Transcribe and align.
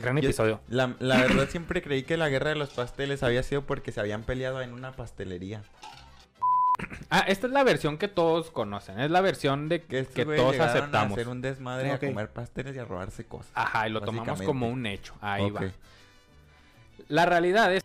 Gran 0.00 0.16
Yo- 0.16 0.28
episodio. 0.28 0.60
La, 0.68 0.94
la 0.98 1.18
verdad 1.18 1.48
siempre 1.48 1.82
creí 1.82 2.02
que 2.04 2.16
la 2.16 2.28
guerra 2.28 2.50
de 2.50 2.56
los 2.56 2.70
pasteles 2.70 3.22
había 3.22 3.42
sido 3.42 3.62
porque 3.62 3.92
se 3.92 4.00
habían 4.00 4.22
peleado 4.22 4.60
en 4.62 4.72
una 4.72 4.92
pastelería. 4.92 5.62
Ah, 7.10 7.24
esta 7.26 7.48
es 7.48 7.52
la 7.52 7.64
versión 7.64 7.98
que 7.98 8.06
todos 8.06 8.50
conocen. 8.52 9.00
Es 9.00 9.10
la 9.10 9.20
versión 9.20 9.68
de 9.68 9.82
Que, 9.82 10.04
todos 10.04 10.26
llegaron 10.52 10.60
a 10.60 10.64
aceptamos. 10.66 11.12
hacer 11.14 11.26
un 11.28 11.40
desmadre, 11.40 11.90
a 11.90 11.98
comer 11.98 12.28
pasteles 12.30 12.76
y 12.76 12.78
a 12.78 12.84
robarse 12.84 13.24
cosas. 13.24 13.50
Ajá, 13.54 13.88
y 13.88 13.90
lo 13.90 14.00
tomamos 14.00 14.40
como 14.42 14.68
un 14.68 14.86
hecho. 14.86 15.14
Ahí 15.20 15.50
va. 15.50 15.62
La 17.08 17.26
realidad 17.26 17.74
es 17.74 17.82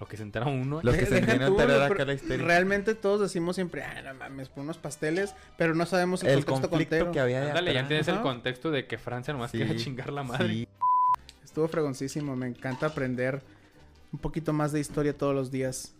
lo 0.00 0.08
que 0.08 0.16
se 0.16 0.24
entera 0.24 0.46
uno. 0.46 0.80
Los 0.82 0.96
que 0.96 1.06
se 1.06 1.20
pero 1.56 1.84
acá 1.84 2.04
la 2.04 2.14
historia. 2.14 2.44
Realmente 2.44 2.94
todos 2.96 3.20
decimos 3.20 3.54
siempre, 3.54 3.84
ah, 3.84 4.02
no 4.02 4.14
mames, 4.14 4.48
por 4.48 4.64
unos 4.64 4.78
pasteles, 4.78 5.34
pero 5.56 5.74
no 5.76 5.86
sabemos 5.86 6.24
el, 6.24 6.30
El 6.30 6.44
contexto 6.44 6.70
conflicto 6.70 6.96
contero. 6.96 7.12
que 7.12 7.20
había 7.20 7.40
de 7.42 7.48
Ándale, 7.50 7.74
ya 7.74 7.86
tienes 7.86 8.08
el 8.08 8.20
contexto 8.22 8.70
de 8.72 8.86
que 8.86 8.98
Francia 8.98 9.32
nomás 9.32 9.52
Sí, 9.52 9.58
quiere 9.58 9.76
chingar 9.76 10.12
la 10.12 10.24
madre. 10.24 10.48
sí. 10.48 10.68
Estuvo 11.52 11.68
fregoncísimo, 11.68 12.34
me 12.34 12.46
encanta 12.46 12.86
aprender 12.86 13.42
un 14.10 14.18
poquito 14.18 14.54
más 14.54 14.72
de 14.72 14.80
historia 14.80 15.18
todos 15.18 15.34
los 15.34 15.50
días. 15.50 15.94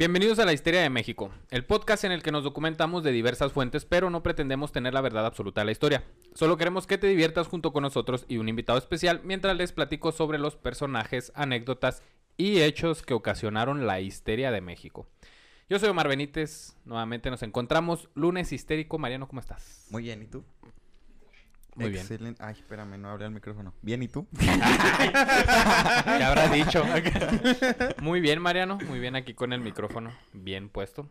Bienvenidos 0.00 0.38
a 0.38 0.46
la 0.46 0.54
Histeria 0.54 0.80
de 0.80 0.88
México, 0.88 1.30
el 1.50 1.66
podcast 1.66 2.04
en 2.04 2.12
el 2.12 2.22
que 2.22 2.32
nos 2.32 2.42
documentamos 2.42 3.02
de 3.02 3.12
diversas 3.12 3.52
fuentes, 3.52 3.84
pero 3.84 4.08
no 4.08 4.22
pretendemos 4.22 4.72
tener 4.72 4.94
la 4.94 5.02
verdad 5.02 5.26
absoluta 5.26 5.60
de 5.60 5.66
la 5.66 5.72
historia. 5.72 6.04
Solo 6.32 6.56
queremos 6.56 6.86
que 6.86 6.96
te 6.96 7.06
diviertas 7.06 7.48
junto 7.48 7.74
con 7.74 7.82
nosotros 7.82 8.24
y 8.26 8.38
un 8.38 8.48
invitado 8.48 8.78
especial 8.78 9.20
mientras 9.24 9.58
les 9.58 9.72
platico 9.72 10.10
sobre 10.10 10.38
los 10.38 10.56
personajes, 10.56 11.32
anécdotas 11.34 12.02
y 12.38 12.62
hechos 12.62 13.02
que 13.02 13.12
ocasionaron 13.12 13.86
la 13.86 14.00
histeria 14.00 14.50
de 14.50 14.62
México. 14.62 15.06
Yo 15.68 15.78
soy 15.78 15.90
Omar 15.90 16.08
Benítez, 16.08 16.78
nuevamente 16.86 17.28
nos 17.28 17.42
encontramos 17.42 18.08
lunes 18.14 18.52
histérico. 18.52 18.96
Mariano, 18.96 19.28
¿cómo 19.28 19.40
estás? 19.40 19.86
Muy 19.90 20.04
bien, 20.04 20.22
¿y 20.22 20.28
tú? 20.28 20.42
Muy 21.76 21.90
bien. 21.90 22.36
Ay, 22.40 22.52
espérame, 22.52 22.98
no 22.98 23.10
hablé 23.10 23.24
al 23.26 23.30
micrófono. 23.30 23.74
Bien, 23.82 24.02
¿y 24.02 24.08
tú? 24.08 24.26
¿Qué 24.38 26.24
habrás 26.24 26.52
dicho? 26.52 26.84
muy 28.02 28.20
bien, 28.20 28.40
Mariano, 28.42 28.78
muy 28.86 28.98
bien 28.98 29.16
aquí 29.16 29.34
con 29.34 29.52
el 29.52 29.60
micrófono 29.60 30.12
bien 30.32 30.68
puesto. 30.68 31.08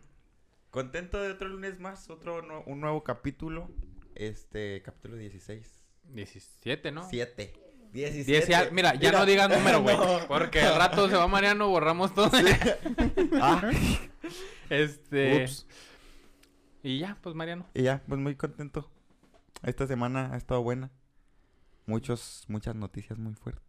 Contento 0.70 1.20
de 1.20 1.32
otro 1.32 1.48
lunes 1.48 1.80
más, 1.80 2.08
otro 2.10 2.42
un 2.66 2.80
nuevo 2.80 3.02
capítulo. 3.02 3.70
Este, 4.14 4.82
capítulo 4.82 5.16
16. 5.16 5.80
17, 6.04 6.92
¿no? 6.92 7.08
7. 7.08 7.52
17. 7.92 8.30
Diez 8.30 8.48
y 8.48 8.52
al- 8.54 8.70
Mira, 8.72 8.94
ya 8.94 9.10
no 9.12 9.26
digas 9.26 9.48
número, 9.48 9.82
güey. 9.82 9.96
No. 9.96 10.20
Porque 10.28 10.60
al 10.60 10.76
rato 10.76 11.08
se 11.08 11.16
va 11.16 11.26
Mariano, 11.26 11.68
borramos 11.68 12.14
todo. 12.14 12.30
Ah, 13.40 13.62
Este. 14.68 15.44
Ups. 15.44 15.66
Y 16.82 16.98
ya, 17.00 17.18
pues 17.20 17.34
Mariano. 17.34 17.66
y 17.74 17.82
ya, 17.82 18.02
pues 18.06 18.20
muy 18.20 18.36
contento. 18.36 18.90
Esta 19.62 19.86
semana 19.86 20.30
ha 20.32 20.36
estado 20.36 20.62
buena. 20.62 20.90
Muchos, 21.86 22.44
muchas 22.48 22.74
noticias 22.74 23.18
muy 23.18 23.34
fuertes. 23.34 23.64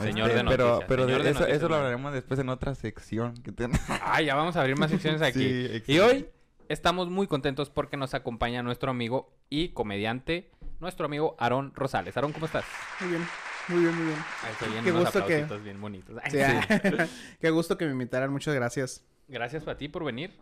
Señor 0.00 0.28
Este, 0.28 0.38
de 0.38 0.42
noticias. 0.44 0.78
Pero, 0.78 0.80
pero 0.88 1.04
señor 1.06 1.22
de 1.22 1.30
eso, 1.30 1.40
noticias, 1.40 1.58
eso 1.58 1.68
lo 1.68 1.76
hablaremos 1.76 2.12
después 2.12 2.38
en 2.40 2.48
otra 2.48 2.74
sección. 2.74 3.34
Que 3.34 3.52
ten- 3.52 3.72
Ah, 3.88 4.20
ya 4.22 4.34
vamos 4.34 4.56
a 4.56 4.60
abrir 4.60 4.78
más 4.78 4.90
secciones 4.90 5.22
aquí. 5.22 5.40
Sí, 5.40 5.82
y 5.92 5.98
hoy 5.98 6.28
estamos 6.68 7.08
muy 7.10 7.26
contentos 7.26 7.70
porque 7.70 7.96
nos 7.96 8.14
acompaña 8.14 8.62
nuestro 8.62 8.90
amigo 8.90 9.32
y 9.50 9.70
comediante, 9.70 10.50
nuestro 10.80 11.06
amigo 11.06 11.36
Aarón 11.38 11.72
Rosales. 11.74 12.16
Aarón, 12.16 12.32
¿cómo 12.32 12.46
estás? 12.46 12.64
Muy 13.00 13.10
bien, 13.10 13.26
muy 13.68 13.80
bien, 13.80 13.94
muy 13.96 14.06
bien. 14.06 14.18
Ahí 14.44 14.54
se 14.58 14.64
oyen 14.66 14.84
Qué 14.84 14.90
unos 14.92 15.04
gusto 15.04 15.18
que- 15.26 15.34
aplausitos 15.34 15.64
bien 15.64 15.80
bonitos. 15.80 16.16
Ay, 16.22 16.30
Sí, 16.32 16.38
ah, 16.40 17.06
Qué 17.40 17.50
gusto 17.50 17.76
que 17.76 17.86
me 17.86 17.92
invitaran, 17.92 18.30
muchas 18.30 18.54
gracias. 18.54 19.04
Gracias 19.28 19.66
a 19.68 19.76
ti 19.76 19.88
por 19.88 20.04
venir. 20.04 20.32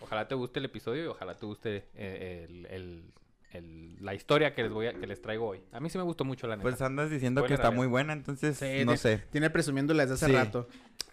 Ojalá 0.00 0.28
te 0.28 0.34
guste 0.34 0.58
el 0.58 0.66
episodio 0.66 1.04
y 1.04 1.06
ojalá 1.06 1.34
te 1.34 1.46
guste 1.46 1.88
eh, 1.94 2.46
el- 2.48 2.66
el- 2.66 3.12
el- 3.56 3.96
la 4.04 4.14
historia 4.14 4.54
que 4.54 4.62
les 4.62 4.72
voy 4.72 4.86
a, 4.86 4.92
que 4.94 5.06
les 5.06 5.20
traigo 5.22 5.46
hoy. 5.46 5.62
A 5.72 5.80
mí 5.80 5.88
sí 5.90 5.98
me 5.98 6.04
gustó 6.04 6.24
mucho 6.24 6.46
la 6.46 6.56
neta. 6.56 6.62
Pues 6.68 6.80
andas 6.82 7.10
diciendo 7.10 7.44
que 7.44 7.54
está 7.54 7.70
muy 7.70 7.86
buena, 7.86 8.12
entonces 8.12 8.56
Sí, 8.58 8.84
no 8.84 8.92
ti- 8.92 8.98
sé. 8.98 9.18
Tiene 9.30 9.50
presumiéndola 9.50 10.02
desde 10.04 10.14
hace 10.14 10.26
Sí. 10.26 10.32
rato. 10.32 10.68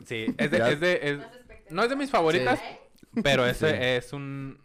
Sí, 0.06 0.26
es 0.38 0.52
de, 0.52 0.58
es 0.72 0.80
de- 0.80 1.00
es- 1.04 1.72
no 1.72 1.84
es 1.84 1.90
de 1.90 1.96
mis 1.96 2.10
favoritas, 2.12 2.60
pero 3.24 3.46
ese 3.46 3.70
Sí. 3.70 3.76
es 3.80 4.14
un 4.14 4.60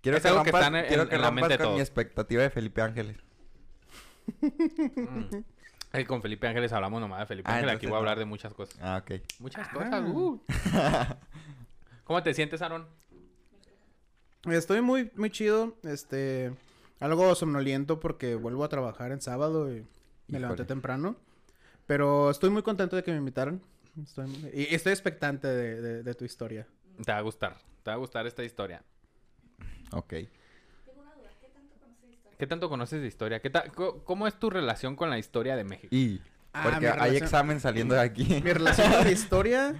Quiero 0.00 0.18
Es 0.18 0.22
que 0.22 0.28
algo 0.28 0.44
que 0.44 0.52
rompas, 0.52 0.66
está 0.68 0.78
en- 0.80 0.86
quiero 0.86 1.02
en- 1.02 1.08
que 1.08 1.14
en 1.16 1.20
la 1.20 1.28
rompas 1.28 1.48
mente 1.48 1.58
de 1.58 1.64
con 1.64 1.74
mi 1.74 1.80
expectativa 1.80 2.42
de 2.42 2.50
Felipe 2.50 2.80
Ángeles. 2.80 3.16
mm. 4.40 6.02
Con 6.06 6.20
Felipe 6.22 6.46
Ángeles 6.46 6.72
hablamos 6.72 7.00
nomás 7.00 7.20
de 7.20 7.26
Felipe 7.26 7.50
Ah, 7.50 7.54
Ángeles. 7.56 7.76
Aquí 7.76 7.86
voy 7.86 7.94
a 7.94 7.98
hablar 7.98 8.18
de 8.18 8.24
muchas 8.24 8.52
cosas. 8.54 8.76
Ah, 8.82 9.02
ok. 9.02 9.20
Muchas 9.40 9.66
Ah. 9.68 9.72
cosas. 9.72 10.02
uh. 10.08 10.40
¿Cómo 12.04 12.22
te 12.22 12.34
sientes, 12.34 12.60
Aaron? 12.62 12.86
Estoy 14.44 14.80
muy, 14.80 15.10
muy 15.16 15.30
chido. 15.30 15.74
Este, 15.82 16.52
algo 17.00 17.34
somnoliento 17.34 18.00
porque 18.00 18.34
vuelvo 18.34 18.64
a 18.64 18.68
trabajar 18.68 19.12
en 19.12 19.20
sábado 19.20 19.70
y 19.72 19.84
me 20.28 20.38
levanté 20.40 20.62
Híjole. 20.62 20.64
temprano. 20.66 21.16
Pero 21.86 22.30
estoy 22.30 22.50
muy 22.50 22.62
contento 22.62 22.96
de 22.96 23.02
que 23.04 23.12
me 23.12 23.18
invitaran. 23.18 23.60
Estoy, 24.02 24.26
y 24.52 24.74
estoy 24.74 24.92
expectante 24.92 25.46
de, 25.48 25.80
de- 25.80 26.02
de 26.02 26.14
tu 26.14 26.24
historia. 26.24 26.66
Te 27.04 27.12
va 27.12 27.18
a 27.18 27.22
gustar. 27.22 27.56
Te 27.82 27.90
va 27.90 27.94
a 27.94 27.98
gustar 27.98 28.26
esta 28.26 28.42
historia. 28.44 28.82
Ok. 29.92 30.14
¿Qué 32.38 32.46
tanto 32.46 32.68
conoces 32.68 33.00
de 33.00 33.06
historia? 33.06 33.40
¿Qué 33.40 33.48
ta- 33.48 33.68
co- 33.70 34.04
¿Cómo 34.04 34.26
es 34.26 34.34
tu 34.38 34.50
relación 34.50 34.94
con 34.94 35.08
la 35.08 35.18
historia 35.18 35.56
de 35.56 35.64
México? 35.64 35.88
Y 35.94 36.20
Ah, 36.52 36.62
porque 36.64 36.80
mi 36.80 36.86
hay 36.86 36.92
relación- 36.92 37.22
examen 37.22 37.60
saliendo 37.60 37.94
de 37.94 38.00
aquí. 38.00 38.24
Mi 38.44 38.52
relación 38.52 38.92
con 38.92 39.04
la 39.04 39.10
historia 39.10 39.74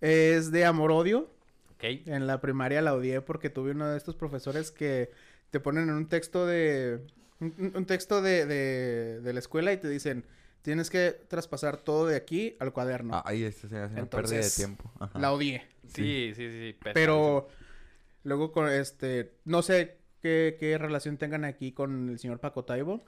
es 0.00 0.50
de 0.50 0.64
amor-odio. 0.64 1.30
¿Ok? 1.74 1.84
En 2.06 2.26
la 2.26 2.40
primaria 2.40 2.80
la 2.80 2.94
odié 2.94 3.20
porque 3.20 3.50
tuve 3.50 3.72
uno 3.72 3.86
de 3.88 3.98
estos 3.98 4.14
profesores 4.16 4.70
que 4.70 5.10
te 5.54 5.60
ponen 5.60 5.88
en 5.88 5.94
un 5.94 6.08
texto 6.08 6.46
de... 6.46 7.00
Un, 7.38 7.72
un 7.76 7.86
texto 7.86 8.20
de, 8.20 8.44
de, 8.44 9.20
de 9.20 9.32
la 9.32 9.38
escuela 9.38 9.72
y 9.72 9.76
te 9.76 9.88
dicen, 9.88 10.24
tienes 10.62 10.90
que 10.90 11.12
traspasar 11.28 11.76
todo 11.76 12.08
de 12.08 12.16
aquí 12.16 12.56
al 12.58 12.72
cuaderno. 12.72 13.22
Ay, 13.24 13.44
esto 13.44 13.68
se 13.68 13.76
hace 13.78 13.94
una 13.94 14.06
pérdida 14.06 14.30
de 14.30 14.34
Entonces, 14.38 14.56
tiempo. 14.56 14.90
Ajá. 14.98 15.16
La 15.16 15.32
odié. 15.32 15.62
Sí, 15.86 16.32
sí, 16.34 16.48
sí. 16.50 16.72
sí. 16.72 16.76
Pero 16.92 17.46
luego 18.24 18.50
con 18.50 18.68
este... 18.68 19.36
No 19.44 19.62
sé 19.62 19.98
qué, 20.20 20.56
qué 20.58 20.76
relación 20.76 21.18
tengan 21.18 21.44
aquí 21.44 21.70
con 21.70 22.08
el 22.08 22.18
señor 22.18 22.40
Paco 22.40 22.64
Taibo. 22.64 23.04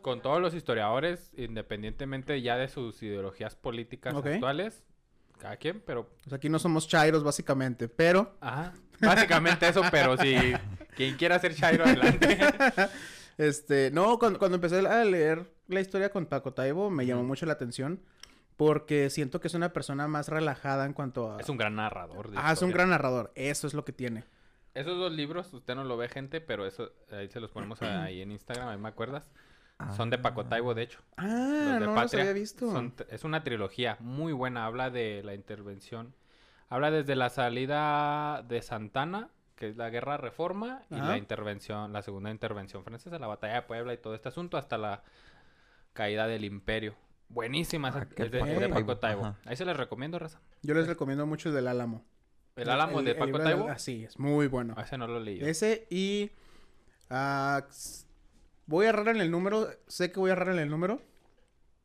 Con 0.00 0.22
todos 0.22 0.40
los 0.40 0.54
historiadores, 0.54 1.30
independientemente 1.36 2.40
ya 2.40 2.56
de 2.56 2.68
sus 2.68 3.02
ideologías 3.02 3.54
políticas 3.54 4.14
Ok. 4.14 4.26
actuales, 4.28 4.82
cada 5.38 5.58
quien, 5.58 5.82
pero 5.84 6.08
Pues 6.22 6.32
aquí 6.32 6.48
no 6.48 6.58
somos 6.58 6.88
chairos 6.88 7.22
básicamente, 7.22 7.86
pero... 7.88 8.34
Ajá. 8.40 8.72
Básicamente 9.00 9.68
eso, 9.68 9.82
pero 9.90 10.16
si 10.16 10.34
quien 10.96 11.16
quiera 11.16 11.38
ser 11.38 11.54
Chairo, 11.54 11.84
adelante. 11.84 12.38
Este, 13.36 13.90
no, 13.90 14.18
cuando, 14.20 14.38
cuando 14.38 14.54
empecé 14.54 14.78
a 14.86 15.04
leer 15.04 15.50
la 15.66 15.80
historia 15.80 16.10
con 16.10 16.26
Paco 16.26 16.52
Taibo 16.52 16.88
me 16.88 17.04
llamó 17.04 17.24
mucho 17.24 17.46
la 17.46 17.54
atención 17.54 18.00
porque 18.56 19.10
siento 19.10 19.40
que 19.40 19.48
es 19.48 19.54
una 19.54 19.72
persona 19.72 20.06
más 20.06 20.28
relajada 20.28 20.86
en 20.86 20.92
cuanto 20.92 21.32
a... 21.32 21.40
Es 21.40 21.48
un 21.48 21.56
gran 21.56 21.74
narrador. 21.74 22.30
de 22.30 22.36
Ah, 22.38 22.52
es 22.52 22.62
un 22.62 22.70
gran 22.70 22.90
narrador, 22.90 23.32
eso 23.34 23.66
es 23.66 23.74
lo 23.74 23.84
que 23.84 23.92
tiene. 23.92 24.22
Esos 24.74 24.96
dos 24.96 25.10
libros, 25.12 25.52
usted 25.52 25.74
no 25.74 25.82
lo 25.82 25.96
ve, 25.96 26.08
gente, 26.08 26.40
pero 26.40 26.64
eso 26.64 26.92
ahí 27.10 27.28
se 27.28 27.40
los 27.40 27.50
ponemos 27.50 27.82
a- 27.82 28.04
ahí 28.04 28.22
en 28.22 28.30
Instagram, 28.30 28.68
ahí 28.68 28.78
me 28.78 28.88
acuerdas. 28.88 29.28
Son 29.96 30.08
de 30.10 30.18
Paco 30.18 30.46
Taibo, 30.46 30.72
de 30.72 30.82
hecho. 30.82 31.00
Ah, 31.16 31.24
Los 31.26 31.80
de 31.80 31.86
no 31.86 31.94
los 32.00 32.14
había 32.14 32.32
visto. 32.32 32.70
Son 32.70 32.94
es 33.08 33.24
una 33.24 33.42
trilogía 33.42 33.96
muy 33.98 34.32
buena. 34.32 34.64
Habla 34.66 34.90
de 34.90 35.22
la 35.24 35.34
intervención. 35.34 36.14
Habla 36.68 36.92
desde 36.92 37.16
la 37.16 37.28
salida 37.30 38.44
de 38.48 38.62
Santana, 38.62 39.30
que 39.56 39.68
es 39.68 39.76
la 39.76 39.90
guerra 39.90 40.16
reforma, 40.16 40.82
y 40.90 40.94
Ajá. 40.96 41.08
la 41.10 41.16
intervención, 41.18 41.92
la 41.92 42.02
segunda 42.02 42.30
intervención 42.30 42.84
francesa, 42.84 43.18
la 43.18 43.26
batalla 43.26 43.54
de 43.54 43.62
Puebla 43.62 43.94
y 43.94 43.98
todo 43.98 44.14
este 44.14 44.28
asunto, 44.28 44.56
hasta 44.56 44.78
la 44.78 45.02
caída 45.92 46.26
del 46.26 46.44
imperio. 46.44 46.94
Buenísima, 47.28 47.88
esa- 47.88 48.00
Ah, 48.00 48.06
es 48.16 48.30
de, 48.30 48.38
Paco 48.40 48.50
es 48.52 48.60
de 48.60 48.68
Paco 48.68 48.98
Taibo, 48.98 49.24
ajá. 49.26 49.38
Ahí 49.46 49.56
se 49.56 49.64
les 49.64 49.76
recomiendo, 49.76 50.18
Raza. 50.18 50.40
Yo 50.62 50.74
les 50.74 50.86
recomiendo 50.86 51.26
mucho 51.26 51.48
el 51.50 51.54
del 51.54 51.68
Álamo. 51.68 52.04
El 52.56 52.68
Álamo 52.70 53.02
de 53.02 53.12
el 53.12 53.16
Paco 53.16 53.38
Taibo. 53.40 53.68
Ah, 53.68 53.78
sí, 53.78 54.04
es 54.04 54.18
muy 54.18 54.46
bueno. 54.46 54.74
A 54.76 54.82
ese 54.82 54.98
no 54.98 55.06
lo 55.06 55.20
leí. 55.20 55.40
Ese 55.40 55.86
y... 55.90 56.30
ah, 57.10 57.64
voy 58.66 58.86
a 58.86 58.90
errar 58.90 59.08
en 59.08 59.20
el 59.20 59.30
número, 59.30 59.68
sé 59.86 60.10
que 60.12 60.20
voy 60.20 60.30
a 60.30 60.32
errar 60.34 60.48
en 60.50 60.58
el 60.58 60.70
número, 60.70 61.00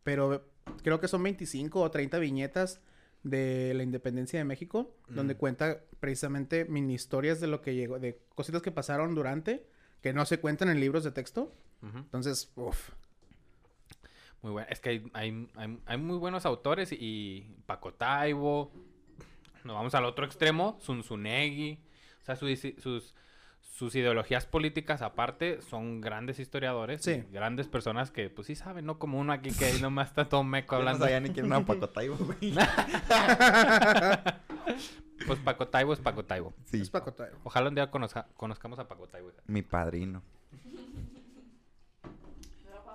pero 0.04 0.45
creo 0.83 1.00
que 1.00 1.07
son 1.07 1.21
25 1.24 1.81
o 1.81 1.92
30 1.92 2.18
viñetas 2.19 2.81
de 3.24 3.74
la 3.75 3.83
independencia 3.83 4.39
de 4.39 4.45
México, 4.45 4.95
donde 5.10 5.33
Mm. 5.36 5.38
cuenta 5.38 5.81
precisamente 6.00 6.66
mini 6.66 6.94
historias 6.94 7.39
de 7.42 7.48
lo 7.48 7.62
que 7.62 7.75
llegó, 7.75 8.00
de 8.00 8.19
cositas 8.36 8.62
que 8.62 8.71
pasaron 8.71 9.13
durante, 9.16 9.66
que 10.01 10.13
no 10.13 10.25
se 10.25 10.39
cuentan 10.39 10.69
en 10.69 10.80
libros 10.80 11.04
de 11.04 11.12
texto. 11.12 11.54
Entonces, 11.81 12.51
uff. 12.56 12.89
Muy 14.42 14.51
bueno. 14.54 14.68
Es 14.69 14.80
que 14.80 14.89
hay, 14.89 15.04
hay, 15.13 15.48
hay- 15.56 15.80
hay 15.86 15.98
muy 15.98 16.18
buenos 16.18 16.45
autores 16.45 16.92
y 16.94 17.56
Paco 17.66 17.94
Taibo. 17.94 18.71
Nos 19.66 19.75
vamos 19.75 19.94
al 19.95 20.06
otro 20.06 20.25
extremo, 20.25 20.80
Zunzunegui. 20.81 21.80
O 22.21 22.25
sea, 22.25 22.36
sus, 22.38 23.13
sus 23.80 23.96
ideologías 23.96 24.46
políticas 24.46 25.02
aparte 25.02 25.62
son 25.62 26.02
grandes 26.02 26.38
historiadores. 26.40 27.02
Sí. 27.02 27.24
Grandes 27.31 27.68
personas 27.70 28.12
que 28.12 28.30
pues 28.30 28.48
sí 28.48 28.56
saben, 28.56 28.86
¿no? 28.86 29.00
Como 29.00 29.18
uno 29.18 29.31
aquí 29.31 29.52
que 29.52 29.64
ahí 29.66 29.80
nomás 29.81 30.10
está 30.10 30.28
todo 30.28 30.44
meco 30.44 30.76
no 30.76 30.80
hablando. 30.80 31.06
sabía 31.06 31.22
ni 31.22 31.30
quién 31.30 31.46
era 31.46 31.62
Pacotaibo, 31.66 32.18
güey. 32.18 32.54
Pues 35.28 35.38
Paco 35.40 35.68
Taibo 35.68 35.94
es 35.94 36.00
Paco 36.00 36.24
Taibo. 36.26 36.54
Sí, 36.66 36.81
Es 36.81 36.90
Paco 36.90 37.14
Taibo. 37.14 37.38
Ojalá 37.44 37.68
un 37.70 37.76
día 37.76 37.92
conozca- 37.92 38.28
conozcamos 38.36 38.80
a 38.80 38.88
Paco 38.88 39.06
Taibo. 39.08 39.30
hija. 39.30 39.42
mi 39.48 39.62
padrino. 39.62 40.24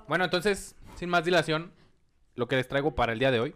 Bueno, 0.08 0.24
entonces, 0.24 0.74
sin 0.96 1.10
más 1.10 1.24
dilación, 1.24 1.70
lo 2.34 2.48
que 2.48 2.56
les 2.56 2.66
traigo 2.66 2.94
para 2.94 3.12
el 3.12 3.18
día 3.18 3.30
de 3.30 3.40
hoy 3.40 3.54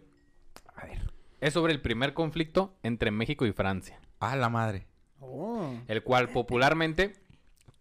A 0.75 0.85
ver. 0.85 1.11
es 1.41 1.53
sobre 1.53 1.73
el 1.73 1.81
primer 1.81 2.13
conflicto 2.13 2.73
entre 2.83 3.11
México 3.11 3.45
y 3.45 3.51
Francia. 3.53 3.99
Ah, 4.19 4.35
la 4.35 4.49
madre. 4.49 4.85
Oh. 5.21 5.73
el 5.87 6.03
cual 6.03 6.29
popularmente 6.29 7.15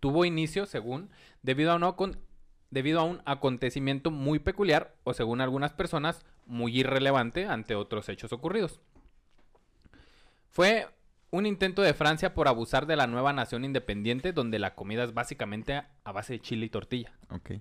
tuvo 0.01 0.25
inicio, 0.25 0.67
según, 0.67 1.11
debido 1.43 1.73
a, 1.73 1.77
un 1.77 1.83
acon- 1.83 2.19
debido 2.71 3.01
a 3.01 3.05
un 3.05 3.23
acontecimiento 3.25 4.11
muy 4.11 4.39
peculiar 4.39 4.95
o, 5.05 5.15
según 5.15 5.41
algunas 5.41 5.73
personas, 5.73 6.25
muy 6.47 6.79
irrelevante 6.81 7.47
ante 7.47 7.75
otros 7.75 8.09
hechos 8.09 8.33
ocurridos. 8.33 8.81
Fue 10.51 10.89
un 11.31 11.47
intento 11.47 11.83
de 11.83 11.95
Francia 11.95 12.33
por 12.35 12.49
abusar 12.49 12.87
de 12.87 12.97
la 12.97 13.07
nueva 13.07 13.33
nación 13.33 13.65
independiente 13.65 14.33
donde 14.33 14.59
la 14.59 14.75
comida 14.75 15.05
es 15.05 15.13
básicamente 15.13 15.83
a 16.05 16.13
base 16.13 16.35
de 16.35 16.41
chile 16.41 16.67
y 16.67 16.71
tortilla. 16.71 17.13
Ok. 17.31 17.53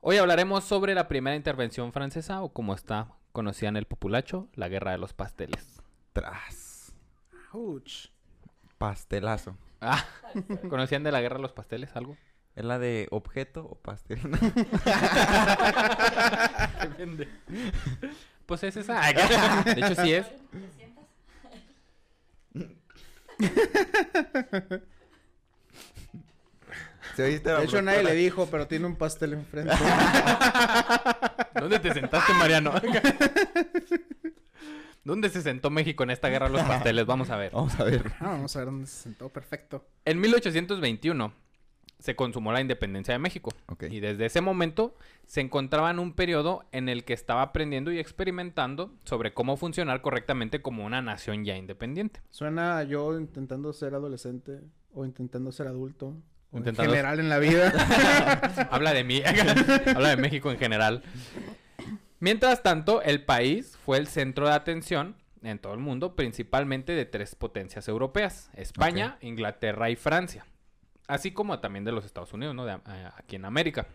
Hoy 0.00 0.16
hablaremos 0.16 0.64
sobre 0.64 0.94
la 0.94 1.08
primera 1.08 1.36
intervención 1.36 1.92
francesa 1.92 2.42
o 2.42 2.52
como 2.52 2.72
está 2.74 3.08
conocida 3.32 3.68
en 3.68 3.76
el 3.76 3.86
populacho, 3.86 4.48
la 4.54 4.68
guerra 4.68 4.92
de 4.92 4.98
los 4.98 5.12
pasteles. 5.12 5.82
Tras. 6.12 6.94
Ouch. 7.52 8.06
Pastelazo. 8.80 9.56
Ah, 9.82 10.02
¿conocían 10.70 11.02
de 11.02 11.12
la 11.12 11.20
guerra 11.20 11.38
los 11.38 11.52
pasteles 11.52 11.94
algo? 11.96 12.16
¿Es 12.56 12.64
la 12.64 12.78
de 12.78 13.08
objeto 13.10 13.66
o 13.66 13.74
pastel? 13.74 14.18
Pues 18.46 18.64
es 18.64 18.78
esa. 18.78 19.00
De 19.64 19.80
hecho, 19.80 19.94
sí 20.02 20.14
es. 20.14 20.26
¿Se 27.14 27.22
oíste 27.22 27.52
la 27.52 27.58
De 27.58 27.64
hecho, 27.64 27.82
nadie 27.82 28.02
le 28.02 28.14
dijo, 28.14 28.48
pero 28.50 28.66
tiene 28.66 28.86
un 28.86 28.96
pastel 28.96 29.34
enfrente. 29.34 29.74
¿Dónde 31.54 31.78
te 31.78 31.92
sentaste, 31.92 32.32
Mariano? 32.32 32.72
¿Dónde 35.04 35.30
se 35.30 35.40
sentó 35.42 35.70
México 35.70 36.02
en 36.02 36.10
esta 36.10 36.28
guerra 36.28 36.46
de 36.48 36.52
los 36.54 36.62
pasteles? 36.68 37.06
Vamos 37.06 37.30
a 37.30 37.36
ver. 37.36 37.52
Vamos 37.52 37.78
a 37.80 37.84
ver. 37.84 38.12
Ah, 38.20 38.28
vamos 38.32 38.54
a 38.54 38.58
ver 38.58 38.66
dónde 38.66 38.86
se 38.86 39.02
sentó. 39.02 39.28
Perfecto. 39.30 39.86
En 40.04 40.20
1821 40.20 41.32
se 41.98 42.16
consumó 42.16 42.52
la 42.52 42.60
independencia 42.60 43.12
de 43.12 43.18
México. 43.18 43.52
Ok. 43.66 43.84
Y 43.90 44.00
desde 44.00 44.26
ese 44.26 44.40
momento 44.40 44.94
se 45.26 45.40
encontraba 45.42 45.90
en 45.90 45.98
un 45.98 46.14
periodo 46.14 46.64
en 46.72 46.88
el 46.88 47.04
que 47.04 47.12
estaba 47.12 47.42
aprendiendo 47.42 47.92
y 47.92 47.98
experimentando 47.98 48.94
sobre 49.04 49.34
cómo 49.34 49.56
funcionar 49.56 50.00
correctamente 50.00 50.62
como 50.62 50.84
una 50.86 51.02
nación 51.02 51.44
ya 51.44 51.56
independiente. 51.56 52.20
Suena 52.30 52.78
a 52.78 52.84
yo 52.84 53.18
intentando 53.18 53.72
ser 53.72 53.94
adolescente 53.94 54.60
o 54.94 55.04
intentando 55.04 55.52
ser 55.52 55.66
adulto. 55.66 56.16
O 56.52 56.58
Intentando- 56.58 56.84
En 56.92 56.96
general 56.96 57.20
en 57.20 57.28
la 57.28 57.38
vida. 57.38 57.70
Habla 58.70 58.92
de 58.92 59.04
mí, 59.04 59.22
habla 59.94 60.08
de 60.08 60.16
México 60.16 60.50
en 60.50 60.58
general. 60.58 61.02
Mientras 62.20 62.62
tanto, 62.62 63.02
el 63.02 63.24
país 63.24 63.76
fue 63.84 63.98
el 63.98 64.06
centro 64.06 64.46
de 64.46 64.52
atención 64.54 65.16
en 65.42 65.58
todo 65.58 65.72
el 65.72 65.80
mundo, 65.80 66.14
principalmente 66.16 66.92
de 66.92 67.06
tres 67.06 67.34
potencias 67.34 67.88
europeas, 67.88 68.50
España, 68.54 69.16
Inglaterra 69.22 69.88
y 69.90 69.96
Francia, 69.96 70.44
así 71.08 71.32
como 71.32 71.60
también 71.60 71.84
de 71.84 71.92
los 71.92 72.04
Estados 72.04 72.32
Unidos, 72.34 72.54
¿no? 72.54 72.66
De, 72.66 72.74
eh, 72.74 73.08
aquí 73.16 73.36
en 73.36 73.46
América. 73.46 73.86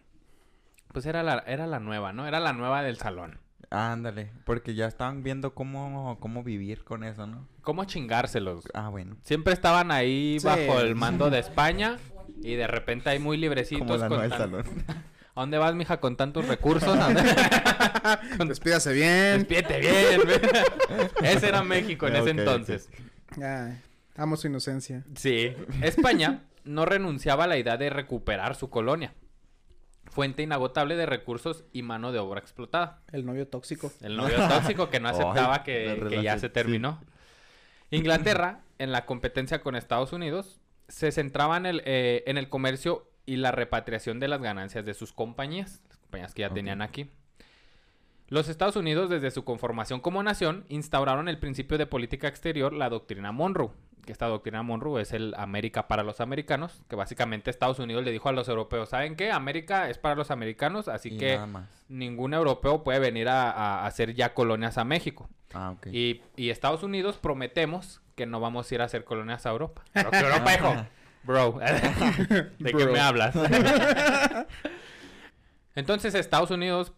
Pues 0.91 1.05
era 1.05 1.21
la, 1.23 1.43
era 1.45 1.67
la 1.67 1.79
nueva, 1.79 2.13
¿no? 2.13 2.25
Era 2.27 2.39
la 2.39 2.53
nueva 2.53 2.81
del 2.81 2.97
salón. 2.97 3.39
Ándale. 3.69 4.31
Porque 4.45 4.73
ya 4.75 4.87
estaban 4.87 5.21
viendo 5.23 5.53
cómo, 5.53 6.17
cómo 6.19 6.43
vivir 6.43 6.83
con 6.83 7.03
eso, 7.03 7.27
¿no? 7.27 7.47
¿Cómo 7.61 7.83
chingárselos? 7.85 8.63
Ah, 8.73 8.89
bueno. 8.89 9.17
Siempre 9.23 9.53
estaban 9.53 9.91
ahí 9.91 10.37
Sí. 10.39 10.45
bajo 10.47 10.79
el 10.79 10.95
mando 10.95 11.29
de 11.29 11.39
España 11.45 11.97
y 12.41 12.55
de 12.55 12.67
repente 12.67 13.09
ahí 13.09 13.19
muy 13.19 13.37
librecitos 13.37 13.85
Como 13.85 13.97
la 13.97 14.07
con 14.07 14.17
nueva 14.17 14.23
del 14.23 14.37
salón. 14.37 14.63
¿A 15.35 15.41
dónde 15.41 15.57
vas, 15.57 15.75
mija, 15.75 15.99
con 15.99 16.15
tantos 16.15 16.47
recursos? 16.47 16.97
¿A 16.97 17.05
dónde- 17.11 17.23
con- 18.37 18.47
Despídase 18.47 18.93
bien. 18.93 19.39
Despídete 19.39 19.79
bien. 19.79 20.21
Ese 21.21 21.47
era 21.49 21.61
México 21.63 22.07
en 22.07 22.15
ese 22.15 22.21
Ok, 22.21 22.27
ok. 22.29 22.39
entonces. 22.39 22.89
Ay, 23.41 23.77
amo 24.15 24.37
su 24.37 24.47
inocencia. 24.47 25.03
Sí. 25.15 25.53
España 25.81 26.43
no 26.63 26.85
renunciaba 26.85 27.43
a 27.43 27.47
la 27.47 27.57
idea 27.57 27.75
de 27.77 27.89
recuperar 27.89 28.55
su 28.55 28.69
colonia. 28.69 29.13
Fuente 30.05 30.43
inagotable 30.43 30.95
de 30.95 31.05
recursos 31.05 31.65
y 31.73 31.81
mano 31.81 32.11
de 32.13 32.19
obra 32.19 32.39
explotada. 32.39 33.01
El 33.11 33.25
novio 33.25 33.47
tóxico. 33.47 33.91
El 34.01 34.15
novio 34.15 34.37
tóxico 34.47 34.89
que 34.89 34.99
no 35.01 35.09
aceptaba 35.09 35.63
que, 35.63 36.01
que 36.09 36.23
ya 36.23 36.35
se 36.39 36.47
sí. 36.47 36.53
terminó. 36.53 37.01
Inglaterra, 37.91 38.61
en 38.79 38.91
la 38.91 39.05
competencia 39.05 39.61
con 39.61 39.75
Estados 39.75 40.13
Unidos, 40.13 40.61
se 40.87 41.11
centraba 41.11 41.57
en 41.57 41.65
el, 41.65 41.81
eh, 41.85 42.23
en 42.27 42.37
el 42.37 42.47
comercio 42.49 43.09
y 43.25 43.37
la 43.37 43.51
repatriación 43.51 44.19
de 44.19 44.27
las 44.27 44.41
ganancias 44.41 44.85
de 44.85 44.93
sus 44.93 45.13
compañías, 45.13 45.81
las 45.89 45.97
compañías 45.97 46.33
que 46.33 46.41
ya 46.41 46.49
tenían 46.49 46.81
aquí. 46.81 47.09
Los 48.27 48.49
Estados 48.49 48.75
Unidos, 48.75 49.09
desde 49.09 49.29
su 49.29 49.43
conformación 49.43 49.99
como 49.99 50.23
nación, 50.23 50.65
instauraron 50.69 51.27
el 51.27 51.37
principio 51.37 51.77
de 51.77 51.85
política 51.85 52.27
exterior, 52.27 52.73
la 52.73 52.89
doctrina 52.89 53.31
Monroe. 53.31 53.69
Que 54.03 54.11
esta 54.11 54.27
doctrina 54.27 54.61
Monroe 54.63 55.01
es 55.01 55.13
el 55.13 55.33
América 55.35 55.87
para 55.87 56.03
los 56.03 56.21
americanos, 56.21 56.83
que 56.87 56.95
básicamente 56.95 57.49
Estados 57.49 57.79
Unidos 57.79 58.03
le 58.03 58.11
dijo 58.11 58.29
a 58.29 58.31
los 58.31 58.47
europeos, 58.47 58.89
¿saben 58.89 59.15
qué? 59.15 59.31
América 59.31 59.89
es 59.89 59.97
para 59.97 60.15
los 60.15 60.31
americanos, 60.31 60.87
así 60.87 61.09
y 61.09 61.17
que 61.17 61.39
ningún 61.87 62.33
europeo 62.33 62.83
puede 62.83 62.99
venir 62.99 63.29
a, 63.29 63.85
hacer 63.85 64.13
ya 64.13 64.33
colonias 64.33 64.77
a 64.77 64.85
México. 64.85 65.29
Ah, 65.53 65.71
ok. 65.71 65.87
Y, 65.91 66.21
y 66.35 66.49
Estados 66.49 66.83
Unidos 66.83 67.17
prometemos 67.17 68.01
que 68.15 68.25
no 68.25 68.39
vamos 68.39 68.71
a 68.71 68.75
ir 68.75 68.81
a 68.81 68.85
hacer 68.85 69.05
colonias 69.05 69.45
a 69.45 69.51
Europa. 69.51 69.83
Pero 69.91 70.11
que 70.11 70.19
Europa, 70.19 70.53
hijo. 70.53 70.75
Bro, 71.25 71.59
¿de 72.59 72.71
qué 72.73 72.85
me 72.87 72.99
hablas? 72.99 73.35
Entonces 75.75 76.15
Estados 76.15 76.51
Unidos, 76.51 76.93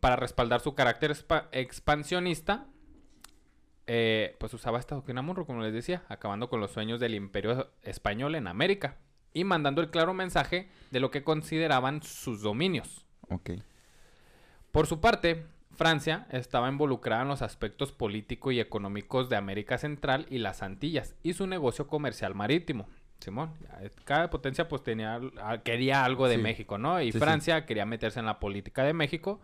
para 0.00 0.16
respaldar 0.16 0.60
su 0.60 0.74
carácter 0.74 1.10
expa- 1.10 1.48
expansionista, 1.52 2.66
eh, 3.86 4.36
pues 4.40 4.52
usaba 4.54 4.78
esta 4.78 4.94
doctrina 4.94 5.22
Monroe, 5.22 5.46
como 5.46 5.62
les 5.62 5.72
decía, 5.72 6.02
acabando 6.08 6.48
con 6.48 6.60
los 6.60 6.70
sueños 6.70 6.98
del 7.00 7.14
imperio 7.14 7.70
español 7.82 8.34
en 8.34 8.46
América 8.46 8.96
y 9.32 9.44
mandando 9.44 9.80
el 9.82 9.90
claro 9.90 10.14
mensaje 10.14 10.68
de 10.90 11.00
lo 11.00 11.10
que 11.10 11.22
consideraban 11.24 12.02
sus 12.02 12.42
dominios. 12.42 13.04
Ok. 13.28 13.50
Por 14.72 14.86
su 14.86 15.00
parte, 15.00 15.44
Francia 15.72 16.26
estaba 16.30 16.68
involucrada 16.68 17.22
en 17.22 17.28
los 17.28 17.42
aspectos 17.42 17.92
político 17.92 18.50
y 18.50 18.60
económicos 18.60 19.28
de 19.28 19.36
América 19.36 19.76
Central 19.78 20.26
y 20.30 20.38
las 20.38 20.62
Antillas 20.62 21.14
y 21.22 21.34
su 21.34 21.46
negocio 21.46 21.86
comercial 21.86 22.34
marítimo. 22.34 22.88
Simón, 23.20 23.52
cada 24.04 24.28
potencia 24.30 24.68
pues 24.68 24.82
tenía, 24.82 25.14
al- 25.14 25.62
quería 25.62 26.04
algo 26.04 26.28
de 26.28 26.36
Sí. 26.36 26.42
México, 26.42 26.78
¿no? 26.78 27.00
Y 27.00 27.06
Sí, 27.06 27.12
sí. 27.12 27.18
Francia 27.18 27.64
quería 27.66 27.86
meterse 27.86 28.20
en 28.20 28.26
la 28.26 28.38
política 28.38 28.84
de 28.84 28.92
México 28.92 29.40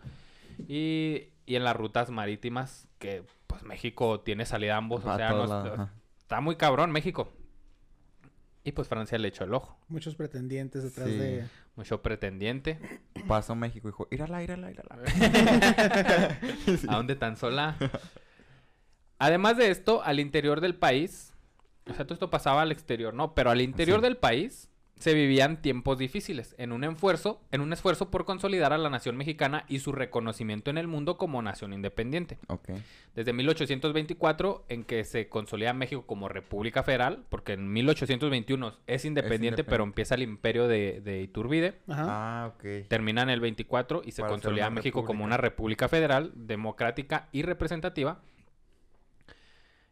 y, 0.69 1.29
y 1.47 1.57
en 1.57 1.65
las 1.65 1.75
rutas 1.77 2.11
marítimas 2.11 2.87
que 2.99 3.25
pues 3.47 3.63
México 3.63 4.21
tiene 4.21 4.45
salida 4.47 4.75
a 4.75 4.79
ambos, 4.79 5.05
o 5.05 5.17
sea, 5.17 5.91
está 6.19 6.41
muy 6.41 6.57
cabrón 6.57 6.91
México. 6.93 7.33
Y 8.65 8.71
pues 8.73 8.87
Francia 8.87 9.19
le 9.19 9.27
echó 9.29 9.43
el 9.45 9.55
ojo, 9.55 9.77
Muchos 9.89 10.15
pretendientes 10.15 10.85
detrás 10.85 11.09
Sí. 11.09 11.17
de... 11.17 11.45
mucho 11.75 12.01
pretendiente. 12.01 12.79
Pasó 13.27 13.57
México, 13.57 13.89
dijo, 13.89 14.07
írala, 14.13 14.41
írala, 14.45 14.71
írala. 14.71 14.99
¿A 16.89 16.97
dónde 16.97 17.17
tan 17.17 17.37
sola? 17.37 17.77
Además 19.19 19.57
de 19.57 19.71
esto, 19.71 20.03
al 20.05 20.21
interior 20.21 20.61
del 20.61 20.75
país, 20.77 21.32
o 21.91 21.95
sea, 21.95 22.05
todo 22.05 22.15
esto 22.15 22.31
pasaba 22.31 22.63
al 22.63 22.73
exterior, 22.73 23.15
¿no? 23.15 23.35
Pero 23.35 23.51
al 23.51 23.61
interior 23.61 23.99
Sí. 24.01 24.05
del 24.05 24.17
país 24.17 24.69
se 24.99 25.15
vivían 25.15 25.61
tiempos 25.61 25.99
difíciles, 25.99 26.55
en 26.59 26.71
un 26.71 26.85
esfuerzo, 26.85 27.41
en 27.51 27.61
un 27.61 27.73
esfuerzo 27.73 28.09
por 28.13 28.25
consolidar 28.25 28.73
a 28.73 28.79
la 28.79 28.89
nación 28.89 29.17
mexicana 29.17 29.65
y 29.67 29.81
su 29.81 29.91
reconocimiento 29.91 30.71
en 30.71 30.79
el 30.79 30.87
mundo 30.87 31.19
como 31.19 31.43
nación 31.43 31.73
independiente. 31.73 32.39
Ok. 32.47 32.69
Desde 33.17 33.33
1824, 33.33 34.65
en 34.69 34.85
que 34.85 35.03
se 35.03 35.29
consolida 35.29 35.73
México 35.73 36.07
como 36.07 36.29
República 36.29 36.85
Federal, 36.85 37.25
porque 37.31 37.55
en 37.55 37.73
1821 37.73 38.75
es 38.87 39.05
independiente, 39.05 39.65
pero 39.65 39.83
independiente. 39.83 39.83
empieza 39.91 40.15
el 40.15 40.23
imperio 40.23 40.69
de, 40.69 41.01
de 41.01 41.21
Iturbide. 41.23 41.81
Ajá. 41.89 42.07
Ah, 42.09 42.53
ok. 42.55 42.87
Termina 42.89 43.23
en 43.23 43.31
el 43.31 43.41
24 43.41 44.03
y 44.05 44.13
se 44.13 44.23
Para 44.23 44.31
consolida 44.31 44.71
México 44.71 45.05
como 45.05 45.25
una 45.25 45.37
república 45.37 45.89
federal, 45.89 46.31
democrática 46.37 47.29
y 47.33 47.43
representativa. 47.43 48.21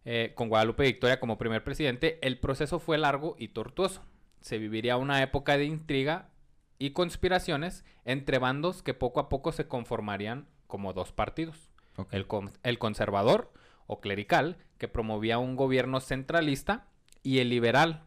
Eh, 0.05 0.33
con 0.35 0.49
Guadalupe 0.49 0.85
Victoria 0.85 1.21
como 1.21 1.37
primer 1.39 1.63
presidente, 1.63 2.19
el 2.23 2.39
proceso 2.39 2.79
fue 2.79 2.97
largo 2.99 3.37
y 3.39 3.49
tortuoso. 3.49 4.03
Se 4.41 4.59
viviría 4.59 4.97
una 4.97 5.23
época 5.23 5.57
de 5.59 5.65
intriga 5.67 6.31
y 6.79 6.91
conspiraciones 6.93 7.85
entre 8.07 8.39
bandos 8.39 8.83
que 8.83 8.95
poco 8.95 9.21
a 9.21 9.29
poco 9.29 9.53
se 9.53 9.69
conformarían 9.69 10.47
como 10.67 10.93
dos 10.95 11.13
partidos. 11.13 11.71
El, 12.11 12.27
con- 12.27 12.53
el 12.63 12.79
conservador 12.79 13.53
o 13.87 14.01
clerical, 14.01 14.57
que 14.79 14.89
promovía 14.89 15.39
un 15.39 15.57
gobierno 15.57 16.01
centralista, 16.01 16.87
y 17.23 17.41
el 17.41 17.51
liberal, 17.51 18.05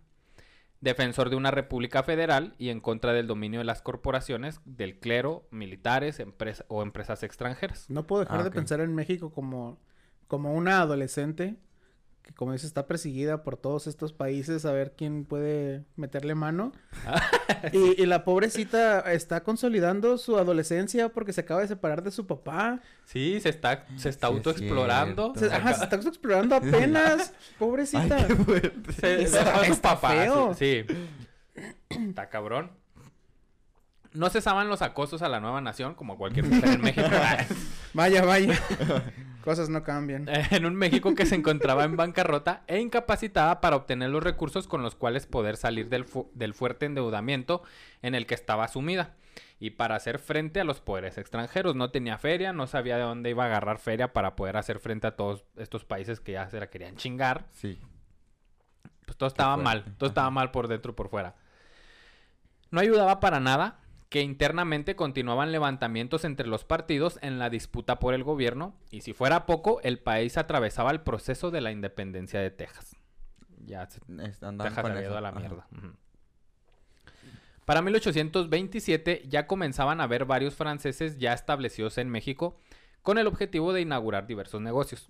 defensor 0.82 1.30
de 1.30 1.36
una 1.36 1.52
república 1.52 2.02
federal 2.02 2.56
y 2.58 2.70
en 2.70 2.80
contra 2.82 3.14
del 3.14 3.28
dominio 3.28 3.60
de 3.60 3.66
las 3.66 3.82
corporaciones, 3.84 4.60
del 4.66 5.00
clero, 5.00 5.46
militares 5.52 6.20
empresa- 6.20 6.66
o 6.68 6.82
empresas 6.82 7.22
extranjeras. 7.22 7.88
No 7.90 8.08
puedo 8.08 8.24
dejar 8.24 8.40
Ah, 8.40 8.44
de 8.44 8.50
pensar 8.52 8.80
en 8.80 8.96
México 8.96 9.32
como, 9.32 9.78
como 10.28 10.54
una 10.54 10.82
adolescente 10.82 11.58
que, 12.24 12.34
como 12.34 12.54
dices, 12.54 12.68
está 12.68 12.88
perseguida 12.88 13.44
por 13.44 13.58
todos 13.58 13.86
estos 13.88 14.14
países 14.14 14.64
a 14.66 14.72
ver 14.72 14.94
quién 14.98 15.26
puede 15.26 15.84
meterle 15.98 16.36
mano. 16.36 16.72
y, 17.74 18.02
y 18.02 18.06
la 18.06 18.24
pobrecita 18.24 19.00
está 19.12 19.44
consolidando 19.44 20.18
su 20.18 20.38
adolescencia 20.38 21.10
porque 21.10 21.34
se 21.34 21.42
acaba 21.42 21.60
de 21.62 21.68
separar 21.68 22.02
de 22.02 22.12
su 22.12 22.26
papá. 22.26 22.80
Sí, 23.06 23.40
se 23.42 23.50
está, 23.50 23.86
se 23.98 24.08
está 24.10 24.28
Sí, 24.28 24.34
es 24.34 24.38
autoexplorando. 24.38 25.34
Se, 25.36 25.48
ajá, 25.54 25.74
se 25.74 25.84
está 25.84 25.96
explorando 25.98 26.56
apenas. 26.58 27.34
Pobrecita. 27.60 28.16
Ay, 28.16 28.26
qué. 28.46 28.72
Se- 28.94 29.24
Está- 29.24 29.44
dejó 29.44 29.60
a 29.60 29.66
su 29.66 29.72
está 29.74 29.96
papá, 29.96 30.10
feo. 30.12 30.54
Sí. 30.54 30.86
sí. 30.88 31.66
Está 32.08 32.30
cabrón. 32.30 32.72
No 34.14 34.30
cesaban 34.30 34.70
los 34.70 34.82
acosos 34.82 35.24
a 35.24 35.28
la 35.30 35.40
nueva 35.40 35.60
nación, 35.60 35.96
como 35.96 36.18
cualquier 36.18 36.46
mujer 36.46 36.70
en 36.76 36.82
México. 36.82 37.08
Vaya, 37.94 38.24
vaya. 38.24 38.54
Cosas 39.44 39.70
no 39.70 39.84
cambian. 39.84 40.26
en 40.52 40.66
un 40.66 40.76
México 40.76 41.14
que 41.16 41.26
se 41.26 41.36
encontraba 41.36 41.84
en 41.84 41.96
bancarrota 41.98 42.64
e 42.68 42.80
incapacitada 42.80 43.60
para 43.62 43.76
obtener 43.76 44.10
los 44.10 44.24
recursos 44.24 44.68
con 44.68 44.82
los 44.82 44.96
cuales 44.96 45.26
poder 45.28 45.58
salir 45.58 45.90
del, 45.90 46.06
fu- 46.06 46.32
del 46.34 46.54
fuerte 46.54 46.86
endeudamiento 46.86 47.62
en 48.02 48.16
el 48.16 48.26
que 48.26 48.36
estaba 48.36 48.68
sumida. 48.68 49.16
Y 49.60 49.72
para 49.72 49.96
hacer 49.96 50.20
frente 50.20 50.60
a 50.60 50.64
los 50.64 50.80
poderes 50.82 51.18
extranjeros. 51.18 51.76
No 51.76 51.90
tenía 51.92 52.18
feria, 52.18 52.54
no 52.54 52.68
sabía 52.68 52.98
de 52.98 53.04
dónde 53.04 53.30
iba 53.30 53.44
a 53.44 53.48
agarrar 53.48 53.80
feria 53.80 54.14
para 54.14 54.36
poder 54.36 54.58
hacer 54.58 54.80
frente 54.80 55.08
a 55.08 55.16
todos 55.16 55.46
estos 55.58 55.86
países 55.86 56.20
que 56.20 56.34
ya 56.34 56.50
se 56.50 56.60
la 56.60 56.70
querían 56.70 56.96
chingar. 56.98 57.46
Sí. 57.52 57.80
Pues 59.06 59.18
todo 59.18 59.28
estaba 59.28 59.58
mal, 59.58 59.84
todo 59.98 60.08
estaba 60.08 60.30
mal 60.30 60.52
por 60.52 60.68
dentro 60.68 60.92
y 60.92 60.96
por 60.96 61.10
fuera. 61.10 61.36
No 62.72 62.80
ayudaba 62.80 63.20
para 63.20 63.40
nada 63.40 63.80
que 64.14 64.22
internamente 64.22 64.96
continuaban 64.96 65.52
levantamientos 65.52 66.24
entre 66.24 66.46
los 66.46 66.64
partidos 66.66 67.18
en 67.24 67.40
la 67.40 67.50
disputa 67.50 67.98
por 67.98 68.14
el 68.14 68.24
gobierno 68.24 68.76
y 68.92 69.02
si 69.02 69.12
fuera 69.12 69.48
poco, 69.48 69.82
el 69.82 69.98
país 69.98 70.38
atravesaba 70.38 70.92
el 70.92 71.02
proceso 71.02 71.50
de 71.50 71.62
la 71.62 71.72
independencia 71.72 72.40
de 72.40 72.52
Texas. 72.52 72.96
Ya 73.66 73.88
se- 73.90 74.00
Texas 74.02 74.78
había 74.78 75.02
ido 75.02 75.18
a 75.18 75.22
la 75.22 75.30
Ajá. 75.30 75.40
mierda. 75.40 75.68
Para 77.66 77.82
1827 77.82 79.24
ya 79.28 79.48
comenzaban 79.48 80.00
a 80.00 80.04
haber 80.04 80.26
varios 80.26 80.54
franceses 80.54 81.18
ya 81.18 81.34
establecidos 81.34 81.98
en 81.98 82.10
México 82.10 82.56
con 83.02 83.18
el 83.18 83.26
objetivo 83.26 83.74
de 83.74 83.82
inaugurar 83.82 84.28
diversos 84.28 84.62
negocios. 84.62 85.10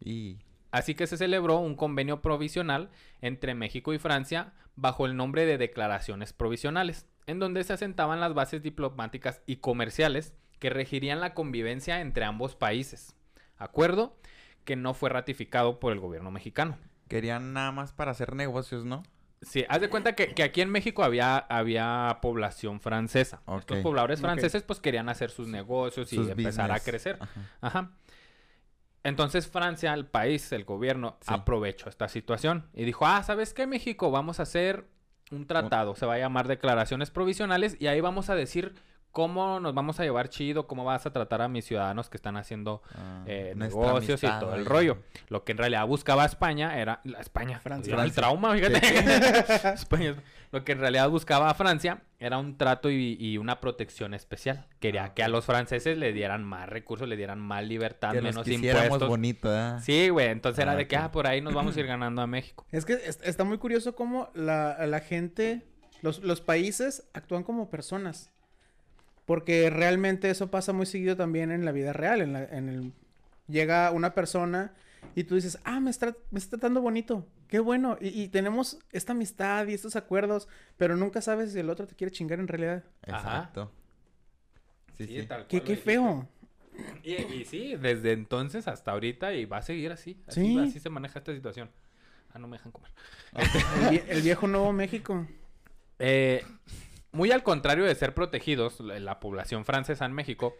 Y 0.00 0.36
Así 0.70 0.94
que 0.96 1.06
se 1.06 1.16
celebró 1.16 1.58
un 1.60 1.76
convenio 1.76 2.20
provisional 2.20 2.90
entre 3.22 3.54
México 3.54 3.94
y 3.94 3.98
Francia 3.98 4.52
bajo 4.76 5.06
el 5.06 5.16
nombre 5.16 5.46
de 5.46 5.56
Declaraciones 5.56 6.32
Provisionales, 6.32 7.06
en 7.26 7.38
donde 7.38 7.64
se 7.64 7.72
asentaban 7.72 8.20
las 8.20 8.34
bases 8.34 8.62
diplomáticas 8.62 9.42
y 9.46 9.56
comerciales 9.56 10.34
que 10.58 10.70
regirían 10.70 11.20
la 11.20 11.34
convivencia 11.34 12.00
entre 12.00 12.24
ambos 12.24 12.54
países. 12.56 13.14
Acuerdo 13.56 14.16
que 14.64 14.76
no 14.76 14.94
fue 14.94 15.10
ratificado 15.10 15.78
por 15.80 15.92
el 15.92 16.00
gobierno 16.00 16.30
mexicano. 16.30 16.78
querían 17.08 17.52
nada 17.52 17.70
más 17.70 17.92
para 17.92 18.12
hacer 18.12 18.34
negocios, 18.34 18.84
¿no? 18.86 19.02
Sí, 19.42 19.64
haz 19.68 19.82
de 19.82 19.90
cuenta 19.90 20.14
que, 20.14 20.28
que 20.34 20.42
aquí 20.42 20.62
en 20.62 20.70
México 20.70 21.04
había, 21.04 21.36
había 21.36 22.18
población 22.22 22.80
francesa. 22.80 23.42
Estos 23.58 23.76
Ok. 23.78 23.82
pobladores 23.82 24.22
franceses 24.22 24.62
pues 24.62 24.80
querían 24.80 25.10
hacer 25.10 25.30
sus 25.30 25.46
negocios 25.48 26.10
y 26.14 26.16
empezar 26.16 26.72
a 26.72 26.80
crecer. 26.80 27.18
Ajá. 27.20 27.40
Ajá. 27.60 27.90
Entonces 29.02 29.46
Francia, 29.48 29.92
el 29.92 30.06
país, 30.06 30.50
el 30.52 30.64
gobierno, 30.64 31.18
Sí. 31.20 31.34
aprovechó 31.34 31.90
esta 31.90 32.08
situación 32.08 32.70
y 32.72 32.84
dijo, 32.84 33.06
ah, 33.06 33.22
¿sabes 33.22 33.52
qué, 33.52 33.66
México? 33.66 34.10
Vamos 34.10 34.40
a 34.40 34.44
hacer 34.44 34.86
un 35.30 35.46
tratado, 35.46 35.94
se 35.94 36.06
va 36.06 36.14
a 36.14 36.18
llamar 36.18 36.48
Declaraciones 36.48 37.10
Provisionales 37.10 37.76
y 37.80 37.86
ahí 37.86 38.00
vamos 38.00 38.30
a 38.30 38.34
decir 38.34 38.74
cómo 39.14 39.60
nos 39.60 39.72
vamos 39.74 39.98
a 40.00 40.02
llevar 40.02 40.28
chido, 40.28 40.66
cómo 40.66 40.84
vas 40.84 41.06
a 41.06 41.12
tratar 41.12 41.40
a 41.40 41.48
mis 41.48 41.64
ciudadanos 41.64 42.10
que 42.10 42.16
están 42.18 42.36
haciendo 42.36 42.82
Ah, 42.96 43.22
eh, 43.26 43.54
negocios 43.56 44.22
y 44.24 44.26
todo 44.26 44.54
el 44.56 44.66
rollo. 44.66 44.98
Lo 45.28 45.44
que 45.44 45.52
en 45.52 45.58
realidad 45.58 45.86
buscaba 45.86 46.24
España 46.26 46.76
era... 46.78 47.00
La 47.04 47.20
España. 47.20 47.60
Francia. 47.60 47.94
Era 47.94 48.02
el 48.02 48.10
Francia. 48.10 48.22
trauma, 48.40 48.54
fíjate. 48.54 49.68
España. 49.74 50.16
Lo 50.50 50.64
que 50.64 50.72
en 50.72 50.80
realidad 50.80 51.08
buscaba 51.08 51.48
a 51.48 51.54
Francia 51.54 52.02
era 52.18 52.38
un 52.38 52.58
trato 52.58 52.90
y, 52.90 53.16
y 53.20 53.38
una 53.38 53.60
protección 53.60 54.14
especial. 54.14 54.66
Quería 54.80 55.04
Ah, 55.04 55.14
que 55.14 55.22
a 55.22 55.28
los 55.28 55.44
franceses 55.44 55.96
le 55.96 56.12
dieran 56.12 56.42
más 56.44 56.68
recursos, 56.68 57.08
le 57.08 57.16
dieran 57.16 57.38
más 57.38 57.64
libertad, 57.64 58.10
Que 58.12 58.20
nos 58.20 58.34
menos 58.34 58.48
impuestos. 58.48 59.08
bonito, 59.08 59.48
¿verdad? 59.48 59.80
Sí, 59.80 60.08
güey. 60.08 60.26
Entonces 60.28 60.60
era 60.60 60.72
Ah, 60.72 60.76
de 60.76 60.88
que, 60.88 60.96
ah, 60.96 61.12
por 61.12 61.26
ahí 61.28 61.40
nos 61.40 61.54
vamos 61.54 61.76
a 61.76 61.80
ir 61.80 61.86
ganando 61.94 62.20
a 62.20 62.26
México. 62.26 62.66
Es 62.72 62.84
que 62.84 62.94
es- 62.94 63.20
está 63.22 63.44
muy 63.44 63.58
curioso 63.58 63.94
cómo 63.94 64.30
la, 64.34 64.84
la 64.86 64.98
gente, 64.98 65.62
los, 66.02 66.18
los 66.24 66.40
países 66.40 67.08
actúan 67.14 67.44
como 67.44 67.70
personas. 67.70 68.32
Porque 69.26 69.70
realmente 69.70 70.28
eso 70.30 70.50
pasa 70.50 70.72
muy 70.72 70.86
seguido 70.86 71.16
también 71.16 71.50
en 71.50 71.64
la 71.64 71.72
vida 71.72 71.92
real. 71.92 72.20
En 72.20 72.32
la- 72.34 72.44
en 72.44 72.68
el, 72.68 72.92
llega 73.48 73.90
una 73.90 74.14
persona 74.14 74.72
y 75.14 75.24
tú 75.24 75.34
dices, 75.36 75.58
ah, 75.64 75.80
me 75.80 75.90
está, 75.90 76.14
me 76.30 76.38
está 76.38 76.56
tratando 76.58 76.80
bonito. 76.82 77.26
Qué 77.48 77.58
bueno. 77.58 77.96
Y, 78.00 78.08
y 78.22 78.28
tenemos 78.28 78.78
esta 78.92 79.12
amistad 79.12 79.66
y 79.68 79.74
estos 79.74 79.96
acuerdos, 79.96 80.48
pero 80.76 80.96
nunca 80.96 81.20
sabes 81.22 81.52
si 81.52 81.58
el 81.60 81.70
otro 81.70 81.86
te 81.86 81.94
quiere 81.94 82.10
chingar 82.10 82.38
en 82.40 82.48
realidad. 82.48 82.84
Ajá. 83.06 83.18
Exacto. 83.18 83.72
Sí, 84.98 85.06
sí. 85.06 85.26
tal 85.26 85.46
Qué, 85.46 85.58
cual 85.58 85.68
qué 85.68 85.76
lo 85.76 85.82
feo. 85.82 86.28
Y, 87.02 87.12
y 87.14 87.44
sí, 87.44 87.76
desde 87.76 88.12
entonces 88.12 88.66
hasta 88.68 88.90
ahorita 88.92 89.32
y 89.34 89.44
va 89.44 89.58
a 89.58 89.62
seguir 89.62 89.92
así. 89.92 90.20
Así, 90.26 90.40
Sí. 90.40 90.58
así 90.58 90.80
se 90.80 90.90
maneja 90.90 91.18
esta 91.18 91.32
situación. 91.34 91.70
Ah, 92.32 92.38
no 92.38 92.48
me 92.48 92.56
dejan 92.58 92.72
comer. 92.72 92.90
El 94.08 94.22
viejo 94.22 94.48
Nuevo 94.48 94.72
México. 94.72 95.26
Eh, 96.00 96.44
muy 97.14 97.30
al 97.32 97.42
contrario 97.42 97.84
de 97.84 97.94
ser 97.94 98.14
protegidos, 98.14 98.80
la, 98.80 98.98
la 99.00 99.20
población 99.20 99.64
francesa 99.64 100.04
en 100.04 100.12
México, 100.12 100.54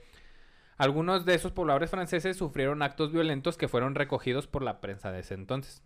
algunos 0.77 1.25
de 1.25 1.35
esos 1.35 1.53
pobladores 1.53 1.91
franceses 1.91 2.37
sufrieron 2.37 2.83
actos 2.83 3.13
violentos 3.13 3.57
que 3.57 3.69
fueron 3.69 3.95
recogidos 3.95 4.47
por 4.47 4.63
la 4.63 4.81
prensa 4.81 5.13
de 5.13 5.21
ese 5.21 5.35
entonces. 5.35 5.83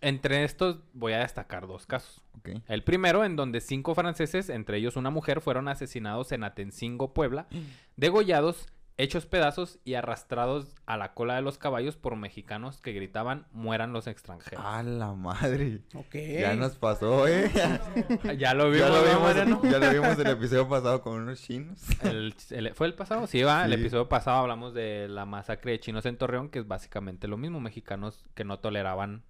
Entre 0.00 0.42
estos 0.42 0.80
voy 0.92 1.12
a 1.12 1.20
destacar 1.20 1.66
dos 1.66 1.86
casos. 1.86 2.22
El 2.68 2.82
primero, 2.82 3.24
en 3.24 3.36
donde 3.36 3.60
cinco 3.60 3.94
franceses, 3.94 4.48
entre 4.48 4.78
ellos 4.78 4.96
una 4.96 5.10
mujer, 5.10 5.40
fueron 5.40 5.68
asesinados 5.68 6.32
en 6.32 6.44
Atencingo, 6.44 7.12
Puebla, 7.12 7.46
degollados, 7.96 8.68
hechos 8.98 9.26
pedazos 9.26 9.78
y 9.84 9.94
arrastrados 9.94 10.74
a 10.86 10.96
la 10.96 11.12
cola 11.12 11.34
de 11.36 11.42
los 11.42 11.58
caballos 11.58 11.96
por 11.96 12.16
mexicanos 12.16 12.80
que 12.80 12.92
gritaban 12.92 13.46
mueran 13.52 13.92
los 13.92 14.06
extranjeros. 14.06 14.64
A 14.64 14.82
la 14.82 15.12
madre. 15.12 15.82
Ok. 15.94 16.14
Ya 16.40 16.54
nos 16.54 16.76
pasó, 16.76 17.28
¿eh? 17.28 17.50
ya 18.38 18.54
lo 18.54 18.70
vimos, 18.70 18.88
ya, 18.88 18.94
lo 18.94 19.02
¿no, 19.02 19.04
vimos 19.04 19.22
Mariano? 19.22 19.60
ya 19.64 19.78
lo 19.78 19.90
vimos 19.90 20.18
el 20.18 20.26
episodio 20.28 20.68
pasado 20.68 21.02
con 21.02 21.14
unos 21.20 21.42
chinos. 21.42 21.82
El- 22.02 22.34
el- 22.50 22.74
¿Fue 22.74 22.86
el 22.86 22.94
pasado? 22.94 23.26
Sí, 23.26 23.42
va. 23.42 23.64
El 23.66 23.74
Sí. 23.74 23.80
episodio 23.80 24.08
pasado 24.08 24.38
hablamos 24.38 24.72
de 24.72 25.08
la 25.08 25.26
masacre 25.26 25.72
de 25.72 25.80
chinos 25.80 26.06
en 26.06 26.16
Torreón, 26.16 26.48
que 26.48 26.58
es 26.60 26.66
básicamente 26.66 27.28
lo 27.28 27.36
mismo. 27.36 27.60
Mexicanos 27.60 28.24
que 28.34 28.44
no 28.44 28.58
toleraban 28.60 29.24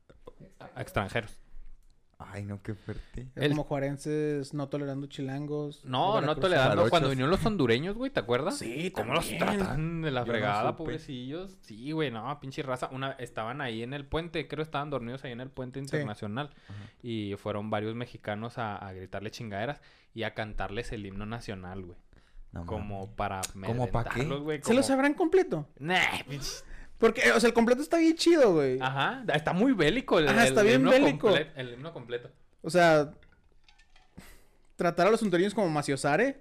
a 0.75 0.81
extranjeros. 0.81 1.41
Ay, 2.19 2.45
no, 2.47 2.63
qué 2.63 2.75
fuerte. 2.75 3.29
Es 3.37 3.43
el- 3.43 3.51
como 3.51 3.65
juarenses 3.65 4.55
no 4.55 4.69
tolerando 4.71 5.07
chilangos. 5.07 5.85
No, 5.85 6.23
no 6.23 6.35
tolerando. 6.37 6.89
Cuando 6.89 7.11
vinieron 7.11 7.31
los 7.31 7.45
hondureños, 7.45 7.95
güey, 7.95 8.11
¿te 8.11 8.21
acuerdas? 8.21 8.57
Sí, 8.57 8.91
¿Cómo 8.91 9.13
los 9.13 9.29
tratan 9.29 10.01
de 10.01 10.11
la 10.11 10.21
Yo 10.23 10.27
fregada, 10.33 10.77
pobrecillos? 10.77 11.59
Sí, 11.61 11.93
güey, 11.93 12.11
no, 12.11 12.41
pinche 12.41 12.63
raza. 12.63 12.89
Una, 12.91 13.13
estaban 13.13 13.61
ahí 13.61 13.83
en 13.83 13.93
el 13.93 14.07
puente, 14.07 14.49
creo 14.49 14.63
estaban 14.63 14.89
dormidos 14.89 15.25
ahí 15.25 15.33
en 15.33 15.43
el 15.43 15.51
puente 15.51 15.79
internacional. 15.79 16.51
Y 17.03 17.35
fueron 17.37 17.69
varios 17.69 17.95
mexicanos 17.95 18.57
a, 18.57 18.77
a 18.77 18.93
gritarle 18.95 19.31
chingaderas 19.31 19.83
y 20.15 20.23
a 20.23 20.33
cantarles 20.33 20.93
el 20.93 21.05
himno 21.05 21.27
nacional, 21.27 21.85
güey. 21.85 21.99
No 22.53 22.65
como 22.65 23.15
para 23.15 23.43
¿Cómo 23.67 23.91
pa' 23.91 24.05
qué? 24.05 24.23
¿Se 24.23 24.27
lo 24.27 24.63
como- 24.63 24.83
sabrán 24.83 25.13
completo? 25.13 25.69
Nah, 25.79 26.01
pinche- 26.27 26.63
Porque, 26.99 27.31
o 27.33 27.41
sea, 27.41 27.49
el 27.49 27.55
completo 27.55 27.83
está 27.83 27.99
bien 27.99 28.15
chido, 28.17 28.55
güey. 28.55 28.79
Ajá, 28.81 29.23
está 29.35 29.53
muy 29.53 29.73
bélico 29.73 30.19
el, 30.19 30.29
Ajá, 30.29 30.47
está 30.47 30.61
el 30.63 30.67
bien 30.67 30.81
himno 30.81 30.91
bélico. 30.93 31.29
comple- 31.31 31.51
el 31.57 31.75
himno 31.75 31.93
completo. 31.93 32.31
O 32.63 32.71
sea, 32.71 33.11
tratar 34.77 35.07
a 35.07 35.11
los 35.11 35.23
hondureños 35.23 35.55
como 35.55 35.69
maciosare. 35.69 36.41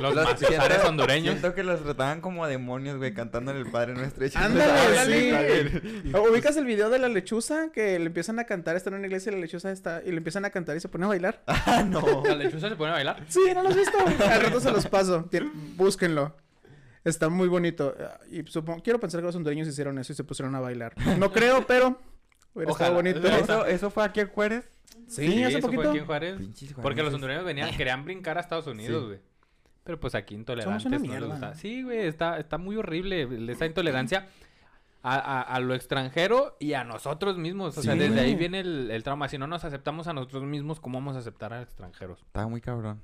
Los- 0.00 0.14
maciosares 0.24 0.68
siento- 0.68 0.88
hondureños. 0.88 1.30
Siento 1.38 1.54
que 1.54 1.62
los 1.62 1.82
trataban 1.82 2.20
como 2.20 2.46
demonios, 2.46 2.96
güey, 2.98 3.12
cantando 3.14 3.50
en 3.50 3.58
el 3.58 3.70
Padre 3.70 3.94
Nuestro. 3.94 4.24
Ándale, 4.34 5.70
sí. 5.70 5.80
sí. 6.04 6.12
¿Ubicas 6.16 6.56
el 6.56 6.64
video 6.64 6.88
de 6.90 6.98
la 6.98 7.08
lechuza? 7.08 7.70
Que 7.72 7.98
le 7.98 8.06
empiezan 8.06 8.38
a 8.38 8.44
cantar, 8.44 8.76
está 8.76 8.90
en 8.90 8.96
una 8.96 9.06
iglesia 9.06 9.30
y 9.30 9.34
la 9.34 9.40
lechuza 9.42 9.70
está... 9.70 10.02
Y 10.04 10.10
le 10.10 10.16
empiezan 10.18 10.44
a 10.44 10.50
cantar 10.50 10.76
y 10.76 10.80
se 10.80 10.88
pone 10.88 11.04
a 11.04 11.08
bailar. 11.08 11.42
Ah, 11.46 11.82
no. 11.86 12.22
¿La 12.24 12.34
lechuza 12.34 12.68
se 12.68 12.76
pone 12.76 12.90
a 12.90 12.94
bailar? 12.94 13.24
Sí, 13.28 13.40
¿no 13.54 13.62
lo 13.62 13.68
has 13.68 13.76
visto? 13.76 13.98
Al 14.28 14.40
rato 14.42 14.60
se 14.60 14.70
los 14.72 14.86
paso. 14.86 15.28
Tien- 15.30 15.50
Búsquenlo. 15.76 16.34
Está 17.04 17.28
muy 17.28 17.48
bonito. 17.48 17.94
Y 18.30 18.42
supongo, 18.44 18.82
quiero 18.82 19.00
pensar 19.00 19.20
que 19.20 19.26
los 19.26 19.34
hondureños 19.36 19.66
hicieron 19.68 19.98
eso 19.98 20.12
y 20.12 20.16
se 20.16 20.24
pusieron 20.24 20.54
a 20.54 20.60
bailar. 20.60 20.94
No 21.18 21.32
creo, 21.32 21.66
pero 21.66 21.98
Hubiera 22.54 22.72
Ojalá. 22.72 23.00
estado 23.00 23.02
bonito. 23.02 23.26
¿Eso, 23.44 23.66
¿Eso 23.66 23.90
fue 23.90 24.04
aquí 24.04 24.20
en 24.20 24.28
Juárez? 24.28 24.68
Sí, 25.08 25.42
hace 25.42 25.56
eso 25.58 25.66
poquito. 25.66 25.82
fue 25.82 25.90
aquí 25.90 25.98
en 26.00 26.04
Juárez. 26.06 26.36
Pinches 26.36 26.74
Porque 26.74 27.02
los 27.02 27.14
hondureños 27.14 27.44
venían, 27.44 27.74
querían 27.76 28.04
brincar 28.04 28.36
a 28.36 28.42
Estados 28.42 28.66
Unidos, 28.66 29.00
Sí. 29.00 29.06
güey. 29.06 29.20
Pero 29.84 29.98
pues 29.98 30.14
aquí 30.14 30.34
intolerantes 30.34 30.84
no 30.84 30.98
les 31.18 31.24
gusta. 31.30 31.54
Sí, 31.54 31.82
güey, 31.82 32.00
está, 32.06 32.38
está 32.38 32.58
muy 32.58 32.76
horrible 32.76 33.26
esa 33.50 33.64
intolerancia 33.66 34.28
a, 35.02 35.16
a- 35.16 35.40
a 35.42 35.60
lo 35.60 35.74
extranjero 35.74 36.56
y 36.60 36.74
a 36.74 36.84
nosotros 36.84 37.36
mismos. 37.38 37.76
O 37.78 37.82
sea, 37.82 37.94
Sí, 37.94 37.98
desde 37.98 38.14
güey. 38.16 38.26
ahí 38.26 38.34
viene 38.36 38.60
el, 38.60 38.90
el 38.90 39.02
trauma. 39.02 39.28
Si 39.28 39.38
no 39.38 39.46
nos 39.46 39.64
aceptamos 39.64 40.06
a 40.06 40.12
nosotros 40.12 40.42
mismos, 40.44 40.78
¿cómo 40.78 40.98
vamos 40.98 41.16
a 41.16 41.20
aceptar 41.20 41.52
a 41.54 41.62
extranjeros? 41.62 42.20
Estaba 42.20 42.46
muy 42.48 42.60
cabrón. 42.60 43.00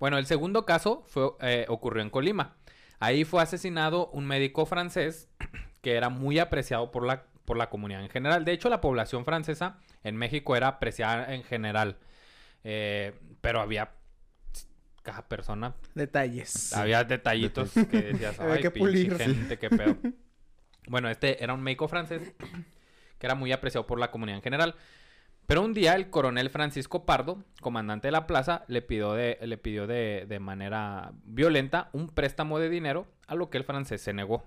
Bueno, 0.00 0.18
el 0.18 0.26
segundo 0.26 0.66
caso 0.66 1.04
fue, 1.06 1.30
eh, 1.40 1.64
ocurrió 1.68 2.02
en 2.02 2.10
Colima. 2.10 2.56
Ahí 3.02 3.24
fue 3.24 3.42
asesinado 3.42 4.06
un 4.10 4.26
médico 4.26 4.64
francés 4.64 5.28
que 5.82 5.96
era 5.96 6.08
muy 6.08 6.38
apreciado 6.38 6.92
por 6.92 7.04
la, 7.04 7.24
por 7.44 7.56
la 7.56 7.68
comunidad 7.68 8.00
en 8.02 8.08
general. 8.10 8.44
De 8.44 8.52
hecho, 8.52 8.68
la 8.68 8.80
población 8.80 9.24
francesa 9.24 9.78
en 10.04 10.16
México 10.16 10.54
era 10.54 10.68
apreciada 10.68 11.34
en 11.34 11.42
general. 11.42 11.96
Eh, 12.62 13.12
pero 13.40 13.60
había 13.60 13.90
cada 15.02 15.26
persona, 15.26 15.74
Detalles. 15.96 16.72
había 16.74 17.02
detallitos 17.02 17.72
que 17.72 18.02
decías, 18.02 18.38
ay, 18.40 18.60
que 18.60 18.70
pinche 18.70 18.88
pulir". 18.88 19.16
gente, 19.16 19.58
qué 19.58 19.68
pedo. 19.68 19.96
bueno, 20.86 21.08
este 21.10 21.42
era 21.42 21.54
un 21.54 21.60
médico 21.60 21.88
francés 21.88 22.32
que 23.18 23.26
era 23.26 23.34
muy 23.34 23.50
apreciado 23.50 23.84
por 23.84 23.98
la 23.98 24.12
comunidad 24.12 24.36
en 24.36 24.42
general. 24.44 24.76
Pero 25.46 25.62
un 25.62 25.74
día 25.74 25.94
el 25.94 26.08
coronel 26.08 26.50
Francisco 26.50 27.04
Pardo, 27.04 27.44
comandante 27.60 28.08
de 28.08 28.12
la 28.12 28.26
plaza, 28.26 28.64
le 28.68 28.80
pidió 28.80 29.12
de, 29.12 29.38
le 29.42 29.58
pidió 29.58 29.86
de, 29.86 30.24
de 30.28 30.40
manera 30.40 31.12
violenta 31.24 31.90
un 31.92 32.08
préstamo 32.08 32.58
de 32.58 32.68
dinero, 32.70 33.06
a 33.26 33.34
lo 33.34 33.50
que 33.50 33.58
el 33.58 33.64
francés 33.64 34.00
se 34.00 34.12
negó. 34.12 34.44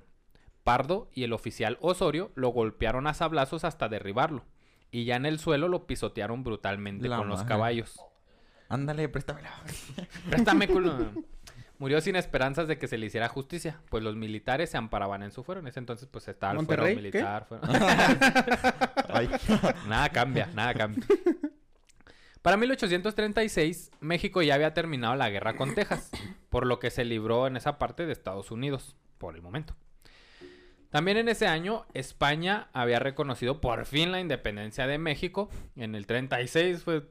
Pardo 0.63 1.09
y 1.13 1.23
el 1.23 1.33
oficial 1.33 1.77
Osorio 1.81 2.31
lo 2.35 2.49
golpearon 2.49 3.07
a 3.07 3.13
sablazos 3.13 3.63
hasta 3.63 3.87
derribarlo. 3.87 4.45
Y 4.89 5.05
ya 5.05 5.15
en 5.15 5.25
el 5.25 5.39
suelo 5.39 5.67
lo 5.67 5.85
pisotearon 5.85 6.43
brutalmente 6.43 7.07
La 7.07 7.17
con 7.17 7.27
los 7.27 7.43
caballos. 7.43 7.99
Ándale, 8.69 9.09
préstamela. 9.09 9.51
Préstame, 10.29 10.67
culo. 10.67 10.95
Murió 11.77 11.99
sin 11.99 12.15
esperanzas 12.15 12.67
de 12.69 12.77
que 12.77 12.87
se 12.87 12.97
le 12.97 13.05
hiciera 13.07 13.27
justicia, 13.27 13.81
pues 13.89 14.01
los 14.03 14.15
militares 14.15 14.69
se 14.69 14.77
amparaban 14.77 15.23
en 15.23 15.31
su 15.31 15.43
fuero. 15.43 15.59
En 15.61 15.67
ese 15.67 15.79
entonces, 15.79 16.07
pues 16.09 16.27
estaba 16.27 16.53
el 16.53 16.65
fuero 16.65 16.83
¿Monterrey? 16.83 16.95
militar. 16.95 17.45
fuero- 17.47 17.63
Ay. 19.09 19.29
nada 19.87 20.09
cambia, 20.09 20.47
nada 20.53 20.73
cambia. 20.73 21.03
Para 22.41 22.57
1836, 22.57 23.91
México 24.01 24.41
ya 24.41 24.55
había 24.55 24.73
terminado 24.73 25.15
la 25.15 25.29
guerra 25.29 25.55
con 25.55 25.73
Texas, 25.75 26.11
por 26.49 26.65
lo 26.65 26.79
que 26.79 26.91
se 26.91 27.03
libró 27.03 27.47
en 27.47 27.57
esa 27.57 27.77
parte 27.79 28.05
de 28.05 28.13
Estados 28.13 28.51
Unidos, 28.51 28.95
por 29.17 29.35
el 29.35 29.41
momento. 29.41 29.75
También 30.91 31.17
en 31.17 31.27
ese 31.27 31.47
año, 31.47 31.85
España 31.93 32.69
había 32.71 32.99
reconocido 32.99 33.59
por 33.59 33.85
fin 33.85 34.11
la 34.11 34.21
independencia 34.21 34.87
de 34.87 34.97
México. 34.97 35.49
En 35.75 35.93
el 35.95 36.05
36 36.05 36.83
fue, 36.83 37.09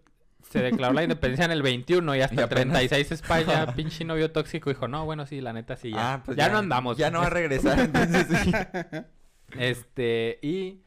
se 0.50 0.60
declaró 0.60 0.92
la 0.94 1.02
independencia 1.02 1.44
en 1.46 1.50
el 1.50 1.62
21 1.62 2.16
y 2.16 2.20
hasta 2.20 2.34
Y 2.34 2.38
el 2.38 2.44
apenas- 2.44 2.74
36 2.78 3.12
España, 3.12 3.66
pinche 3.76 4.04
novio 4.04 4.30
tóxico, 4.30 4.70
dijo, 4.70 4.86
no, 4.88 5.04
bueno, 5.04 5.26
sí, 5.26 5.40
la 5.40 5.52
neta 5.52 5.76
sí, 5.76 5.90
ya, 5.90 6.14
Ah, 6.14 6.22
pues 6.24 6.36
ya, 6.36 6.48
no 6.48 6.58
andamos. 6.58 6.96
Ya 6.96 7.10
no 7.10 7.20
va 7.20 7.26
a 7.26 7.30
regresar, 7.30 7.78
entonces 7.80 8.26
sí. 8.42 8.52
Este, 9.58 10.38
y... 10.42 10.80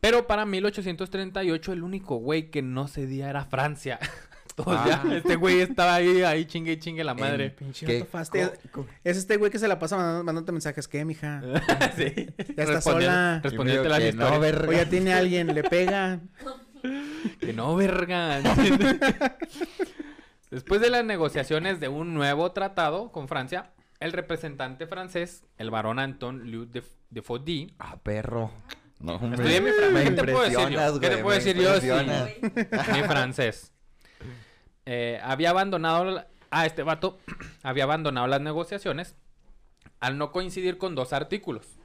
Pero 0.00 0.26
para 0.26 0.44
1838 0.46 1.72
el 1.72 1.82
único 1.82 2.16
güey 2.16 2.50
que 2.50 2.60
no 2.60 2.88
cedía 2.88 3.30
era 3.30 3.44
Francia. 3.44 3.98
Todos 4.56 4.76
Ah. 4.76 5.02
ya, 5.04 5.16
este 5.16 5.36
güey 5.36 5.60
estaba 5.60 5.94
ahí, 5.94 6.22
ahí 6.22 6.44
chingue 6.44 6.72
y 6.72 6.76
chingue 6.78 7.04
la 7.04 7.14
madre. 7.14 7.50
Pinche 7.50 7.86
¿Qué? 7.86 8.06
Es 9.04 9.16
este 9.16 9.36
güey 9.38 9.50
que 9.50 9.58
se 9.58 9.66
la 9.68 9.78
pasa 9.78 9.96
mandando- 9.96 10.24
mandándote 10.24 10.52
mensajes. 10.52 10.88
¿Qué, 10.88 11.04
mija? 11.06 11.40
sí. 11.96 12.26
Ya 12.56 12.64
está 12.64 12.80
sola. 12.82 13.40
Respondiéndote 13.42 13.88
que 13.88 14.12
no, 14.12 14.24
historias. 14.26 14.40
verga. 14.40 14.68
O 14.68 14.72
ya 14.72 14.90
tiene 14.90 15.14
alguien, 15.14 15.54
le 15.54 15.62
pega. 15.62 16.20
Que 17.40 17.52
no, 17.52 17.74
verga. 17.76 18.40
Después 20.50 20.80
de 20.80 20.90
las 20.90 21.04
negociaciones 21.04 21.80
de 21.80 21.88
un 21.88 22.12
nuevo 22.14 22.52
tratado 22.52 23.10
con 23.10 23.26
Francia, 23.28 23.72
el 24.00 24.12
representante 24.12 24.86
francés, 24.86 25.44
el 25.56 25.70
barón 25.70 25.98
Anton 25.98 26.50
Liu 26.50 26.66
de, 26.66 26.82
de 27.10 27.22
Faudy, 27.22 27.74
Ah, 27.78 27.96
perro. 28.02 28.50
No, 29.00 29.14
hombre. 29.16 29.36
Estudié 29.42 29.60
mi 29.60 29.70
¿Qué 30.04 30.10
te 30.10 30.24
puedo 30.24 30.42
decir 30.42 30.68
yo? 30.68 31.00
¿Qué 31.00 31.08
te 31.08 31.14
güey, 31.14 31.22
puedo 31.22 31.38
me 31.38 31.44
decir 31.44 31.56
yo? 31.56 31.80
Sí. 31.80 31.86
impresionas. 31.88 32.30
mi 32.96 33.02
francés, 33.02 33.72
eh, 34.86 35.18
había 35.22 35.50
abandonado 35.50 36.04
la- 36.04 36.28
a 36.50 36.66
este 36.66 36.82
vato, 36.82 37.18
había 37.62 37.84
abandonado 37.84 38.26
las 38.26 38.40
negociaciones 38.40 39.16
al 40.00 40.18
no 40.18 40.30
coincidir 40.32 40.76
con 40.78 40.94
dos 40.94 41.12
artículos. 41.12 41.78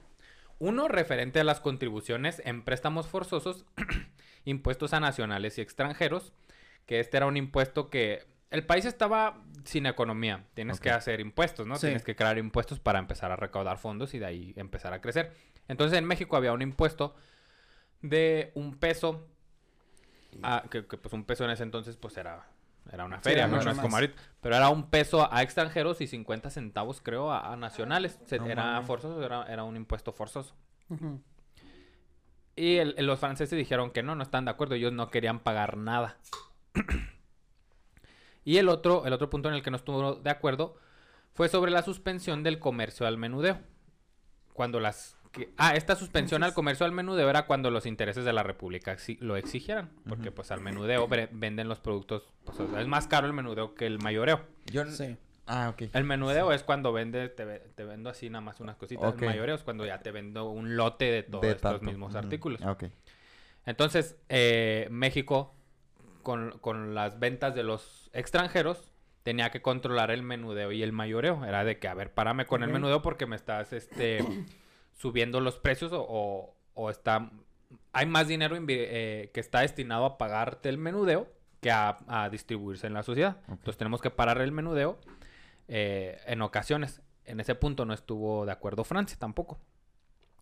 Uno 0.58 0.88
referente 0.88 1.40
a 1.40 1.44
las 1.44 1.60
contribuciones 1.60 2.42
en 2.44 2.64
préstamos 2.64 3.06
forzosos, 3.06 3.64
impuestos 4.48 4.92
a 4.92 5.00
nacionales 5.00 5.58
y 5.58 5.60
extranjeros, 5.60 6.32
que 6.86 7.00
este 7.00 7.16
era 7.16 7.26
un 7.26 7.36
impuesto 7.36 7.90
que 7.90 8.26
el 8.50 8.64
país 8.64 8.84
estaba 8.86 9.42
sin 9.64 9.84
economía, 9.86 10.44
tienes 10.54 10.80
que 10.80 10.90
hacer 10.96 11.20
impuestos, 11.20 11.66
¿no? 11.66 11.76
Sí. 11.76 11.82
Tienes 11.88 12.02
que 12.02 12.16
crear 12.16 12.38
impuestos 12.38 12.80
para 12.80 12.98
empezar 12.98 13.30
a 13.30 13.36
recaudar 13.36 13.76
fondos 13.78 14.14
y 14.14 14.18
de 14.18 14.26
ahí 14.26 14.52
empezar 14.56 14.92
a 14.94 15.00
crecer. 15.00 15.32
Entonces 15.68 15.98
en 15.98 16.06
México 16.06 16.36
había 16.36 16.52
un 16.52 16.62
impuesto 16.62 17.14
de 18.00 18.52
un 18.54 18.76
peso, 18.78 19.26
ah, 20.42 20.64
que, 20.70 20.86
que, 20.86 20.96
pues 20.96 21.12
un 21.12 21.24
peso 21.24 21.44
en 21.44 21.50
ese 21.50 21.62
entonces 21.64 21.96
pues 21.96 22.16
era, 22.16 22.46
era 22.90 23.04
una 23.04 23.20
feria, 23.20 23.46
¿no? 23.48 23.56
es 23.72 23.76
como 23.82 23.96
ahorita, 23.96 24.22
pero 24.40 24.56
era 24.56 24.68
un 24.70 24.88
peso 24.88 25.28
a 25.30 25.42
extranjeros 25.42 26.00
y 26.00 26.06
50 26.06 26.48
centavos 26.48 27.00
creo 27.02 27.30
a, 27.30 27.52
a 27.52 27.56
nacionales. 27.56 28.18
Se- 28.24 28.38
No 28.38 28.46
era 28.46 28.80
forzoso, 28.86 29.22
era, 29.22 29.44
era 29.52 29.64
un 29.64 29.76
impuesto 29.76 30.12
forzoso. 30.12 30.54
Y 32.58 32.76
el- 32.78 32.94
los 32.98 33.20
franceses 33.20 33.56
dijeron 33.56 33.90
que 33.90 34.02
no, 34.02 34.14
no 34.14 34.22
están 34.22 34.44
de 34.44 34.50
acuerdo, 34.50 34.74
ellos 34.74 34.92
no 34.92 35.10
querían 35.10 35.38
pagar 35.40 35.76
nada. 35.76 36.16
y 38.44 38.56
el 38.56 38.68
otro, 38.68 39.04
el 39.06 39.12
otro 39.12 39.28
punto 39.30 39.48
en 39.48 39.54
el 39.54 39.62
que 39.62 39.70
no 39.70 39.76
estuvo 39.76 40.14
de 40.16 40.30
acuerdo 40.30 40.76
fue 41.34 41.48
sobre 41.48 41.70
la 41.70 41.82
suspensión 41.82 42.42
del 42.42 42.58
comercio 42.58 43.06
al 43.06 43.18
menudeo. 43.18 43.58
Cuando 44.54 44.80
las... 44.80 45.16
que- 45.30 45.52
ah, 45.56 45.74
esta 45.76 45.94
suspensión 45.94 46.42
al 46.42 46.54
comercio 46.54 46.84
al 46.86 46.92
menudeo 46.92 47.30
era 47.30 47.46
cuando 47.46 47.70
los 47.70 47.86
intereses 47.86 48.24
de 48.24 48.32
la 48.32 48.42
República 48.42 48.92
exi- 48.96 49.18
lo 49.20 49.36
exigieran. 49.36 49.90
Porque 50.08 50.32
pues 50.32 50.50
al 50.50 50.60
menudeo 50.60 51.06
venden 51.30 51.68
los 51.68 51.78
productos... 51.78 52.24
Pues, 52.44 52.58
o 52.58 52.68
sea, 52.68 52.80
es 52.80 52.88
más 52.88 53.06
caro 53.06 53.26
el 53.26 53.34
menudeo 53.34 53.74
que 53.74 53.86
el 53.86 53.98
mayoreo. 54.00 54.40
Yo 54.66 54.84
Sí. 54.86 55.16
Ah, 55.48 55.70
ok. 55.70 55.82
El 55.94 56.04
menudeo 56.04 56.52
es 56.52 56.62
cuando 56.62 56.92
vende, 56.92 57.28
te, 57.30 57.44
te 57.46 57.84
vendo 57.84 58.10
así 58.10 58.28
nada 58.30 58.42
más 58.42 58.60
unas 58.60 58.76
cositas. 58.76 59.02
El 59.14 59.18
mayoreo 59.26 59.54
es 59.54 59.62
cuando 59.62 59.86
ya 59.86 59.98
te 60.00 60.10
vendo 60.12 60.50
un 60.50 60.76
lote 60.76 61.06
de 61.06 61.22
todos 61.22 61.42
De 61.42 61.50
estos 61.52 61.82
mismos 61.82 62.14
artículos. 62.14 62.60
Ah, 62.62 62.72
ok. 62.72 62.84
Entonces, 63.66 64.16
eh, 64.28 64.88
México, 64.90 65.54
con, 66.22 66.58
con 66.58 66.94
las 66.94 67.18
ventas 67.18 67.54
de 67.54 67.62
los 67.62 68.10
extranjeros, 68.12 68.92
tenía 69.22 69.50
que 69.50 69.60
controlar 69.62 70.10
el 70.10 70.22
menudeo 70.22 70.72
y 70.72 70.82
el 70.82 70.92
mayoreo. 70.92 71.44
Era 71.44 71.64
de 71.64 71.78
que, 71.78 71.88
a 71.88 71.94
ver, 71.94 72.12
párame 72.12 72.46
con 72.46 72.62
el 72.62 72.68
menudeo 72.70 73.02
porque 73.02 73.26
me 73.26 73.36
estás 73.36 73.72
este, 73.72 74.24
subiendo 74.96 75.40
los 75.40 75.58
precios 75.58 75.92
o, 75.92 76.00
o- 76.08 76.54
o 76.74 76.90
está... 76.90 77.30
Hay 77.92 78.06
más 78.06 78.28
dinero 78.28 78.56
eh, 78.68 79.30
que 79.34 79.40
está 79.40 79.60
destinado 79.60 80.04
a 80.06 80.16
pagarte 80.18 80.68
el 80.68 80.78
menudeo 80.78 81.28
que 81.60 81.70
a, 81.70 81.98
a 82.06 82.30
distribuirse 82.30 82.86
en 82.86 82.94
la 82.94 83.02
sociedad. 83.02 83.38
Entonces 83.48 83.76
tenemos 83.76 84.00
que 84.00 84.10
parar 84.10 84.40
el 84.40 84.52
menudeo 84.52 84.98
eh, 85.68 86.20
en 86.26 86.42
ocasiones. 86.42 87.02
En 87.24 87.40
ese 87.40 87.54
punto 87.54 87.84
no 87.84 87.92
estuvo 87.92 88.46
de 88.46 88.52
acuerdo 88.52 88.84
Francia 88.84 89.16
tampoco. 89.18 89.60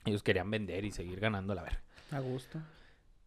Ellos 0.04 0.22
querían 0.22 0.50
vender 0.50 0.84
y 0.84 0.92
seguir 0.92 1.20
ganando 1.20 1.54
la 1.54 1.62
verga. 1.62 1.82
A 2.12 2.20
gusto. 2.20 2.60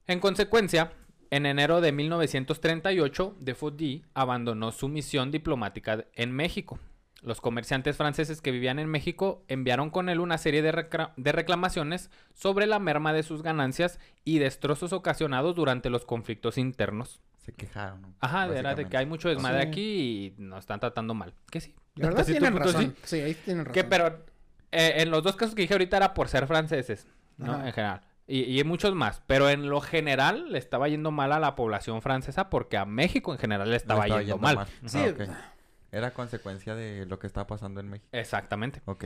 En 0.07 0.19
consecuencia, 0.19 0.91
en 1.29 1.45
enero 1.45 1.81
de 1.81 1.91
1938, 1.91 3.35
Defoe 3.39 4.01
abandonó 4.13 4.71
su 4.71 4.87
misión 4.87 5.29
diplomática 5.29 6.05
en 6.13 6.31
México. 6.31 6.79
Los 7.21 7.41
comerciantes 7.41 7.97
franceses 7.97 8.41
que 8.41 8.51
vivían 8.51 8.79
en 8.79 8.87
México 8.87 9.43
enviaron 9.49 9.89
con 9.89 10.07
él 10.07 10.21
una 10.21 10.37
serie 10.37 10.61
de, 10.61 10.87
de 11.17 11.31
reclamaciones 11.31 12.09
sobre 12.33 12.65
la 12.65 12.79
merma 12.79 13.11
de 13.11 13.23
sus 13.23 13.43
ganancias 13.43 13.99
y 14.23 14.39
destrozos 14.39 14.93
ocasionados 14.93 15.53
durante 15.53 15.89
los 15.89 16.05
conflictos 16.05 16.57
internos. 16.57 17.19
Se 17.49 17.55
quejaron. 17.55 18.15
Ajá, 18.19 18.45
era 18.55 18.75
de 18.75 18.87
que 18.87 18.97
hay 18.97 19.05
mucho 19.05 19.29
desmadre 19.29 19.63
Sí. 19.63 19.67
aquí 19.67 20.35
y 20.37 20.41
nos 20.41 20.59
están 20.59 20.79
tratando 20.79 21.13
mal. 21.13 21.33
Que 21.49 21.59
sí. 21.61 21.75
La 21.95 22.07
verdad 22.09 22.25
tienen 22.25 22.53
punto 22.53 22.67
razón. 22.67 22.95
sí. 23.03 23.17
Sí, 23.17 23.21
ahí 23.21 23.33
tienen 23.33 23.65
razón. 23.65 23.73
Que 23.73 23.83
pero 23.83 24.25
eh, 24.71 24.93
en 24.97 25.09
los 25.11 25.23
dos 25.23 25.35
casos 25.35 25.55
que 25.55 25.63
dije 25.63 25.73
ahorita 25.73 25.97
era 25.97 26.13
por 26.13 26.27
ser 26.27 26.45
franceses, 26.47 27.07
¿no? 27.37 27.53
Ajá. 27.53 27.67
En 27.67 27.73
general. 27.73 28.01
Y, 28.27 28.59
y 28.59 28.63
muchos 28.63 28.93
más. 28.93 29.23
Pero 29.25 29.49
en 29.49 29.67
lo 29.67 29.81
general 29.81 30.51
le 30.51 30.59
estaba 30.59 30.87
yendo 30.87 31.09
mal 31.09 31.31
a 31.31 31.39
la 31.39 31.55
población 31.55 32.03
francesa 32.03 32.49
porque 32.51 32.77
a 32.77 32.85
México 32.85 33.31
en 33.33 33.39
general 33.39 33.67
le 33.67 33.71
Le 33.71 33.77
estaba, 33.77 34.05
yendo, 34.07 34.37
mal. 34.37 34.67
Sí. 34.85 34.99
Ah. 35.27 35.53
Era 35.91 36.11
consecuencia 36.11 36.75
de 36.75 37.07
lo 37.07 37.17
que 37.17 37.25
estaba 37.25 37.47
pasando 37.47 37.79
en 37.79 37.89
México. 37.89 38.07
Exactamente. 38.11 38.81
Ok. 38.85 39.05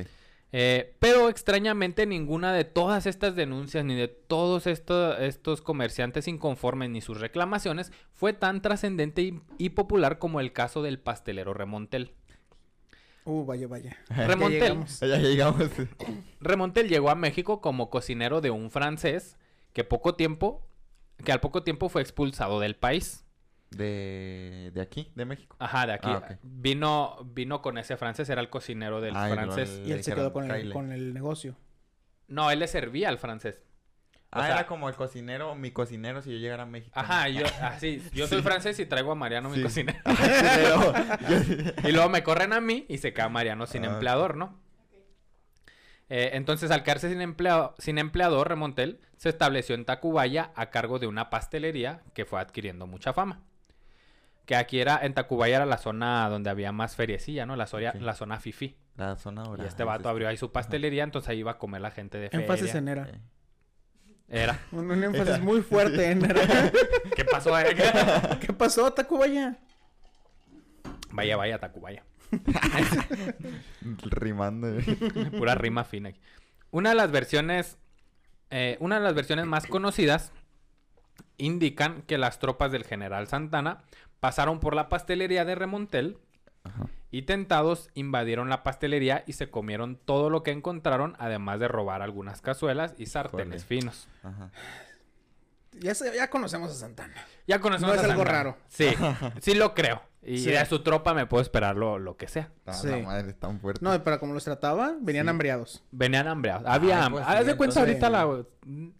Eh, 0.55 0.95
pero 0.99 1.29
extrañamente 1.29 2.05
ninguna 2.05 2.53
de 2.53 2.63
todas 2.63 3.07
estas 3.07 3.35
denuncias 3.35 3.83
ni 3.83 3.95
de 3.95 4.07
todos 4.07 4.67
esto- 4.67 5.17
estos 5.17 5.61
comerciantes 5.61 6.27
inconformes 6.27 6.91
ni 6.91 7.01
sus 7.01 7.19
reclamaciones 7.19 7.91
fue 8.11 8.33
tan 8.33 8.61
trascendente 8.61 9.23
y, 9.23 9.41
y 9.57 9.69
popular 9.69 10.19
como 10.19 10.39
el 10.39 10.53
caso 10.53 10.83
del 10.83 10.99
pastelero 10.99 11.55
Remontel. 11.55 12.13
Uh, 13.25 13.45
vaya, 13.45 13.67
vaya. 13.67 13.97
Remontel. 14.09 14.59
Ya 14.59 14.59
llegamos. 14.59 14.99
Ya 14.99 15.17
llegamos. 15.17 15.69
Remontel 16.39 16.87
llegó 16.87 17.09
a 17.09 17.15
México 17.15 17.59
como 17.59 17.89
cocinero 17.89 18.39
de 18.39 18.51
un 18.51 18.69
francés 18.69 19.37
que 19.73 19.83
poco 19.83 20.13
tiempo 20.15 20.67
que 21.23 21.31
al 21.31 21.39
poco 21.39 21.63
tiempo 21.63 21.89
fue 21.89 22.01
expulsado 22.01 22.59
del 22.59 22.75
país. 22.75 23.22
De, 23.77 24.71
de 24.73 24.81
aquí, 24.81 25.11
de 25.15 25.25
México. 25.25 25.55
Ajá, 25.59 25.85
de 25.87 25.93
aquí. 25.93 26.09
Ah. 26.09 26.37
Vino 26.43 27.17
vino 27.33 27.61
con 27.61 27.77
ese 27.77 27.97
francés, 27.97 28.29
era 28.29 28.41
el 28.41 28.49
cocinero 28.49 29.01
del 29.01 29.15
Ah, 29.15 29.29
francés. 29.31 29.69
el- 29.69 29.87
Y 29.87 29.91
él 29.93 30.03
se 30.03 30.13
quedó 30.13 30.31
con 30.33 30.49
el, 30.51 30.71
con 30.73 30.91
el 30.91 31.13
negocio. 31.13 31.55
No, 32.27 32.49
él 32.51 32.59
le 32.59 32.67
servía 32.67 33.09
al 33.09 33.17
francés. 33.17 33.61
O 34.35 34.39
ah, 34.39 34.45
sea- 34.45 34.55
era 34.55 34.67
como 34.67 34.89
el 34.89 34.95
cocinero, 34.95 35.53
mi 35.55 35.69
cocinero 35.71 36.21
si 36.23 36.31
yo 36.31 36.37
llegara 36.37 36.63
a 36.63 36.65
México. 36.65 36.91
Ajá, 36.99 37.29
yo, 37.29 37.45
así, 37.61 38.01
yo 38.13 38.25
soy 38.27 38.41
francés 38.41 38.79
y 38.79 38.85
traigo 38.87 39.11
a 39.11 39.15
Mariano, 39.15 39.49
mi 39.49 39.61
cocinero. 39.61 39.99
Y 41.83 41.91
luego 41.91 42.09
me 42.09 42.23
corren 42.23 42.53
a 42.53 42.59
mí 42.61 42.85
y 42.89 42.97
se 42.97 43.13
queda 43.13 43.29
Mariano 43.29 43.65
sin 43.67 43.85
Ah, 43.85 43.93
empleador, 43.93 44.35
¿no? 44.37 44.59
Eh, 46.09 46.31
entonces, 46.33 46.69
al 46.71 46.83
quedarse 46.83 47.09
sin, 47.09 47.21
empleado, 47.21 47.75
sin 47.79 47.97
empleador, 47.97 48.49
Remontel 48.49 48.99
se 49.17 49.29
estableció 49.29 49.73
en 49.75 49.85
Tacubaya 49.85 50.51
a 50.55 50.69
cargo 50.69 50.99
de 50.99 51.07
una 51.07 51.29
pastelería 51.29 52.01
que 52.13 52.25
fue 52.25 52.39
adquiriendo 52.41 52.87
mucha 52.87 53.13
fama. 53.13 53.41
Que 54.45 54.55
aquí 54.55 54.79
era, 54.79 54.99
en 55.03 55.13
Tacubaya 55.13 55.55
era 55.57 55.65
la 55.65 55.77
zona 55.77 56.27
donde 56.29 56.49
había 56.49 56.71
más 56.71 56.95
feriecilla, 56.95 57.45
¿no? 57.45 57.55
La, 57.55 57.63
Ok. 57.65 57.95
la 58.01 58.13
zona 58.13 58.39
fifi. 58.39 58.75
La 58.97 59.15
zona 59.15 59.43
Y 59.43 59.47
dorada. 59.47 59.69
este 59.69 59.83
vato 59.83 59.99
dices 59.99 60.09
abrió 60.11 60.27
ahí 60.27 60.37
su 60.37 60.51
pastelería, 60.51 61.03
entonces 61.03 61.29
ahí 61.29 61.39
iba 61.39 61.51
a 61.51 61.57
comer 61.57 61.81
la 61.81 61.91
gente 61.91 62.17
de 62.19 62.29
feria. 62.29 62.45
Énfasis 62.45 62.75
en 62.75 62.87
era. 62.89 63.07
Era. 64.27 64.59
Un, 64.71 64.91
un 64.91 65.03
énfasis 65.03 65.39
muy 65.39 65.61
fuerte 65.61 66.11
en 66.11 66.25
era. 66.25 66.71
¿Qué 67.15 67.23
pasó, 67.25 67.57
eh? 67.59 67.75
¿Qué 68.41 68.51
pasó, 68.53 68.91
Tacubaya? 68.93 69.57
vaya, 71.11 71.37
vaya, 71.37 71.57
Tacubaya. 71.59 72.03
Rimando. 74.03 74.67
eh. 74.79 74.83
Pura 75.37 75.55
rima 75.55 75.83
fina. 75.83 76.09
aquí. 76.09 76.19
Una 76.71 76.89
de 76.89 76.95
las 76.95 77.11
versiones, 77.11 77.77
eh, 78.49 78.77
una 78.79 78.95
de 78.97 79.01
las 79.03 79.13
versiones 79.13 79.45
más 79.45 79.67
conocidas 79.67 80.31
indican 81.37 82.01
que 82.03 82.17
las 82.17 82.39
tropas 82.39 82.71
del 82.71 82.83
general 82.83 83.27
Santana 83.27 83.83
pasaron 84.23 84.61
por 84.61 84.73
la 84.73 84.87
pastelería 84.87 85.43
de 85.43 85.53
Remontel 85.53 86.17
Ajá. 86.63 86.87
y 87.11 87.23
tentados 87.23 87.89
invadieron 87.93 88.47
la 88.47 88.63
pastelería 88.63 89.25
y 89.27 89.33
se 89.33 89.49
comieron 89.49 89.97
todo 89.97 90.29
lo 90.29 90.43
que 90.43 90.51
encontraron, 90.51 91.17
además 91.19 91.59
de 91.59 91.67
robar 91.67 92.01
algunas 92.01 92.39
cazuelas 92.39 92.95
y 92.97 93.07
sartenes 93.07 93.65
finos. 93.65 94.07
Ajá. 94.23 94.49
Ya, 95.73 95.93
se- 95.93 96.15
ya 96.15 96.29
conocemos 96.29 96.71
a 96.71 96.75
Santana. 96.75 97.13
Ya 97.47 97.59
conocemos 97.59 97.95
No 97.95 98.01
es 98.01 98.07
algo 98.07 98.23
Santana. 98.23 98.37
raro. 98.43 98.57
Sí, 98.69 98.87
sí 99.41 99.55
lo 99.55 99.73
creo. 99.73 100.01
Y 100.21 100.37
Sí. 100.37 100.51
de 100.51 100.65
su 100.67 100.81
tropa 100.83 101.13
me 101.13 101.25
puedo 101.25 101.41
esperar 101.41 101.75
lo, 101.75 101.99
lo 101.99 102.15
que 102.15 102.29
sea. 102.29 102.49
Ah, 102.65 102.71
Sí. 102.71 102.87
La 102.87 102.99
madre 102.99 103.31
es 103.31 103.37
tan 103.37 103.59
fuerte. 103.59 103.83
No, 103.83 104.01
pero 104.05 104.19
como 104.21 104.33
los 104.33 104.45
trataba, 104.45 104.95
venían 105.01 105.25
Sí. 105.25 105.29
hambriados. 105.31 105.83
Venían 105.91 106.29
hambreados. 106.29 106.63
Había 106.65 107.03
hambre. 107.03 107.25
pues, 107.25 107.35
Haz 107.39 107.45
de 107.45 107.57
cuenta 107.57 107.81
entonces- 107.81 108.01
ahorita 108.03 108.09
la, 108.09 108.45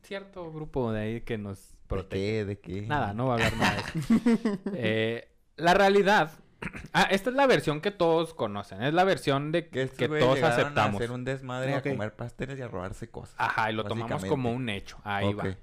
cierto 0.02 0.52
grupo 0.52 0.92
de 0.92 1.00
ahí 1.02 1.22
que 1.22 1.38
nos 1.38 1.76
¿De 1.96 2.02
protege. 2.02 2.22
qué? 2.22 2.46
¿De 2.46 2.60
qué? 2.60 2.82
Nada, 2.84 3.14
no 3.14 3.28
va 3.28 3.34
a 3.34 3.36
hablar 3.36 3.58
nada 3.58 3.76
de 3.76 4.00
eso. 4.00 4.60
Eh, 4.76 5.30
la 5.58 5.74
realidad. 5.74 6.32
Ah, 6.94 7.08
esta 7.12 7.30
es 7.30 7.36
la 7.36 7.46
versión 7.46 7.82
que 7.82 7.92
todos 7.92 8.34
conocen. 8.34 8.82
Es 8.84 8.94
la 8.94 9.04
versión 9.04 9.52
de 9.52 9.68
Que, 9.68 9.90
que, 9.90 10.08
todos 10.08 10.42
aceptamos. 10.44 10.96
A 10.96 11.04
hacer 11.04 11.12
un 11.12 11.26
desmadre, 11.26 11.74
a 11.74 11.82
comer 11.82 12.16
pasteles 12.16 12.58
y 12.58 12.62
a 12.62 12.70
robarse 12.70 13.10
cosas. 13.10 13.36
Ajá, 13.38 13.70
y 13.70 13.74
lo 13.74 13.84
tomamos 13.84 14.24
como 14.24 14.52
un 14.52 14.70
hecho. 14.70 14.98
Ahí 15.04 15.34
va. 15.34 15.58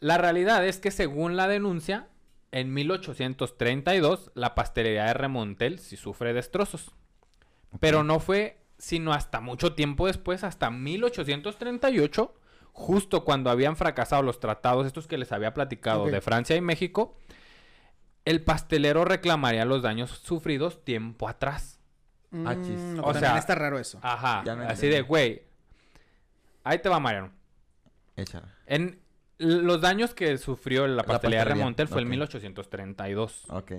La 0.00 0.18
realidad 0.18 0.66
es 0.66 0.78
que 0.78 0.90
según 0.90 1.36
la 1.36 1.48
denuncia, 1.48 2.08
en 2.50 2.74
1832 2.74 4.32
la 4.34 4.54
pastelería 4.54 5.04
de 5.04 5.14
Remontel 5.14 5.78
sí 5.78 5.96
sufre 5.96 6.34
destrozos. 6.34 6.94
Pero 7.80 8.04
no 8.04 8.20
fue 8.20 8.62
sino 8.82 9.12
hasta 9.12 9.40
mucho 9.40 9.74
tiempo 9.74 10.08
después, 10.08 10.42
hasta 10.42 10.68
1838, 10.70 12.34
justo 12.72 13.24
cuando 13.24 13.50
habían 13.50 13.76
fracasado 13.76 14.22
los 14.22 14.40
tratados, 14.40 14.86
estos 14.86 15.06
que 15.06 15.18
les 15.18 15.30
había 15.32 15.54
platicado 15.54 16.06
de 16.06 16.20
Francia 16.20 16.56
y 16.56 16.60
México, 16.60 17.16
el 18.24 18.42
pastelero 18.42 19.04
reclamaría 19.04 19.64
los 19.64 19.82
daños 19.82 20.10
sufridos 20.10 20.84
tiempo 20.84 21.28
atrás. 21.28 21.78
Ah. 22.32 22.54
Mm, 22.54 23.00
O 23.00 23.08
o 23.08 23.14
sea, 23.14 23.36
está 23.36 23.54
raro 23.54 23.78
eso. 23.78 23.98
Ajá, 24.02 24.42
no 24.44 24.62
así 24.62 24.88
de, 24.88 25.02
güey, 25.02 25.42
ahí 26.64 26.78
te 26.78 26.88
va 26.88 26.98
Mariano. 26.98 27.30
Échala. 28.16 28.54
En 28.66 29.00
los 29.38 29.80
daños 29.80 30.14
que 30.14 30.38
sufrió 30.38 30.86
la 30.86 31.02
pastelería 31.02 31.44
de 31.44 31.50
Remontel 31.54 31.88
fue 31.88 32.00
en 32.00 32.06
ok. 32.06 32.10
1832. 32.10 33.44
Ok. 33.50 33.72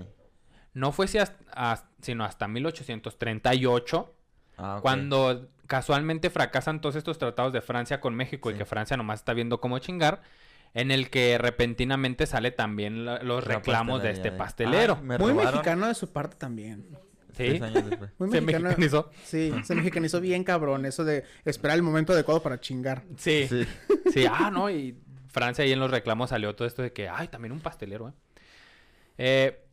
No 0.74 0.92
fue 0.92 1.08
si 1.08 1.18
hasta- 1.18 1.42
as- 1.52 1.86
sino 2.00 2.24
hasta 2.24 2.46
1838, 2.48 4.14
Ah, 4.58 4.78
cuando 4.82 5.48
casualmente 5.66 6.30
fracasan 6.30 6.80
todos 6.80 6.96
estos 6.96 7.18
tratados 7.18 7.52
de 7.52 7.60
Francia 7.60 8.00
con 8.00 8.14
México 8.14 8.50
y 8.50 8.54
que 8.54 8.64
Francia 8.64 8.96
nomás 8.96 9.20
está 9.20 9.32
viendo 9.32 9.60
cómo 9.60 9.78
chingar, 9.78 10.22
en 10.74 10.90
el 10.90 11.08
que 11.10 11.38
repentinamente 11.38 12.26
sale 12.26 12.50
también 12.50 13.04
la- 13.04 13.22
los 13.22 13.46
La 13.46 13.54
reclamos 13.56 14.02
de 14.02 14.10
este 14.10 14.32
pastelero. 14.32 14.96
Muy 14.96 15.32
mexicano 15.34 15.86
de 15.88 15.94
su 15.94 16.12
parte 16.12 16.36
también. 16.36 16.86
¿Sí? 17.36 17.60
Muy 18.18 18.30
Se 18.30 18.40
mexicano. 18.40 18.64
mexicanizó. 18.68 19.10
Sí, 19.24 19.52
se 19.64 19.74
mexicanizó 19.74 20.20
bien 20.20 20.44
cabrón. 20.44 20.86
Eso 20.86 21.04
de 21.04 21.24
esperar 21.44 21.76
el 21.76 21.82
momento 21.82 22.12
adecuado 22.12 22.40
para 22.42 22.60
chingar. 22.60 23.02
Sí. 23.16 23.46
Sí. 23.48 23.66
Sí, 24.12 24.24
ah, 24.30 24.50
no, 24.52 24.70
y 24.70 24.96
Francia 25.28 25.64
ahí 25.64 25.72
en 25.72 25.80
los 25.80 25.90
reclamos 25.90 26.30
salió 26.30 26.54
todo 26.54 26.68
esto 26.68 26.82
de 26.82 26.92
que, 26.92 27.08
ay, 27.08 27.26
también 27.26 27.50
un 27.50 27.58
pastelero, 27.60 28.08
¿eh? 28.08 28.12
Eh, 29.18 29.64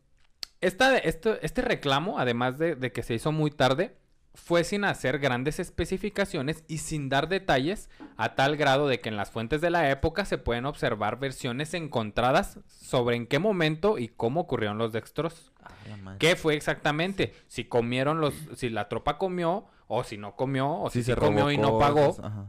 esta, 0.60 0.96
esto, 0.98 1.36
este 1.40 1.62
reclamo, 1.62 2.18
además 2.18 2.58
de, 2.58 2.74
de 2.76 2.90
que 2.92 3.02
se 3.04 3.14
hizo 3.14 3.30
muy 3.32 3.50
tarde, 3.52 3.96
fue 4.34 4.64
sin 4.64 4.84
hacer 4.84 5.18
grandes 5.18 5.60
especificaciones 5.60 6.64
y 6.66 6.78
sin 6.78 7.08
dar 7.08 7.28
detalles 7.28 7.90
a 8.16 8.34
tal 8.34 8.56
grado 8.56 8.88
de 8.88 9.00
que 9.00 9.10
en 9.10 9.16
las 9.16 9.30
fuentes 9.30 9.60
de 9.60 9.70
la 9.70 9.90
época 9.90 10.24
se 10.24 10.38
pueden 10.38 10.64
observar 10.64 11.18
versiones 11.18 11.74
encontradas 11.74 12.58
sobre 12.66 13.16
en 13.16 13.26
qué 13.26 13.38
momento 13.38 13.98
y 13.98 14.08
cómo 14.08 14.40
ocurrieron 14.40 14.78
los 14.78 14.92
dextros. 14.92 15.52
Ah. 15.62 16.16
¿Qué 16.18 16.34
fue 16.36 16.54
exactamente? 16.54 17.34
Si 17.48 17.64
comieron 17.64 18.20
los, 18.20 18.34
si 18.56 18.70
la 18.70 18.88
tropa 18.88 19.18
comió 19.18 19.66
o 19.86 20.02
si 20.04 20.16
no 20.16 20.34
comió 20.34 20.70
o 20.80 20.88
si, 20.90 21.02
se 21.02 21.14
comió 21.14 21.50
y 21.50 21.58
no 21.58 21.78
pagó 21.78 22.16
ajá. 22.22 22.46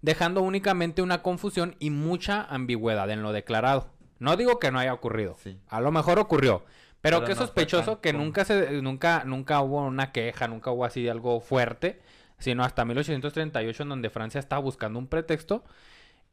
dejando 0.00 0.42
únicamente 0.42 1.02
una 1.02 1.22
confusión 1.22 1.74
y 1.80 1.90
mucha 1.90 2.42
ambigüedad 2.44 3.10
en 3.10 3.22
lo 3.22 3.32
declarado. 3.32 3.88
No 4.18 4.36
digo 4.36 4.60
que 4.60 4.70
no 4.70 4.78
haya 4.78 4.94
ocurrido, 4.94 5.36
Sí. 5.42 5.58
a 5.68 5.80
lo 5.80 5.90
mejor 5.90 6.20
ocurrió, 6.20 6.64
pero, 7.02 7.18
Pero 7.18 7.26
qué 7.26 7.34
no 7.34 7.40
sospechoso 7.40 8.00
que 8.00 8.14
nunca 8.14 8.44
se 8.46 8.80
nunca 8.80 9.24
nunca 9.26 9.60
hubo 9.60 9.84
una 9.86 10.10
queja, 10.12 10.48
nunca 10.48 10.70
hubo 10.70 10.84
así 10.86 11.06
algo 11.08 11.40
fuerte, 11.42 12.00
sino 12.38 12.64
hasta 12.64 12.84
1838 12.86 13.82
en 13.82 13.88
donde 13.90 14.08
Francia 14.08 14.38
estaba 14.38 14.62
buscando 14.62 14.98
un 14.98 15.06
pretexto 15.08 15.62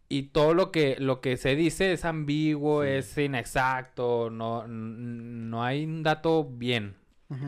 y 0.07 0.23
todo 0.23 0.53
lo 0.53 0.71
que 0.71 0.95
lo 0.99 1.19
que 1.21 1.35
se 1.37 1.55
dice 1.55 1.91
es 1.93 2.05
ambiguo, 2.05 2.83
Sí. 2.83 2.89
es 2.89 3.17
inexacto, 3.17 4.29
no 4.29 4.65
no 4.67 5.63
hay 5.63 5.83
un 5.83 6.01
dato 6.03 6.45
bien. 6.45 6.95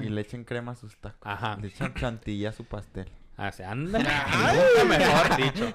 Y 0.04 0.10
le 0.10 0.22
echen 0.22 0.44
crema 0.44 0.74
a 0.74 0.76
sus 0.76 0.96
tacos. 0.98 1.22
Ajá. 1.24 1.58
Le 1.60 1.70
echan 1.70 1.94
chantilly 1.96 2.46
a 2.46 2.52
su 2.52 2.66
pastel. 2.66 3.08
Ah, 3.44 3.52
se 3.52 3.64
anda. 3.66 3.98
Nunca 4.54 4.84
mejor 5.00 5.36
dicho. 5.38 5.74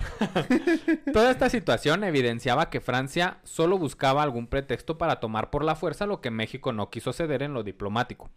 Toda 1.12 1.32
esta 1.32 1.48
situación 1.50 2.04
evidenciaba 2.04 2.70
que 2.70 2.80
Francia 2.80 3.38
solo 3.42 3.76
buscaba 3.76 4.22
algún 4.22 4.46
pretexto 4.46 4.98
para 4.98 5.18
tomar 5.18 5.50
por 5.50 5.64
la 5.64 5.74
fuerza 5.74 6.06
lo 6.06 6.20
que 6.20 6.30
México 6.30 6.72
no 6.72 6.90
quiso 6.90 7.12
ceder 7.12 7.42
en 7.42 7.54
lo 7.54 7.64
diplomático. 7.64 8.30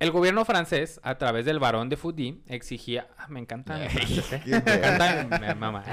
El 0.00 0.10
gobierno 0.10 0.44
francés, 0.44 0.98
a 1.04 1.18
través 1.18 1.44
del 1.44 1.60
barón 1.60 1.88
de 1.88 1.96
Foudy, 1.96 2.42
exigía... 2.48 3.06
ah, 3.16 3.26
me 3.28 3.38
encanta... 3.38 3.84
¿eh? 3.84 3.88
Me 4.44 4.56
encanta... 4.56 5.84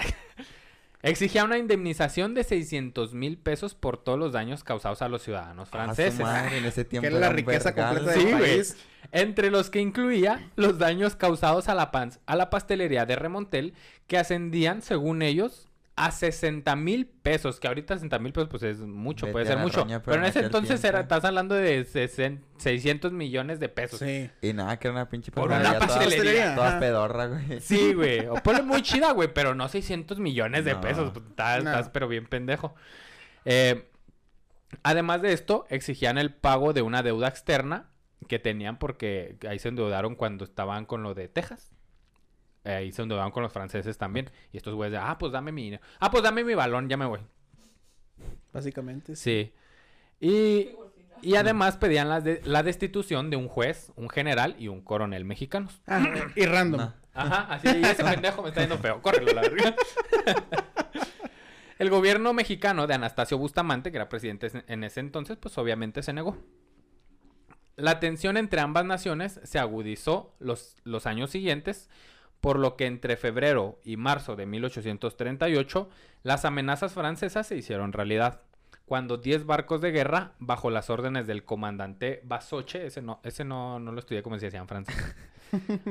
Exigía 1.02 1.46
una 1.46 1.58
indemnización 1.58 2.34
de 2.34 2.44
600 2.44 3.14
mil 3.14 3.38
pesos 3.38 3.74
por 3.74 3.98
todos 4.04 4.20
los 4.20 4.34
daños 4.34 4.66
causados 4.66 5.02
a 5.02 5.08
los 5.08 5.22
ciudadanos 5.22 5.70
Ah, 5.72 5.72
su 5.72 5.78
franceses. 5.78 6.20
madre, 6.20 6.58
en 6.58 6.66
ese 6.66 6.86
Que 6.88 6.98
era 6.98 7.20
la 7.20 7.30
riqueza 7.30 7.72
vergal. 7.72 7.96
completa 8.00 8.20
Sí, 8.20 8.26
del 8.26 8.38
güey. 8.38 8.52
país. 8.56 8.78
Entre 9.12 9.50
los 9.52 9.70
que 9.70 9.80
incluía 9.82 10.50
los 10.56 10.78
daños 10.78 11.16
causados 11.16 11.68
a 11.70 11.76
la, 11.76 11.92
pan- 11.92 12.12
a 12.26 12.36
la 12.36 12.50
pastelería 12.50 13.06
de 13.06 13.16
Remontel, 13.16 13.74
que 14.08 14.18
ascendían, 14.18 14.82
según 14.82 15.22
ellos, 15.22 15.66
a 15.96 16.12
60 16.12 16.76
mil 16.78 17.08
pesos. 17.08 17.60
Que 17.60 17.68
ahorita 17.68 17.96
60 17.96 18.20
mil 18.20 18.32
pesos, 18.32 18.48
pues 18.50 18.64
es 18.64 18.78
mucho, 18.80 19.26
Vete 19.26 19.34
puede 19.34 19.46
ser 19.48 19.58
mucho. 19.58 19.82
roña, 19.82 20.00
pero, 20.02 20.14
pero 20.14 20.24
en 20.24 20.30
ese 20.30 20.40
entonces 20.40 20.82
era, 20.86 21.02
estás 21.02 21.26
hablando 21.26 21.56
de 21.56 21.86
sesen- 21.86 22.40
600 22.58 23.12
millones 23.12 23.60
de 23.60 23.68
pesos. 23.68 24.00
Sí, 24.00 24.30
Sí. 24.42 24.50
Y 24.50 24.54
nada, 24.54 24.78
que 24.80 24.88
era 24.88 24.94
una 24.96 25.10
pinche 25.10 25.32
Por 25.32 25.48
una 25.48 25.58
pastelería 25.58 25.88
toda- 25.88 25.98
pastelería. 26.06 26.56
Toda 26.56 26.68
Ajá. 26.70 26.80
pedorra, 26.80 27.26
güey. 27.28 27.60
güey. 27.96 28.28
O 28.28 28.36
ponle 28.36 28.62
muy 28.62 28.82
chida, 28.82 29.12
güey, 29.12 29.34
pero 29.34 29.56
no 29.56 29.68
600 29.68 30.20
millones 30.20 30.64
de 30.64 30.74
No. 30.76 30.82
pesos. 30.82 31.12
pues, 31.12 31.26
Estás, 31.26 31.64
No. 31.64 31.72
estás 31.72 31.90
pero 31.90 32.08
bien 32.08 32.28
pendejo. 32.28 32.76
Eh, 33.44 33.90
además 34.84 35.22
de 35.22 35.34
esto, 35.34 35.66
exigían 35.70 36.18
el 36.18 36.34
pago 36.34 36.72
de 36.74 36.82
una 36.82 37.04
deuda 37.04 37.28
externa 37.28 37.89
que 38.28 38.40
tenían 38.40 38.78
porque 38.80 39.38
ahí 39.48 39.60
se 39.60 39.70
endeudaron 39.70 40.16
cuando 40.16 40.44
estaban 40.46 40.86
con 40.86 41.04
lo 41.04 41.14
de 41.14 41.28
Texas. 41.28 41.72
Ahí 42.66 42.92
se 42.92 43.02
endeudaron 43.02 43.32
con 43.32 43.44
los 43.44 43.54
franceses 43.54 43.98
también. 43.98 44.30
Y 44.52 44.58
estos 44.58 44.76
güeyes 44.76 44.92
de, 44.92 44.98
ah, 44.98 45.18
pues 45.18 45.32
dame 45.32 45.52
mi 45.52 45.64
dinero. 45.64 45.84
Ah, 46.00 46.12
pues 46.12 46.24
dame 46.24 46.44
mi 46.44 46.54
balón, 46.54 46.90
ya 46.90 46.98
me 46.98 47.06
voy. 47.06 47.20
Básicamente. 48.54 49.16
sí. 49.16 49.54
Y, 50.20 50.72
y 51.22 51.36
además 51.36 51.78
pedían 51.78 52.10
la, 52.10 52.20
de- 52.20 52.42
la 52.44 52.62
destitución 52.62 53.30
de 53.30 53.38
un 53.38 53.48
juez, 53.48 53.94
un 53.96 54.10
general 54.10 54.56
y 54.60 54.68
un 54.68 54.82
coronel 54.82 55.24
mexicanos. 55.24 55.82
Ah, 55.88 56.04
y 56.36 56.46
random. 56.46 56.92
Ajá, 57.14 57.54
así, 57.54 57.68
y 57.70 57.84
ese 57.86 58.04
pendejo 58.04 58.42
me 58.44 58.50
está 58.50 58.62
yendo 58.62 58.78
feo. 58.78 59.02
Córrelo, 59.02 59.32
la 59.32 59.42
verga. 59.42 59.76
El 61.80 61.90
gobierno 61.90 62.34
mexicano 62.34 62.88
de 62.88 62.96
Anastasio 62.96 63.38
Bustamante, 63.38 63.92
que 63.92 63.98
era 63.98 64.10
presidente 64.10 64.52
en 64.68 64.84
ese 64.84 65.00
entonces, 65.00 65.38
pues 65.38 65.58
obviamente 65.58 66.04
se 66.04 66.12
negó. 66.12 66.38
La 67.80 68.00
tensión 68.00 68.38
entre 68.38 68.62
ambas 68.62 68.86
naciones 68.86 69.40
se 69.44 69.60
agudizó 69.60 70.34
los, 70.40 70.76
los 70.84 71.06
años 71.06 71.32
siguientes, 71.32 71.90
por 72.42 72.58
lo 72.60 72.76
que 72.76 72.86
entre 72.86 73.18
febrero 73.18 73.80
y 73.84 73.98
marzo 73.98 74.36
de 74.36 74.46
1838 74.46 75.90
las 76.24 76.46
amenazas 76.46 76.94
francesas 76.94 77.48
se 77.48 77.56
hicieron 77.58 77.94
realidad. 77.94 78.42
Cuando 78.86 79.18
10 79.18 79.46
barcos 79.46 79.82
de 79.82 79.92
guerra, 79.92 80.32
bajo 80.40 80.70
las 80.72 80.90
órdenes 80.90 81.28
del 81.28 81.44
comandante 81.46 82.22
Basoche, 82.24 82.88
ese 82.88 83.02
no, 83.04 83.20
ese 83.24 83.44
no, 83.46 83.80
no 83.80 83.92
lo 83.92 84.00
estudié 84.00 84.24
como 84.24 84.40
se 84.40 84.46
decía 84.46 84.60
en 84.62 84.68
francés. 84.68 84.96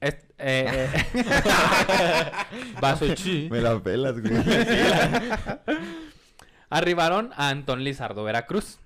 Est- 0.00 0.30
eh, 0.38 0.88
eh, 0.94 2.32
Basochi. 2.80 3.48
Me 3.50 3.60
la 3.60 3.78
pelas, 3.82 4.20
güey. 4.20 4.32
Arribaron 6.70 7.30
a 7.36 7.48
Antón 7.48 7.82
Lizardo, 7.84 8.24
Veracruz. 8.24 8.78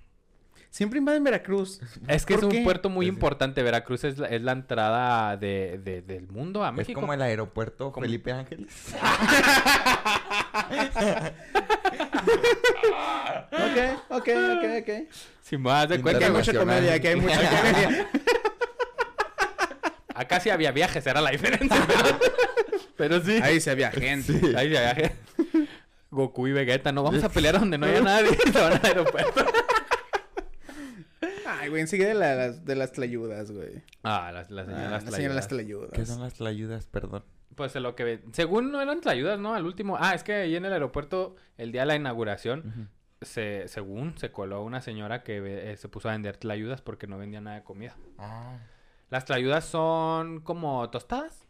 Siempre 0.72 0.98
invaden 1.00 1.22
Veracruz. 1.22 1.80
Es 2.08 2.24
que 2.24 2.32
es 2.32 2.40
¿Por 2.40 2.46
un 2.46 2.50
qué? 2.52 2.62
puerto 2.64 2.88
muy 2.88 3.04
Pues 3.04 3.12
sí. 3.12 3.14
importante. 3.14 3.62
Veracruz 3.62 4.04
es 4.04 4.16
la, 4.16 4.28
es 4.28 4.40
la 4.40 4.52
entrada 4.52 5.36
de, 5.36 5.78
de- 5.84 6.00
del 6.00 6.26
mundo 6.28 6.64
a 6.64 6.70
Es 6.70 6.74
México. 6.74 6.98
como 6.98 7.12
el 7.12 7.20
aeropuerto 7.20 7.92
Como- 7.92 8.06
Felipe 8.06 8.32
Ángeles. 8.32 8.72
Ok, 13.52 13.78
ok, 14.08 14.28
ok, 14.28 14.64
ok. 14.80 14.90
Si 15.42 15.56
me 15.58 15.70
das 15.70 15.88
de 15.88 15.96
Que 15.96 16.02
cuenta, 16.02 16.24
hay 16.24 16.30
güey. 16.30 16.42
mucha 16.44 16.58
comedia, 16.58 17.00
que 17.00 17.08
hay 17.08 17.16
mucha 17.16 17.36
comedia. 17.56 18.08
Acá 20.14 20.40
sí 20.40 20.50
había 20.50 20.70
viajes, 20.72 21.06
era 21.06 21.20
la 21.20 21.30
diferencia. 21.30 21.76
Pero, 21.86 22.18
pero 22.96 23.20
sí. 23.24 23.40
Ahí 23.42 23.60
se 23.60 23.70
había 23.70 23.90
gente. 23.90 24.32
Sí. 24.32 24.46
Ahí 24.56 24.68
sí 24.70 24.76
había 24.76 24.94
viajes. 24.94 25.12
Goku 26.10 26.46
y 26.46 26.52
Vegeta, 26.52 26.92
no 26.92 27.02
vamos 27.02 27.24
a 27.24 27.28
pelear 27.30 27.58
donde 27.58 27.76
no 27.78 27.86
haya 27.86 28.00
nadie. 28.00 28.30
Se 28.52 28.60
van 28.60 28.74
al 28.74 28.80
aeropuerto. 28.84 29.44
Ay, 31.62 31.68
güey, 31.68 31.80
enseguida 31.82 32.08
de 32.08 32.14
las, 32.14 32.64
de 32.64 32.74
las 32.76 32.92
tlayudas, 32.92 33.50
güey. 33.52 33.82
Ah, 34.02 34.30
la, 34.32 34.44
la 34.48 34.64
señora 34.64 34.86
Ah, 34.86 34.90
las 34.90 35.04
la 35.04 35.10
señora 35.12 35.28
de 35.34 35.34
las 35.36 35.48
tlayudas. 35.48 35.86
¿Qué 35.90 35.94
tlayudas. 35.96 36.08
son 36.14 36.20
las 36.22 36.34
tlayudas? 36.34 36.86
Perdón. 36.86 37.24
Pues 37.54 37.74
lo 37.76 37.94
que... 37.94 38.22
Según 38.32 38.72
no 38.72 38.80
eran 38.80 39.00
tlayudas, 39.00 39.38
¿no? 39.38 39.54
Al 39.54 39.64
último... 39.66 39.96
Ah, 40.00 40.14
es 40.14 40.24
que 40.24 40.34
ahí 40.34 40.56
en 40.56 40.64
el 40.64 40.72
aeropuerto, 40.72 41.36
el 41.58 41.70
día 41.70 41.82
de 41.82 41.86
la 41.86 41.96
inauguración, 41.96 42.90
se, 43.20 43.68
según 43.68 44.16
se 44.18 44.32
coló 44.32 44.62
una 44.64 44.80
señora 44.80 45.22
que 45.22 45.70
eh, 45.72 45.76
se 45.76 45.88
puso 45.88 46.08
a 46.08 46.12
vender 46.12 46.36
tlayudas 46.38 46.80
porque 46.80 47.06
no 47.06 47.18
vendía 47.18 47.40
nada 47.40 47.56
de 47.56 47.62
comida. 47.62 47.96
Ah. 48.18 48.56
Las 49.10 49.24
tlayudas 49.26 49.64
son 49.64 50.40
como 50.40 50.88
tostadas. 50.90 51.46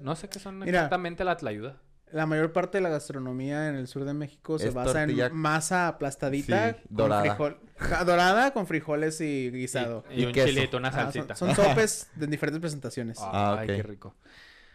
No 0.00 0.16
sé 0.16 0.28
qué 0.28 0.40
son 0.40 0.58
Mira. 0.58 0.80
exactamente 0.80 1.24
la 1.24 1.36
tlayuda. 1.36 1.80
La 2.12 2.26
mayor 2.26 2.52
parte 2.52 2.78
de 2.78 2.82
la 2.82 2.88
gastronomía 2.90 3.68
en 3.68 3.74
el 3.76 3.88
sur 3.88 4.04
de 4.04 4.12
México 4.14 4.58
se 4.58 4.68
Es 4.68 4.74
basa 4.74 4.92
tortilla- 5.06 5.26
en 5.26 5.34
masa 5.34 5.88
aplastadita, 5.88 6.72
Sí, 6.74 6.78
con 6.88 6.96
dorada. 6.96 7.36
frijol- 7.38 7.58
dorada 8.04 8.52
con 8.52 8.66
frijoles 8.66 9.20
y 9.20 9.50
guisado. 9.50 10.04
Y, 10.10 10.20
y 10.20 10.22
Y 10.22 10.26
un 10.26 10.32
queso. 10.32 10.48
chilito, 10.48 10.76
una 10.76 10.88
Ah, 10.88 10.92
son- 10.92 11.00
salsita. 11.12 11.34
son, 11.34 11.54
sopes 11.54 12.10
de 12.16 12.26
diferentes 12.26 12.60
presentaciones. 12.60 13.18
Ah, 13.20 13.56
Ay, 13.58 13.68
ok. 13.70 13.76
qué 13.76 13.82
rico. 13.82 14.14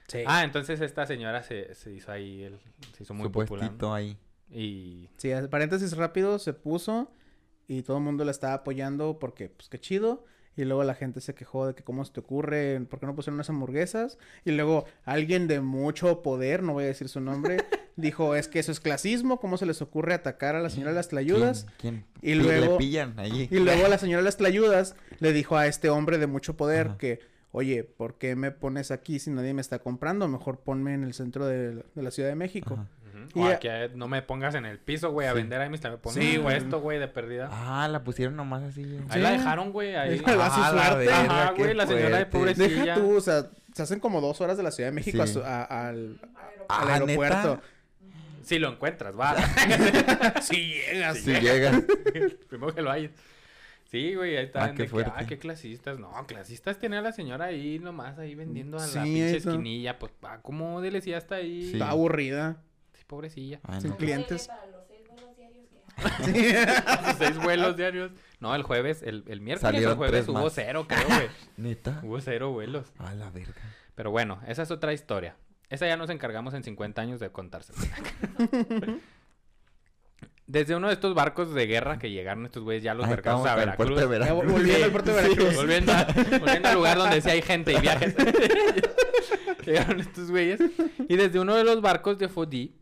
Sí. 0.07 0.19
Ah, 0.25 0.43
entonces 0.43 0.79
esta 0.81 1.05
señora 1.05 1.43
se, 1.43 1.75
se 1.75 1.91
hizo 1.93 2.11
ahí, 2.11 2.43
el, 2.43 2.59
se 2.95 3.03
hizo 3.03 3.13
muy 3.13 3.25
Su 3.25 3.31
popular. 3.31 3.71
ahí. 3.93 4.17
Y 4.49 5.09
Sí, 5.17 5.31
paréntesis 5.51 5.95
rápido, 5.97 6.39
se 6.39 6.53
puso 6.53 7.11
y 7.67 7.81
todo 7.83 7.97
el 7.97 8.03
mundo 8.03 8.23
la 8.23 8.31
estaba 8.31 8.53
apoyando 8.53 9.19
porque, 9.19 9.49
pues, 9.49 9.67
qué 9.69 9.79
chido. 9.79 10.23
Y 10.57 10.65
luego 10.65 10.83
la 10.83 10.95
gente 10.95 11.21
se 11.21 11.33
quejó 11.35 11.67
de 11.67 11.75
que 11.75 11.83
cómo 11.83 12.03
se 12.03 12.11
te 12.11 12.19
ocurre, 12.19 12.81
por 12.89 12.99
qué 12.99 13.05
no 13.05 13.15
pusieron 13.15 13.35
unas 13.35 13.49
hamburguesas. 13.49 14.17
Y 14.43 14.51
luego 14.51 14.85
alguien 15.05 15.47
de 15.47 15.61
mucho 15.61 16.21
poder, 16.23 16.63
no 16.63 16.73
voy 16.73 16.85
a 16.85 16.87
decir 16.87 17.07
su 17.09 17.21
nombre, 17.21 17.57
dijo, 17.95 18.35
es 18.35 18.47
que 18.47 18.57
eso 18.59 18.71
es 18.71 18.79
clasismo, 18.79 19.39
¿cómo 19.39 19.57
se 19.57 19.65
les 19.67 19.81
ocurre 19.81 20.13
atacar 20.15 20.55
a 20.55 20.59
la 20.61 20.69
señora 20.71 20.91
de 20.91 20.95
las 20.97 21.09
tlayudas? 21.09 21.67
¿Quién? 21.79 22.05
Y 22.23 22.33
quién? 22.33 22.39
Pi- 22.39 22.43
luego- 22.43 22.71
Le 22.73 22.77
pillan 22.79 23.19
allí. 23.19 23.47
Y 23.51 23.59
luego 23.59 23.87
la 23.87 23.97
señora 23.99 24.17
de 24.21 24.25
las 24.25 24.37
tlayudas 24.37 24.95
le 25.19 25.31
dijo 25.31 25.55
a 25.57 25.67
este 25.67 25.89
hombre 25.89 26.17
de 26.17 26.25
mucho 26.27 26.57
poder 26.57 26.87
Ajá. 26.87 26.97
que, 26.97 27.19
oye, 27.51 27.83
¿por 27.83 28.15
qué 28.17 28.35
me 28.35 28.49
pones 28.51 28.89
aquí 28.91 29.19
si 29.19 29.29
nadie 29.29 29.53
me 29.53 29.61
está 29.61 29.79
comprando? 29.79 30.27
Mejor 30.27 30.59
ponme 30.59 30.93
en 30.95 31.03
el 31.03 31.13
centro 31.13 31.45
de, 31.45 31.75
de 31.75 32.01
la 32.03 32.09
Ciudad 32.11 32.29
de 32.29 32.35
México. 32.35 32.73
Ajá. 32.73 32.87
O 33.35 33.45
aquí, 33.47 33.67
eh, 33.69 33.89
no 33.95 34.07
me 34.07 34.21
pongas 34.21 34.55
en 34.55 34.65
el 34.65 34.79
piso, 34.79 35.11
güey, 35.11 35.27
a 35.27 35.31
Sí. 35.31 35.37
vender 35.37 35.61
ahí 35.61 35.69
mis 35.69 35.81
también. 35.81 36.01
Ponme 36.01 36.21
Sí, 36.21 36.37
güey. 36.37 36.57
puesto, 36.59 36.79
güey, 36.81 36.99
de 36.99 37.07
perdida. 37.07 37.49
Ah, 37.51 37.87
la 37.87 38.03
pusieron 38.03 38.35
nomás 38.35 38.63
así. 38.63 38.83
Ahí 38.83 39.05
Sí. 39.13 39.19
la 39.19 39.31
dejaron, 39.31 39.71
güey, 39.71 39.95
ahí. 39.95 40.17
Su 40.19 40.23
Ah, 40.27 40.35
la 40.35 40.49
suerte. 40.49 41.05
verga, 41.05 41.19
Ajá, 41.43 41.51
güey, 41.57 41.73
la 41.73 41.87
señora 41.87 42.17
de 42.19 42.25
fuerte. 42.25 42.31
pobre- 42.37 42.53
Deja 42.53 42.69
Pobrecilla. 42.69 42.95
tú, 42.95 43.15
o 43.17 43.21
sea, 43.21 43.47
se 43.73 43.81
hacen 43.83 43.99
como 43.99 44.21
dos 44.21 44.39
horas 44.41 44.57
de 44.57 44.63
la 44.63 44.71
Ciudad 44.71 44.89
de 44.89 44.95
México 44.95 45.21
a 45.21 45.27
Sí. 45.27 45.39
a- 45.43 45.63
al, 45.89 46.19
Ah, 46.69 46.81
al 46.81 46.87
¿neta? 46.87 46.93
aeropuerto. 47.03 47.61
Si 48.43 48.59
lo 48.59 48.69
encuentras, 48.69 49.13
va. 49.19 49.35
Si 50.41 50.55
llegas. 50.73 51.17
Si 51.17 51.33
llega. 51.33 51.71
Primero 52.49 52.73
que 52.73 52.81
lo 52.81 52.91
hayas. 52.91 53.11
Sí, 53.89 54.15
güey, 54.15 54.35
ahí 54.35 54.45
está. 54.45 54.65
Ah, 54.65 54.73
qué 54.73 54.85
fuerte. 54.87 55.11
Ah, 55.15 55.25
qué 55.25 55.37
clasistas. 55.37 55.97
No, 55.97 56.11
clasistas 56.27 56.77
tenía 56.77 57.01
la 57.01 57.13
señora 57.13 57.45
ahí 57.45 57.79
nomás, 57.79 58.19
ahí 58.19 58.35
vendiendo 58.35 58.77
a 58.77 58.85
la 58.85 59.03
pinche 59.03 59.37
eso. 59.37 59.51
esquinilla. 59.51 59.97
Pues, 59.97 60.11
va, 60.23 60.41
como 60.41 60.81
de 60.81 60.99
ya 60.99 61.17
está 61.17 61.35
ahí. 61.35 61.67
Sí. 61.67 61.73
Está 61.73 61.91
aburrida. 61.91 62.57
Sí, 63.07 63.09
pobrecilla. 63.09 63.59
Ay, 63.63 63.79
Sin 63.81 63.91
no. 63.91 63.97
clientes. 63.97 64.47
Para 64.47 64.65
los 64.67 64.85
seis 64.87 65.01
vuelos 65.07 65.37
diarios 65.37 65.65
que 65.69 67.13
seis 67.17 67.37
vuelos 67.41 67.77
diarios. 67.77 68.11
No, 68.41 68.53
el 68.53 68.63
jueves, 68.63 69.01
el, 69.01 69.23
el 69.27 69.39
miércoles 69.41 69.63
o 69.63 69.67
el 69.69 69.73
Salieron 69.75 69.97
jueves 69.97 70.27
hubo 70.27 70.43
más. 70.43 70.53
cero, 70.53 70.85
creo, 70.87 71.07
güey. 71.07 71.27
Neta. 71.57 72.01
hubo 72.03 72.19
cero 72.21 72.51
vuelos. 72.51 72.91
A 72.99 73.13
la 73.15 73.29
verga. 73.31 73.53
Pero 73.95 74.11
bueno, 74.11 74.39
esa 74.47 74.61
es 74.63 74.71
otra 74.71 74.91
historia. 74.93 75.35
Esa 75.69 75.87
ya 75.87 75.95
nos 75.97 76.09
encargamos 76.09 76.53
en 76.53 76.63
50 76.63 77.01
años 77.01 77.19
de 77.19 77.29
contársela. 77.31 77.79
Desde 80.45 80.75
uno 80.75 80.87
de 80.87 80.93
estos 80.93 81.13
barcos 81.13 81.53
de 81.53 81.65
guerra 81.65 81.99
que 81.99 82.09
llegaron 82.09 82.45
estos 82.45 82.63
güeyes 82.63 82.81
ya 82.83 82.93
los 82.93 83.09
estamos 83.09 83.45
a 83.47 83.61
el 83.63 83.73
puerto 83.73 83.95
de 83.95 84.05
Veracruz. 84.05 84.39
Veracruz. 84.45 84.53
volviendo 84.53 84.85
al 84.85 84.91
puerto 84.91 85.13
de 85.13 85.23
Sí, 85.23 85.29
Veracruz. 85.29 85.55
volviendo, 85.55 85.91
a- 85.93 86.07
volviendo 86.39 86.67
al 86.69 86.75
lugar 86.75 86.97
donde 86.97 87.21
sí 87.21 87.29
hay 87.29 87.41
gente 87.41 87.73
y 87.73 87.79
viajes. 87.81 88.15
Llegaron 89.65 89.99
estos 89.99 90.31
güeyes. 90.31 90.61
Y 91.09 91.15
desde 91.17 91.39
uno 91.39 91.55
de 91.55 91.65
los 91.65 91.81
barcos 91.81 92.17
de 92.17 92.29
Fodí 92.29 92.73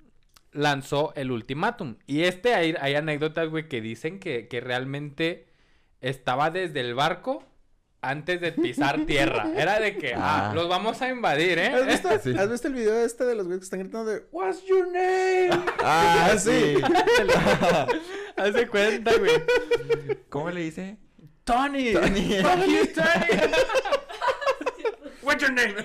lanzó 0.55 1.13
el 1.15 1.31
ultimátum. 1.31 1.97
Y 2.07 2.23
este 2.23 2.55
hay, 2.55 2.75
hay 2.79 2.95
anécdotas, 2.95 3.49
güey, 3.49 3.67
que 3.67 3.81
dicen 3.81 4.19
que, 4.19 4.47
que 4.47 4.61
realmente 4.61 5.47
estaba 6.01 6.49
desde 6.51 6.79
el 6.81 6.95
barco 6.95 7.43
antes 8.01 8.39
de 8.39 8.51
pisar 8.51 9.05
tierra. 9.07 9.49
Era 9.55 9.79
de 9.79 9.97
que, 9.97 10.13
ah, 10.13 10.51
Ah. 10.51 10.53
los 10.55 10.67
vamos 10.69 11.01
a 11.01 11.09
invadir, 11.09 11.57
¿eh? 11.59 11.67
¿Has 11.67 11.85
visto, 11.87 12.09
Sí. 12.23 12.35
¿Has 12.37 12.49
visto 12.49 12.67
el 12.67 12.73
video 12.75 12.97
este 13.05 13.25
de 13.25 13.35
los 13.35 13.45
güeyes 13.45 13.59
que 13.61 13.63
están 13.65 13.79
gritando 13.79 14.11
de 14.11 14.25
What's 14.31 14.63
your 14.65 14.87
name? 14.87 15.49
Ah, 15.83 16.35
sí. 16.37 16.75
Hace 18.37 18.67
cuenta, 18.67 19.11
güey. 19.17 19.31
¿Cómo 20.29 20.49
le 20.51 20.61
dice? 20.61 20.97
Tony. 21.43 21.93
Tony. 21.93 22.35
Fuck 22.41 22.65
you, 22.65 22.87
Tony. 22.93 23.51
What's 25.21 25.41
your 25.41 25.51
name? 25.53 25.75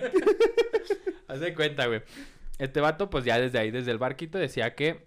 Hace 1.28 1.54
cuenta, 1.54 1.86
güey. 1.86 2.02
Este 2.60 2.80
vato, 2.80 3.10
pues 3.10 3.24
ya 3.24 3.38
desde 3.40 3.58
ahí, 3.58 3.70
desde 3.70 3.90
el 3.90 3.98
barquito, 3.98 4.38
decía 4.38 4.74
que 4.74 5.06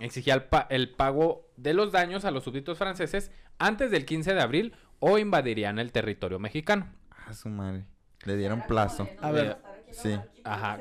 exigía 0.00 0.34
el, 0.34 0.42
pa- 0.44 0.66
el 0.70 0.90
pago 0.90 1.50
de 1.56 1.74
los 1.74 1.92
daños 1.92 2.24
a 2.24 2.30
los 2.30 2.44
súbditos 2.44 2.76
franceses 2.78 3.30
antes 3.58 3.90
del 3.90 4.04
15 4.04 4.34
de 4.34 4.40
abril 4.40 4.74
o 4.98 5.18
invadirían 5.18 5.78
el 5.78 5.92
territorio 5.92 6.38
mexicano. 6.38 6.92
A 7.26 7.34
su 7.34 7.48
madre. 7.48 7.86
Le 8.24 8.36
dieron 8.36 8.62
plazo. 8.66 9.08
A 9.20 9.30
ver. 9.30 9.58
Sí. 9.90 10.18
Ajá. 10.44 10.80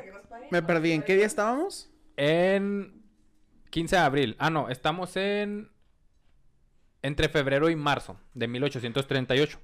Me 0.51 0.61
perdí. 0.61 0.91
¿En 0.91 1.01
qué 1.03 1.15
día 1.15 1.25
estábamos? 1.25 1.89
En 2.17 3.03
15 3.69 3.95
de 3.95 4.01
abril. 4.01 4.35
Ah, 4.39 4.49
no, 4.49 4.69
estamos 4.69 5.15
en... 5.17 5.71
Entre 7.03 7.29
febrero 7.29 7.69
y 7.69 7.75
marzo 7.75 8.19
de 8.35 8.47
1838. 8.47 9.59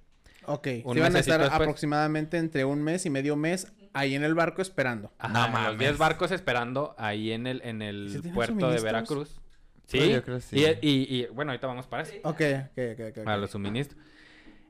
Ok. 0.48 0.68
Un 0.86 0.94
Se 0.94 1.00
iban 1.00 1.16
a 1.16 1.20
estar 1.20 1.40
después. 1.40 1.62
aproximadamente 1.62 2.38
entre 2.38 2.66
un 2.66 2.82
mes 2.82 3.06
y 3.06 3.10
medio 3.12 3.36
mes 3.36 3.72
ahí 3.98 4.16
en 4.16 4.24
el 4.24 4.36
barco 4.36 4.62
esperando. 4.62 5.12
Ajá, 5.18 5.48
no, 5.50 5.70
los 5.70 5.78
10 5.78 5.98
barcos 5.98 6.32
esperando 6.32 6.96
ahí 6.98 7.32
en 7.32 7.48
el, 7.48 7.62
en 7.64 7.82
el 7.82 8.22
puerto 8.34 8.70
de 8.70 8.80
Veracruz. 8.80 9.42
Sí, 9.88 10.12
yo 10.12 10.24
creo 10.24 10.40
sí. 10.42 10.66
Y, 10.82 11.26
bueno, 11.28 11.52
ahorita 11.52 11.68
vamos 11.68 11.88
para 11.88 12.04
eso. 12.04 12.14
Ok, 12.24 12.42
ok, 12.42 12.80
ok. 12.94 13.10
okay 13.12 13.24
para 13.24 13.38
los 13.38 13.52
suministros. 13.52 14.00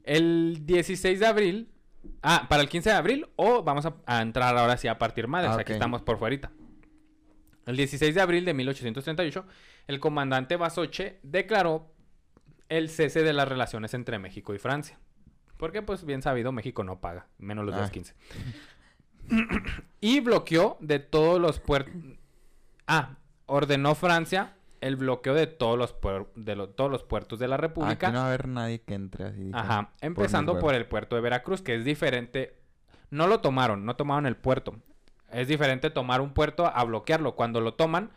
El 0.03 0.65
16 0.65 1.19
de 1.19 1.25
abril. 1.25 1.69
Ah, 2.21 2.45
para 2.47 2.61
el 2.61 2.69
15 2.69 2.89
de 2.89 2.95
abril 2.95 3.27
o 3.35 3.63
vamos 3.63 3.85
a, 4.05 4.21
entrar 4.21 4.55
ahora 4.55 4.77
sí 4.77 4.87
a 4.87 4.97
partir 4.97 5.27
madres. 5.27 5.49
Ah, 5.49 5.53
okay. 5.55 5.63
Aquí 5.63 5.73
estamos 5.73 6.01
por 6.03 6.17
fuerita. 6.17 6.51
El 7.65 7.75
16 7.75 8.15
de 8.15 8.21
abril 8.21 8.45
de 8.45 8.53
1838, 8.53 9.45
el 9.87 9.99
comandante 9.99 10.55
Basoche 10.55 11.19
declaró 11.23 11.91
el 12.69 12.89
cese 12.89 13.23
de 13.23 13.33
las 13.33 13.47
relaciones 13.47 13.93
entre 13.93 14.19
México 14.19 14.53
y 14.53 14.57
Francia. 14.57 14.97
Porque, 15.57 15.81
pues, 15.81 16.05
bien 16.05 16.21
sabido, 16.21 16.51
México 16.51 16.83
no 16.83 17.01
paga, 17.01 17.27
menos 17.39 17.65
los 17.65 17.75
ah. 17.75 17.79
215. 17.79 18.13
y 20.01 20.19
bloqueó 20.19 20.77
de 20.79 20.99
todos 20.99 21.39
los 21.39 21.59
puertos... 21.59 21.93
Ah, 22.87 23.17
ordenó 23.45 23.95
Francia 23.95 24.53
el 24.79 24.95
bloqueo 24.95 25.33
de 25.33 25.47
todos 25.47 25.77
los, 25.77 25.99
puer- 25.99 26.27
de 26.35 26.55
lo- 26.55 26.69
todos 26.69 26.91
los 26.91 27.03
puertos 27.03 27.39
de 27.39 27.47
la 27.47 27.57
República. 27.57 28.07
Aquí 28.07 28.13
no 28.13 28.19
va 28.19 28.25
a 28.25 28.27
haber 28.27 28.47
nadie 28.47 28.81
que 28.81 28.93
entre 28.93 29.25
así. 29.25 29.49
Ajá, 29.53 29.91
empezando 30.01 30.59
por, 30.59 30.75
el 30.75 30.85
puerto 30.85 31.15
de 31.15 31.21
Veracruz, 31.21 31.61
que 31.61 31.75
es 31.75 31.83
diferente. 31.83 32.55
No 33.09 33.25
lo 33.27 33.39
tomaron, 33.41 33.85
no 33.85 33.95
tomaron 33.95 34.25
el 34.27 34.35
puerto. 34.37 34.75
Es 35.31 35.47
diferente 35.47 35.89
tomar 35.89 36.21
un 36.21 36.33
puerto 36.33 36.67
a 36.67 36.83
bloquearlo. 36.83 37.35
Cuando 37.35 37.59
lo 37.59 37.73
toman, 37.73 38.11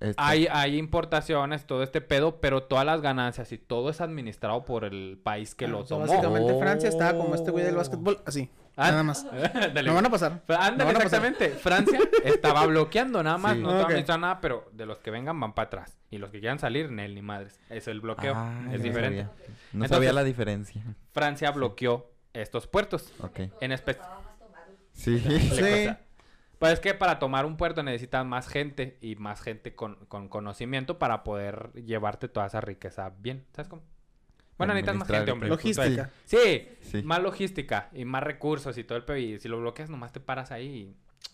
Este, 0.00 0.14
Hay, 0.16 0.48
hay 0.50 0.76
importaciones, 0.78 1.64
todo 1.64 1.84
este 1.84 2.00
pedo, 2.00 2.40
pero 2.40 2.64
todas 2.64 2.84
las 2.84 3.00
ganancias 3.00 3.52
y 3.52 3.58
todo 3.58 3.88
es 3.90 4.00
administrado 4.00 4.64
por 4.64 4.84
el 4.84 5.20
país 5.22 5.54
que 5.54 5.66
Ah, 5.66 5.68
lo 5.68 5.84
tomó. 5.84 6.06
Básicamente 6.06 6.52
Oh. 6.52 6.58
Francia 6.58 6.88
estaba 6.88 7.16
como 7.16 7.36
este 7.36 7.52
güey 7.52 7.64
del 7.64 7.76
básquetbol, 7.76 8.20
así. 8.26 8.50
Ah, 8.76 8.90
Nada 8.90 9.02
más. 9.02 9.26
Dale. 9.74 9.82
No 9.82 9.94
van 9.94 10.06
a 10.06 10.10
pasar. 10.10 10.42
Ándale, 10.48 10.92
pasar. 10.94 11.02
exactamente. 11.06 11.50
Francia 11.50 11.98
estaba 12.24 12.64
bloqueando 12.66 13.22
nada 13.22 13.36
más, 13.38 13.54
Sí. 13.54 13.60
no 13.60 13.68
estaba 13.68 13.84
administrando 13.86 14.26
nada, 14.26 14.40
pero 14.40 14.68
de 14.72 14.86
los 14.86 14.98
que 14.98 15.10
vengan 15.10 15.38
van 15.38 15.52
para 15.54 15.66
atrás. 15.66 15.98
Y 16.10 16.18
los 16.18 16.30
que 16.30 16.40
quieran 16.40 16.58
salir, 16.58 16.90
Nel 16.90 17.14
ni 17.14 17.22
madres. 17.22 17.60
Es 17.68 17.86
el 17.88 18.00
bloqueo. 18.00 18.32
ah, 18.36 18.60
es 18.72 18.78
no 18.78 18.84
diferente. 18.84 19.22
sabía. 19.24 19.24
No 19.72 19.84
Entonces- 19.84 19.90
sabía 19.96 20.12
la 20.12 20.24
diferencia. 20.24 20.82
Francia 21.12 21.50
bloqueó 21.50 22.10
estos 22.32 22.66
puertos. 22.66 23.12
Ok. 23.20 23.40
En 23.60 23.72
tomarlo. 24.38 24.74
Sí. 24.92 25.18
Sí. 25.52 25.88
Pues 26.58 26.74
es 26.74 26.80
que 26.80 26.94
para 26.94 27.18
tomar 27.18 27.44
un 27.44 27.56
puerto 27.56 27.82
necesitas 27.82 28.24
más 28.24 28.46
gente 28.46 28.96
y 29.00 29.16
más 29.16 29.40
gente 29.42 29.74
con, 29.74 29.96
con 30.06 30.28
conocimiento 30.28 30.96
para 30.96 31.24
poder 31.24 31.72
llevarte 31.74 32.28
toda 32.28 32.46
esa 32.46 32.60
riqueza 32.60 33.10
bien. 33.18 33.44
¿Sabes 33.52 33.68
cómo? 33.68 33.82
Bueno, 34.58 34.74
necesitas 34.74 34.96
más 34.96 35.08
gente, 35.08 35.30
hombre. 35.32 35.48
Logística. 35.48 36.10
Sí, 36.24 36.68
Sí. 36.90 37.02
más 37.02 37.20
logística 37.22 37.88
y 37.92 38.04
más 38.04 38.22
recursos 38.22 38.76
y 38.78 38.84
todo 38.84 38.98
el 38.98 39.04
pedo. 39.04 39.16
Y 39.16 39.38
si 39.38 39.48
lo 39.48 39.58
bloqueas, 39.60 39.88
nomás 39.90 40.12
te 40.12 40.20
paras 40.20 40.50
ahí 40.52 40.66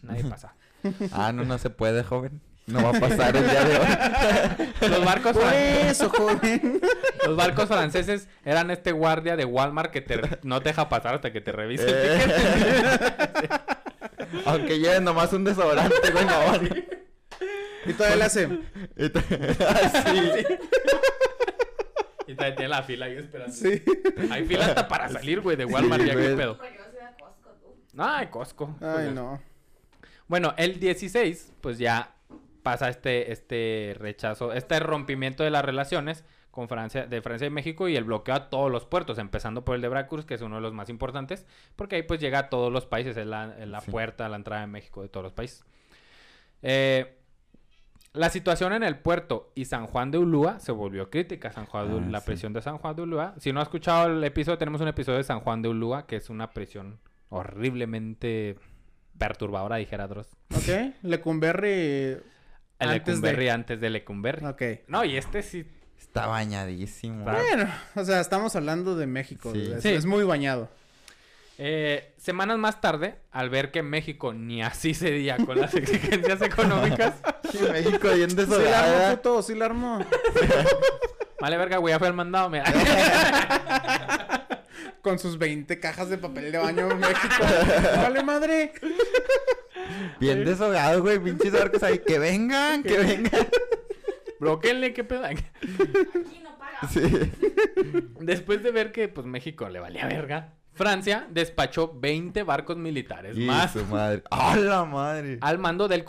y 0.02 0.06
nadie 0.06 0.24
pasa. 0.24 0.54
Ah, 1.12 1.32
no, 1.32 1.44
no 1.44 1.58
se 1.58 1.70
puede, 1.70 2.04
joven. 2.04 2.40
No 2.66 2.82
va 2.82 2.90
a 2.96 3.00
pasar 3.00 3.34
el 3.36 3.48
día 3.48 3.64
de 3.64 3.76
hoy. 3.78 3.86
Los 4.90 5.04
barcos, 5.04 5.32
Por 5.32 5.42
fran- 5.42 5.54
eso, 5.88 6.08
joven. 6.10 6.80
los 7.26 7.36
barcos 7.36 7.66
franceses 7.66 8.28
eran 8.44 8.70
este 8.70 8.92
guardia 8.92 9.36
de 9.36 9.44
Walmart 9.44 9.90
que 9.90 10.00
te, 10.02 10.20
no 10.42 10.60
te 10.60 10.68
deja 10.68 10.88
pasar 10.88 11.14
hasta 11.16 11.32
que 11.32 11.40
te 11.40 11.50
revise 11.52 11.84
el 11.88 11.94
Eh. 11.94 12.18
ticket. 13.34 13.62
Aunque 14.44 14.78
lleven 14.78 15.04
nomás 15.04 15.32
un 15.32 15.44
desodorante, 15.44 16.10
güey, 16.12 16.24
no. 16.26 16.78
Y 17.86 17.92
todavía 17.94 18.16
le 18.16 18.24
hace. 18.24 18.48
Y 18.96 19.08
te- 19.08 19.20
Ah, 19.66 20.04
sí. 20.06 20.44
Y 22.28 22.34
tiene 22.36 22.68
la 22.68 22.82
fila 22.82 23.06
ahí 23.06 23.16
esperando. 23.16 23.52
Sí. 23.52 23.82
Hay 24.30 24.44
fila 24.44 24.66
hasta 24.66 24.86
para 24.86 25.08
salir, 25.08 25.40
güey, 25.40 25.56
de 25.56 25.64
Walmart. 25.64 26.02
Sí, 26.02 26.08
ya 26.08 26.14
qué 26.14 26.34
pedo. 26.36 26.56
Porque 26.58 26.76
no 26.78 26.84
se 26.92 26.98
da 26.98 27.16
Costco, 27.16 27.50
tú. 27.60 27.74
Ay, 28.02 28.26
Costco. 28.28 28.76
Ay, 28.80 29.10
no. 29.14 29.40
Bueno, 30.28 30.54
el 30.58 30.78
16, 30.78 31.54
pues 31.60 31.78
ya 31.78 32.14
pasa 32.62 32.88
este, 32.90 33.32
este 33.32 33.96
rechazo, 33.98 34.52
este 34.52 34.78
rompimiento 34.78 35.42
de 35.42 35.50
las 35.50 35.64
relaciones 35.64 36.22
con 36.50 36.68
Francia, 36.68 37.06
de 37.06 37.22
Francia 37.22 37.46
y 37.46 37.50
México 37.50 37.88
y 37.88 37.96
el 37.96 38.04
bloqueo 38.04 38.34
a 38.34 38.50
todos 38.50 38.70
los 38.70 38.84
puertos, 38.84 39.16
empezando 39.18 39.64
por 39.64 39.76
el 39.76 39.80
de 39.80 39.88
Veracruz, 39.88 40.26
que 40.26 40.34
es 40.34 40.42
uno 40.42 40.56
de 40.56 40.60
los 40.62 40.74
más 40.74 40.88
importantes, 40.90 41.46
porque 41.76 41.96
ahí 41.96 42.02
pues 42.02 42.20
llega 42.20 42.40
a 42.40 42.48
todos 42.50 42.72
los 42.72 42.84
países, 42.84 43.16
es 43.16 43.26
la, 43.26 43.56
es 43.58 43.68
la 43.68 43.80
Sí. 43.80 43.90
puerta 43.90 44.26
a 44.26 44.28
la 44.28 44.36
entrada 44.36 44.62
de 44.62 44.66
México 44.66 45.00
de 45.02 45.08
todos 45.08 45.24
los 45.24 45.32
países. 45.32 45.64
Eh, 46.62 47.17
la 48.18 48.30
situación 48.30 48.72
en 48.72 48.82
el 48.82 48.98
puerto 48.98 49.52
y 49.54 49.64
San 49.66 49.86
Juan 49.86 50.10
de 50.10 50.18
Ulúa 50.18 50.58
se 50.60 50.72
volvió 50.72 51.08
crítica. 51.10 51.52
San 51.52 51.66
Juan 51.66 51.88
de 51.90 51.98
Ah, 52.06 52.10
la 52.10 52.20
sí. 52.20 52.26
prisión 52.26 52.52
de 52.52 52.60
San 52.62 52.78
Juan 52.78 52.96
de 52.96 53.02
Ulúa. 53.02 53.34
Si 53.38 53.52
no 53.52 53.60
has 53.60 53.66
escuchado 53.68 54.08
el 54.08 54.22
episodio, 54.24 54.58
tenemos 54.58 54.80
un 54.80 54.88
episodio 54.88 55.18
de 55.18 55.24
San 55.24 55.40
Juan 55.40 55.62
de 55.62 55.68
Ulúa, 55.68 56.06
que 56.06 56.16
es 56.16 56.28
una 56.30 56.50
prisión 56.50 56.98
horriblemente 57.30 58.56
perturbadora, 59.18 59.76
dijera 59.76 60.06
Dross. 60.08 60.28
Ok. 60.54 60.94
Lecumberri. 61.02 61.68
El 62.80 62.88
Antes 62.90 63.06
Lecumberri 63.08 63.44
de- 63.46 63.50
antes 63.50 63.80
de 63.80 63.90
Lecumberri. 63.90 64.46
Ok. 64.46 64.62
No, 64.86 65.04
y 65.04 65.16
este 65.16 65.42
sí. 65.42 65.66
Está 65.98 66.26
bañadísimo. 66.28 67.24
Bueno, 67.24 67.68
o 67.96 68.04
sea, 68.04 68.20
estamos 68.20 68.54
hablando 68.54 68.94
de 68.96 69.06
México. 69.08 69.52
Sí. 69.52 69.72
Es, 69.74 69.82
Sí. 69.82 69.88
es 69.88 70.06
muy 70.06 70.22
bañado. 70.24 70.70
Eh, 71.60 72.14
semanas 72.18 72.56
más 72.56 72.80
tarde, 72.80 73.16
al 73.32 73.50
ver 73.50 73.72
que 73.72 73.82
México 73.82 74.32
ni 74.32 74.62
así 74.62 74.94
cedía 74.94 75.36
con 75.44 75.60
las 75.60 75.74
exigencias 75.76 76.40
económicas, 76.40 77.14
Sí, 77.50 77.58
México 77.72 78.08
bien 78.14 78.30
Sí 78.30 78.36
la 78.36 78.42
armó, 78.44 78.56
desolada. 78.58 79.16
puto, 79.16 79.42
sí 79.42 79.54
la 79.56 79.64
armó. 79.64 79.98
vale 81.40 81.56
verga, 81.56 81.78
güey, 81.78 81.94
ya 81.94 81.98
fue 81.98 82.08
el 82.08 82.14
mandado. 82.14 82.48
mira. 82.48 82.64
Con 85.02 85.18
sus 85.18 85.38
20 85.38 85.80
cajas 85.80 86.10
de 86.10 86.18
papel 86.18 86.52
de 86.52 86.58
baño 86.58 86.90
en 86.90 86.98
México. 86.98 87.34
vale 87.96 88.22
madre. 88.22 88.72
Bien 90.20 90.44
deshogado, 90.44 91.02
güey. 91.02 91.18
Pinches 91.18 91.52
barcos 91.52 91.82
ahí. 91.82 92.00
Que 92.00 92.18
vengan, 92.18 92.82
que 92.82 92.98
vengan. 92.98 93.48
Bloqueenle, 94.38 94.92
qué 94.92 95.04
pedo. 95.04 95.24
Aquí 95.24 95.44
no 96.42 96.58
paga. 96.58 96.88
Sí. 96.92 97.00
Después 98.20 98.62
de 98.62 98.70
ver 98.70 98.92
que 98.92 99.08
pues 99.08 99.26
México 99.26 99.68
le 99.68 99.80
valía 99.80 100.06
verga, 100.06 100.52
Francia 100.78 101.26
despachó 101.30 101.92
20 101.98 102.42
barcos 102.44 102.76
militares 102.78 103.36
Y 103.36 103.44
más 103.44 103.72
su 103.72 103.84
madre. 103.86 104.22
¡A 104.30 104.56
la 104.56 104.84
madre! 104.84 105.38
al 105.42 105.58
mando 105.58 105.88
del, 105.88 106.04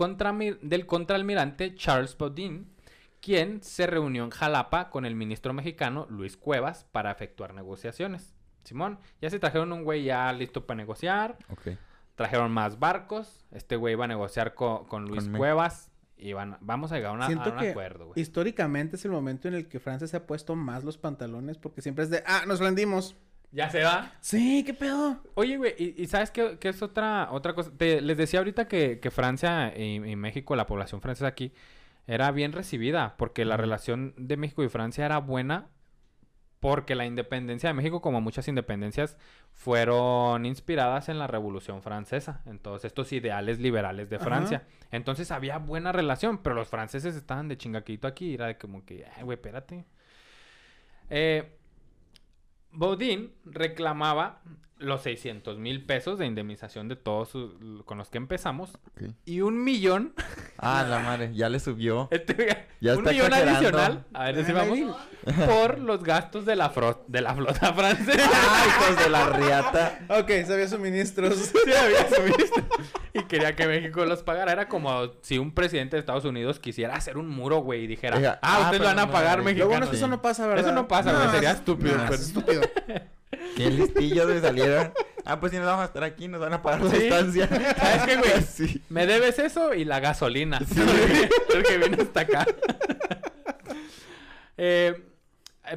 del 0.62 0.86
contraalmirante 0.86 1.76
Charles 1.76 2.18
Baudin, 2.18 2.72
quien 3.22 3.62
se 3.62 3.86
reunió 3.88 4.24
en 4.24 4.30
Jalapa 4.30 4.90
con 4.90 5.06
el 5.06 5.16
ministro 5.16 5.54
mexicano 5.54 6.08
Luis 6.10 6.38
Cuevas 6.38 6.86
para 6.92 7.12
efectuar 7.12 7.54
negociaciones. 7.54 8.34
Simón, 8.64 9.00
ya 9.22 9.30
se 9.30 9.40
trajeron 9.40 9.72
un 9.74 9.84
güey 9.84 10.04
ya 10.04 10.32
listo 10.32 10.66
para 10.66 10.78
negociar, 10.78 11.38
Ok. 11.50 11.70
trajeron 12.16 12.52
más 12.52 12.78
barcos, 12.80 13.46
este 13.52 13.76
güey 13.76 13.94
iba 13.94 14.06
a 14.06 14.08
negociar 14.08 14.54
co- 14.54 14.86
con, 14.88 15.06
Luis 15.08 15.24
Con 15.26 15.38
Cuevas 15.38 15.92
y 16.18 16.34
van, 16.34 16.58
vamos 16.62 16.92
a 16.92 16.96
llegar 16.96 17.12
a, 17.12 17.14
una- 17.16 17.26
a 17.26 17.28
Siento 17.28 17.52
un 17.52 17.58
que 17.58 17.70
acuerdo, 17.72 18.08
güey. 18.08 18.22
históricamente 18.22 18.98
es 18.98 19.06
el 19.06 19.12
momento 19.12 19.48
en 19.48 19.54
el 19.56 19.68
que 19.70 19.80
Francia 19.80 20.08
se 20.08 20.18
ha 20.18 20.28
puesto 20.28 20.56
más 20.56 20.84
los 20.84 20.98
pantalones 20.98 21.58
porque 21.58 21.82
siempre 21.82 22.04
es 22.04 22.10
de, 22.10 22.24
ah, 22.28 22.44
nos 22.48 22.60
rendimos. 22.60 23.16
Ya 23.52 23.70
se 23.70 23.84
va. 23.84 24.12
Sí, 24.22 24.64
qué 24.64 24.74
pedo. 24.76 25.24
Oye, 25.34 25.58
güey, 25.58 25.74
¿y, 25.78 26.02
y 26.04 26.06
sabes 26.08 26.30
qué, 26.30 26.58
qué 26.60 26.70
es 26.70 26.82
otra, 26.84 27.30
otra 27.32 27.54
cosa? 27.54 27.72
Te- 27.76 28.02
les 28.02 28.16
decía 28.18 28.40
ahorita 28.40 28.68
que, 28.68 29.00
que 29.00 29.10
Francia 29.12 29.74
y, 29.76 29.96
y 29.96 30.16
México, 30.16 30.56
la 30.56 30.68
población 30.68 31.02
francesa 31.02 31.28
aquí, 31.28 31.52
era 32.06 32.30
bien 32.32 32.52
recibida, 32.52 33.16
porque 33.18 33.46
la 33.46 33.58
relación 33.58 34.14
de 34.18 34.38
México 34.38 34.64
y 34.64 34.70
Francia 34.70 35.06
era 35.06 35.18
buena, 35.20 35.68
porque 36.60 36.94
la 36.94 37.06
independencia 37.06 37.70
de 37.70 37.74
México, 37.74 38.02
como 38.02 38.22
muchas 38.22 38.48
independencias, 38.48 39.18
fueron 39.54 40.46
inspiradas 40.46 41.10
en 41.10 41.18
la 41.18 41.26
Revolución 41.26 41.82
Francesa, 41.82 42.42
en 42.46 42.60
todos 42.60 42.86
estos 42.86 43.12
ideales 43.14 43.60
liberales 43.60 44.10
de 44.10 44.18
Ajá. 44.18 44.26
Francia. 44.26 44.64
Entonces 44.92 45.32
había 45.32 45.58
buena 45.58 45.92
relación, 45.92 46.40
pero 46.40 46.56
los 46.56 46.68
franceses 46.68 47.16
estaban 47.16 47.48
de 47.48 47.58
chingaquito 47.58 48.08
aquí, 48.08 48.34
era 48.36 48.48
de 48.48 48.58
como 48.58 48.86
que, 48.86 49.06
ay, 49.18 49.24
güey, 49.24 49.38
espérate. 49.38 49.86
Eh, 51.10 51.56
Baudin 52.72 53.32
reclamaba 53.46 54.42
los 54.78 55.02
600 55.02 55.58
mil 55.58 55.86
pesos 55.86 56.18
de 56.20 56.26
indemnización 56.26 56.88
de 56.88 56.96
todos 56.96 57.28
sus- 57.30 57.52
con 57.84 57.98
los 57.98 58.10
que 58.10 58.18
empezamos 58.18 58.76
Ok. 58.76 59.12
y 59.26 59.42
un 59.42 59.62
millón, 59.62 60.14
Ah, 60.58 60.86
la 60.88 61.00
madre. 61.00 61.32
Ya 61.34 61.50
le 61.50 61.60
subió. 61.60 62.08
este, 62.12 62.66
Ya 62.80 62.94
un 62.94 63.00
está 63.00 63.12
millón 63.12 63.26
exagerando. 63.34 63.58
adicional, 63.78 64.06
a 64.14 64.24
ver 64.32 64.46
si 64.46 64.52
vamos, 64.54 64.80
por 65.48 65.80
los 65.80 66.02
gastos 66.04 66.46
de 66.46 66.56
la, 66.56 66.74
fro- 66.74 67.04
de 67.08 67.22
la 67.22 67.36
flota 67.36 67.74
francesa. 67.74 68.30
¡Ah, 68.34 68.66
hijos 68.68 69.04
de 69.04 69.10
la 69.10 69.30
riata! 69.32 70.00
Ok, 70.18 70.28
se 70.28 70.54
había 70.54 70.68
suministros. 70.70 71.36
Sí, 71.66 71.72
había 71.74 72.08
suministro. 72.10 72.64
Y 73.20 73.24
quería 73.26 73.56
que 73.56 73.68
México 73.68 74.06
los 74.06 74.24
pagara. 74.24 74.52
Era 74.52 74.68
como 74.68 75.12
si 75.22 75.38
un 75.38 75.54
presidente 75.54 75.96
de 75.96 76.00
Estados 76.02 76.26
Unidos 76.26 76.60
quisiera 76.60 76.96
hacer 76.96 77.18
un 77.18 77.28
muro, 77.30 77.58
güey, 77.60 77.84
y 77.84 77.88
dijera, 77.88 78.18
ah, 78.18 78.40
ah, 78.42 78.58
ustedes 78.64 78.72
pero 78.80 78.86
van 78.86 79.00
a 79.00 79.06
no, 79.06 79.12
pagar 79.12 79.44
no, 79.44 79.52
Lo 79.52 79.68
bueno 79.68 79.86
es 79.86 79.92
que 79.92 79.98
eso 79.98 80.08
no 80.08 80.22
pasa, 80.22 80.48
¿verdad? 80.48 80.66
Eso 80.66 80.74
no 80.74 80.88
pasa, 80.88 81.14
güey, 81.14 81.30
sería 81.30 81.52
es- 81.52 81.58
estúpido, 81.58 81.98
no, 81.98 82.06
pues. 82.08 82.22
es 82.22 82.28
estúpido. 82.28 82.62
Qué 83.56 83.70
listillos 83.70 84.28
me 84.28 84.40
salieron. 84.40 84.94
Ah, 85.26 85.40
pues 85.40 85.52
si 85.52 85.58
nos 85.58 85.68
vamos 85.68 85.84
a 85.84 85.86
estar 85.86 86.04
aquí, 86.04 86.28
nos 86.28 86.40
van 86.42 86.54
a 86.54 86.62
pagar 86.62 86.82
la 86.82 86.92
Sí. 86.92 87.04
estancia. 87.04 87.48
¿Sabes 87.78 88.02
qué, 88.06 88.16
güey? 88.18 88.42
Sí. 88.44 88.82
Me 88.90 89.06
debes 89.06 89.38
eso 89.40 89.74
y 89.74 89.86
la 89.86 90.00
gasolina. 90.00 90.60
El 91.54 91.64
que 91.64 91.78
viene 91.78 91.98
hasta 92.02 92.22
acá. 92.22 92.46
Eh, 94.62 95.06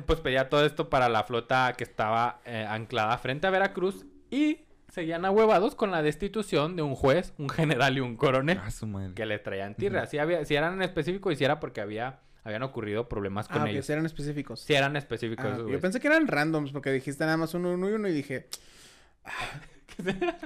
pues 0.06 0.20
pedía 0.20 0.48
todo 0.48 0.64
esto 0.66 0.88
para 0.90 1.08
la 1.08 1.22
flota 1.24 1.74
que 1.76 1.84
estaba 1.84 2.40
eh, 2.44 2.66
anclada 2.68 3.16
frente 3.18 3.46
a 3.46 3.50
Veracruz 3.50 4.04
y 4.30 4.58
seguían 4.92 5.24
ahuevados 5.24 5.74
con 5.74 5.90
la 5.90 6.02
destitución 6.02 6.76
de 6.76 6.82
un 6.82 6.94
juez, 6.94 7.32
un 7.38 7.48
general 7.48 7.96
y 7.96 8.00
un 8.00 8.14
coronel 8.16 8.60
Ah, 8.62 8.70
su 8.70 8.86
madre. 8.86 9.14
que 9.14 9.24
le 9.24 9.38
traían 9.38 9.74
tierra. 9.74 10.04
Si, 10.06 10.18
había, 10.18 10.44
si 10.44 10.54
eran 10.54 10.74
en 10.74 10.82
específico, 10.82 11.32
y 11.32 11.36
si 11.36 11.44
era 11.44 11.60
porque 11.60 11.80
había, 11.80 12.20
habían 12.44 12.62
ocurrido 12.62 13.08
problemas 13.08 13.48
con 13.48 13.62
Ah, 13.62 13.70
ellos. 13.70 13.86
sí 13.86 13.92
eran 13.92 14.04
específicos. 14.04 14.60
Si 14.60 14.74
eran 14.74 14.94
específicos. 14.96 15.46
Ah, 15.46 15.54
esos 15.54 15.70
yo 15.70 15.80
pensé 15.80 15.98
que 15.98 16.08
eran 16.08 16.28
randoms 16.28 16.72
porque 16.72 16.92
dijiste 16.92 17.24
nada 17.24 17.38
más 17.38 17.54
uno, 17.54 17.70
uno 17.72 17.88
y 17.88 17.92
uno 17.94 18.06
y 18.06 18.12
dije... 18.12 18.48
ah, 19.24 19.30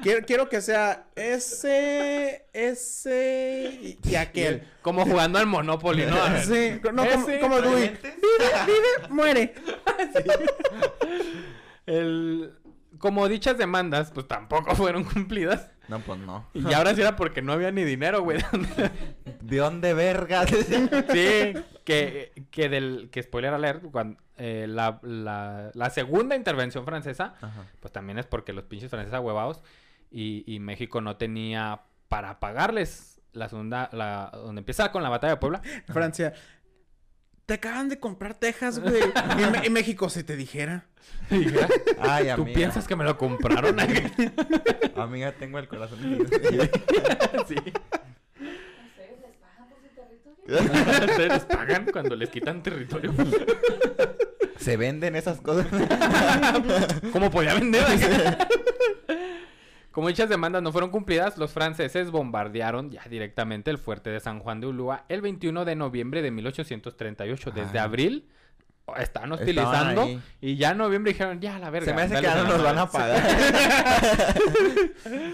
quiero, 0.00 0.24
quiero 0.24 0.48
que 0.48 0.60
sea 0.60 1.06
ese, 1.16 2.46
ese 2.52 3.96
y, 4.00 4.14
aquel. 4.14 4.62
Como 4.80 5.04
jugando 5.04 5.40
al 5.40 5.46
Monopoly, 5.46 6.06
¿no? 6.06 6.16
Sí, 6.42 6.78
no, 6.84 7.02
como, 7.02 7.02
Ese, 7.02 7.40
como 7.40 7.60
Dewey. 7.60 7.98
Vive, 8.00 8.64
vive, 8.66 9.08
muere. 9.10 9.54
El... 11.86 12.52
Como 12.98 13.28
dichas 13.28 13.58
demandas, 13.58 14.10
pues 14.12 14.26
tampoco 14.26 14.74
fueron 14.76 15.04
cumplidas. 15.04 15.70
No, 15.88 16.00
pues 16.00 16.18
no. 16.18 16.46
Y 16.52 16.72
ahora 16.72 16.94
sí 16.94 17.00
era 17.00 17.14
porque 17.16 17.42
no 17.42 17.52
había 17.52 17.70
ni 17.70 17.84
dinero, 17.84 18.22
güey. 18.22 18.38
¿De 19.40 19.56
dónde 19.56 19.94
verga? 19.94 20.46
sí, 20.46 21.54
que, 21.84 22.32
que 22.50 22.68
del... 22.68 23.08
Que 23.10 23.22
spoiler 23.22 23.54
alert, 23.54 23.84
cuando, 23.92 24.20
eh, 24.36 24.66
la, 24.68 24.98
la, 25.02 25.70
la 25.74 25.90
segunda 25.90 26.34
intervención 26.34 26.84
francesa, 26.84 27.34
Ajá. 27.40 27.66
pues 27.80 27.92
también 27.92 28.18
es 28.18 28.26
porque 28.26 28.52
los 28.52 28.64
pinches 28.64 28.90
franceses 28.90 29.20
huevados 29.20 29.62
y, 30.10 30.42
y 30.52 30.58
México 30.58 31.00
no 31.00 31.16
tenía 31.16 31.82
para 32.08 32.40
pagarles 32.40 33.16
la 33.32 33.48
segunda, 33.48 33.88
la, 33.92 34.30
donde 34.32 34.60
empieza 34.60 34.90
con 34.90 35.02
la 35.02 35.08
batalla 35.08 35.34
de 35.34 35.40
Puebla. 35.40 35.62
Francia. 35.86 36.32
Te 37.46 37.54
acaban 37.54 37.88
de 37.88 38.00
comprar 38.00 38.34
Texas, 38.34 38.80
güey. 38.80 39.00
y 39.64 39.70
México, 39.70 40.08
si 40.10 40.24
te 40.24 40.34
dijera. 40.36 40.86
Y 41.30 41.38
dije, 41.38 41.60
"Ah, 42.00 42.16
Ay, 42.16 42.26
¿Tú 42.34 42.42
amiga. 42.42 42.56
piensas 42.56 42.88
que 42.88 42.96
me 42.96 43.04
lo 43.04 43.16
compraron? 43.16 43.76
Amiga, 44.96 45.30
tengo 45.32 45.58
el 45.60 45.68
corazón. 45.68 45.98
sí. 47.48 47.54
¿Ustedes 47.54 49.20
les 49.22 49.36
pagan 49.38 49.68
por 49.68 49.78
su 49.80 49.88
territorio? 49.94 51.06
Ustedes 51.06 51.28
les 51.32 51.44
pagan 51.44 51.86
cuando 51.92 52.16
les 52.16 52.30
quitan 52.30 52.62
territorio. 52.64 53.14
Se 54.58 54.76
venden 54.76 55.14
esas 55.14 55.40
cosas. 55.40 55.66
¿Cómo 57.12 57.30
podía 57.30 57.54
vender? 57.54 57.84
Como 59.96 60.08
dichas 60.08 60.28
demandas 60.28 60.62
no 60.62 60.72
fueron 60.72 60.90
cumplidas, 60.90 61.38
los 61.38 61.52
franceses 61.52 62.10
bombardearon 62.10 62.90
ya 62.90 63.02
directamente 63.08 63.70
el 63.70 63.78
fuerte 63.78 64.10
de 64.10 64.20
San 64.20 64.40
Juan 64.40 64.60
de 64.60 64.66
Ulúa 64.66 65.06
el 65.08 65.22
21 65.22 65.64
de 65.64 65.74
noviembre 65.74 66.20
de 66.20 66.30
1838. 66.30 67.50
Desde 67.50 67.78
abril 67.78 68.28
oh, 68.84 68.94
estaban 68.96 69.32
hostilizando 69.32 70.20
y 70.38 70.56
ya 70.56 70.72
en 70.72 70.76
noviembre 70.76 71.14
dijeron, 71.14 71.40
ya, 71.40 71.58
la 71.58 71.70
verga. 71.70 71.86
Se 71.86 71.94
me 71.94 72.02
hace 72.02 72.16
que 72.16 72.20
ya 72.20 72.34
no 72.34 72.44
nos 72.44 72.62
van 72.62 72.76
a 72.76 72.84
madre". 72.84 72.92
pagar. 72.92 73.22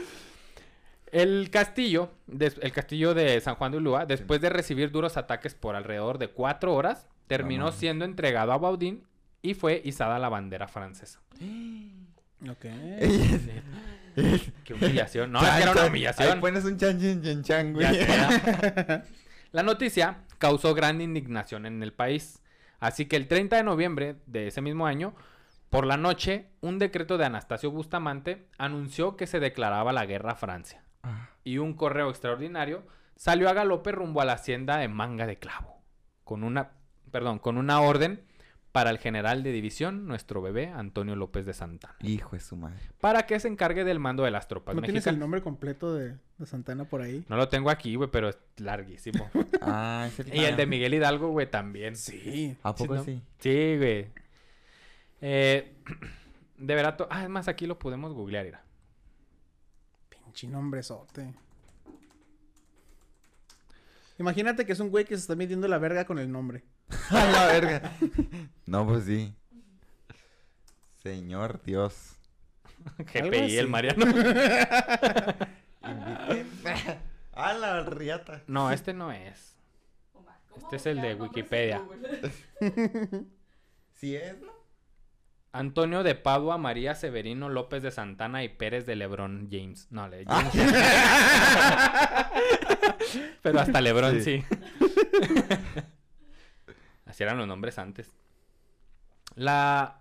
El 1.10 1.50
castillo, 1.50 2.12
des- 2.28 2.60
el 2.62 2.70
castillo 2.70 3.14
de 3.14 3.40
San 3.40 3.56
Juan 3.56 3.72
de 3.72 3.78
Ulúa, 3.78 4.06
después 4.06 4.40
de 4.40 4.48
recibir 4.48 4.92
duros 4.92 5.16
ataques 5.16 5.54
por 5.54 5.74
alrededor 5.74 6.18
de 6.18 6.28
cuatro 6.28 6.72
horas, 6.72 7.08
terminó 7.26 7.72
siendo 7.72 8.04
entregado 8.04 8.52
a 8.52 8.58
Baudin 8.58 9.02
y 9.42 9.54
fue 9.54 9.82
izada 9.84 10.20
la 10.20 10.28
bandera 10.28 10.68
francesa. 10.68 11.18
Ok. 12.48 12.64
Qué 14.64 14.74
humillación. 14.74 15.32
No, 15.32 15.42
es 15.42 15.48
que 15.50 15.62
era 15.62 15.72
una 15.72 15.82
Ahí 15.82 15.88
humillación. 15.88 16.40
pones 16.40 16.64
un 16.64 16.76
chan 16.76 16.98
chan 17.22 17.42
chan 17.42 17.72
güey. 17.72 17.86
La 19.52 19.62
noticia 19.62 20.24
causó 20.38 20.74
gran 20.74 21.00
indignación 21.00 21.66
en 21.66 21.82
el 21.82 21.92
país. 21.92 22.42
Así 22.80 23.06
que 23.06 23.16
el 23.16 23.28
30 23.28 23.56
de 23.56 23.62
noviembre 23.62 24.16
de 24.26 24.48
ese 24.48 24.60
mismo 24.60 24.86
año, 24.86 25.14
por 25.70 25.86
la 25.86 25.96
noche, 25.96 26.48
un 26.60 26.78
decreto 26.78 27.16
de 27.18 27.26
Anastasio 27.26 27.70
Bustamante 27.70 28.48
anunció 28.58 29.16
que 29.16 29.26
se 29.26 29.40
declaraba 29.40 29.92
la 29.92 30.06
guerra 30.06 30.32
a 30.32 30.36
Francia. 30.36 30.82
Ah, 31.02 31.28
Y 31.44 31.58
un 31.58 31.74
correo 31.74 32.10
extraordinario 32.10 32.86
salió 33.16 33.48
a 33.48 33.52
galope 33.52 33.92
rumbo 33.92 34.20
a 34.20 34.24
la 34.24 34.32
hacienda 34.34 34.78
de 34.78 34.88
Manga 34.88 35.26
de 35.26 35.38
Clavo. 35.38 35.82
Con 36.24 36.44
una, 36.44 36.72
perdón, 37.10 37.38
con 37.38 37.56
una 37.58 37.80
orden 37.80 38.24
para 38.72 38.88
el 38.88 38.98
general 38.98 39.42
de 39.42 39.52
división, 39.52 40.06
nuestro 40.06 40.40
bebé 40.40 40.68
Antonio 40.68 41.14
López 41.14 41.44
de 41.44 41.52
Santana, 41.52 41.94
Hijo 42.00 42.30
de 42.36 42.40
su 42.40 42.56
madre. 42.56 42.80
para 43.00 43.26
que 43.26 43.38
se 43.38 43.48
encargue 43.48 43.84
del 43.84 44.00
mando 44.00 44.24
de 44.24 44.30
las 44.30 44.48
tropas 44.48 44.74
¿No 44.74 44.80
tienes 44.80 45.06
el 45.06 45.18
nombre 45.18 45.42
completo 45.42 45.94
de, 45.94 46.16
de 46.38 46.46
Santana 46.46 46.84
por 46.84 47.02
ahí? 47.02 47.22
No 47.28 47.36
lo 47.36 47.48
tengo 47.50 47.68
aquí, 47.68 47.94
güey, 47.96 48.10
pero 48.10 48.30
es 48.30 48.38
larguísimo. 48.56 49.30
Ah, 49.64 50.06
es 50.08 50.18
el 50.18 50.34
y 50.34 50.44
el 50.44 50.56
de 50.56 50.66
Miguel 50.66 50.92
Hidalgo, 50.92 51.28
güey, 51.28 51.48
también. 51.48 51.94
Sí. 51.94 52.56
¿A 52.64 52.74
poco 52.74 52.96
¿no? 52.96 53.04
sí? 53.04 53.22
Sí, 53.38 53.76
güey. 53.76 54.08
Eh, 55.20 55.72
de 56.58 56.74
verato. 56.74 57.06
Ah, 57.10 57.22
es 57.22 57.28
más, 57.28 57.46
aquí 57.46 57.66
lo 57.66 57.78
podemos 57.78 58.12
googlear, 58.12 58.44
mira. 58.44 58.64
Pinche 60.08 60.48
nombrezote. 60.48 61.32
Imagínate 64.18 64.66
que 64.66 64.72
es 64.72 64.80
un 64.80 64.90
güey 64.90 65.04
que 65.04 65.14
se 65.14 65.20
está 65.20 65.36
midiendo 65.36 65.68
la 65.68 65.78
verga 65.78 66.04
con 66.06 66.18
el 66.18 66.30
nombre. 66.32 66.64
A 67.10 67.24
la 67.26 67.46
verga. 67.46 67.92
No, 68.66 68.86
pues 68.86 69.04
sí. 69.04 69.34
Señor 71.02 71.62
Dios. 71.64 72.16
GPI, 72.98 73.56
el. 73.58 73.68
Mariano. 73.68 74.06
A 77.32 77.52
la 77.54 77.82
riata. 77.82 78.42
No, 78.46 78.70
este 78.70 78.92
no 78.92 79.10
es. 79.12 79.56
¿Cómo 80.12 80.28
Este 80.56 80.76
es 80.76 80.86
el 80.86 81.00
de 81.00 81.14
Wikipedia. 81.14 81.82
Sí 83.94 84.16
es, 84.16 84.40
¿no? 84.40 84.50
Antonio 85.52 86.02
de 86.02 86.16
Padua, 86.16 86.58
María 86.58 86.96
Severino, 86.96 87.48
López 87.48 87.84
de 87.84 87.92
Santana 87.92 88.42
y 88.42 88.48
Pérez 88.48 88.84
de 88.84 88.96
Lebrón 88.96 89.48
James. 89.48 89.86
No, 89.90 90.08
le 90.08 90.24
Ah. 90.26 90.50
James. 90.52 90.74
Pero 93.42 93.60
hasta 93.60 93.80
Lebrón 93.80 94.20
sí. 94.22 94.42
Así 97.12 97.22
eran 97.22 97.36
los 97.36 97.46
nombres 97.46 97.78
antes. 97.78 98.10
La. 99.34 99.98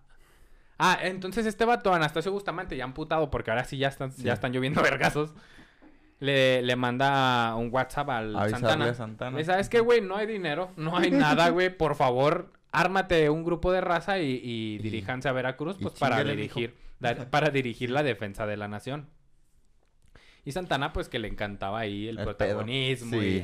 Ah, 0.79 0.97
entonces 1.03 1.45
este 1.45 1.65
vato, 1.65 1.93
Anastasio 1.93 2.31
Bustamante, 2.31 2.77
ya 2.77 2.85
amputado, 2.85 3.29
porque 3.29 3.51
ahora 3.51 3.65
sí 3.65 3.77
ya 3.77 3.89
están, 3.89 4.13
Sí. 4.13 4.23
ya 4.23 4.31
están 4.33 4.53
lloviendo 4.53 4.81
vergazos. 4.81 5.33
Le, 6.21 6.61
le 6.61 6.75
manda 6.77 7.53
un 7.55 7.69
WhatsApp 7.69 8.09
al 8.09 8.33
Avisarle 8.35 8.67
Santana. 8.69 8.85
a 8.89 8.93
Santana. 8.93 9.37
Le 9.37 9.43
¿sabes 9.43 9.67
qué, 9.67 9.81
güey? 9.81 9.99
No 9.99 10.15
hay 10.15 10.25
dinero, 10.25 10.71
no 10.77 10.97
hay 10.97 11.11
nada, 11.11 11.49
güey. 11.49 11.69
Por 11.75 11.95
favor, 11.95 12.53
ármate 12.71 13.29
un 13.29 13.43
grupo 13.43 13.73
de 13.73 13.81
raza 13.81 14.19
y, 14.19 14.39
y 14.41 14.77
diríjanse 14.77 15.27
a 15.27 15.33
Veracruz, 15.33 15.77
pues 15.81 15.95
para 15.95 16.23
dirigir, 16.23 16.75
da- 17.01 17.29
para 17.29 17.49
dirigir 17.49 17.89
la 17.89 18.03
defensa 18.03 18.45
de 18.47 18.55
la 18.55 18.69
nación. 18.69 19.09
Y 20.45 20.53
Santana, 20.53 20.93
pues 20.93 21.09
que 21.09 21.19
le 21.19 21.27
encantaba 21.27 21.79
ahí 21.79 22.07
el, 22.07 22.17
protagonismo 22.23 23.19
Sí. 23.19 23.43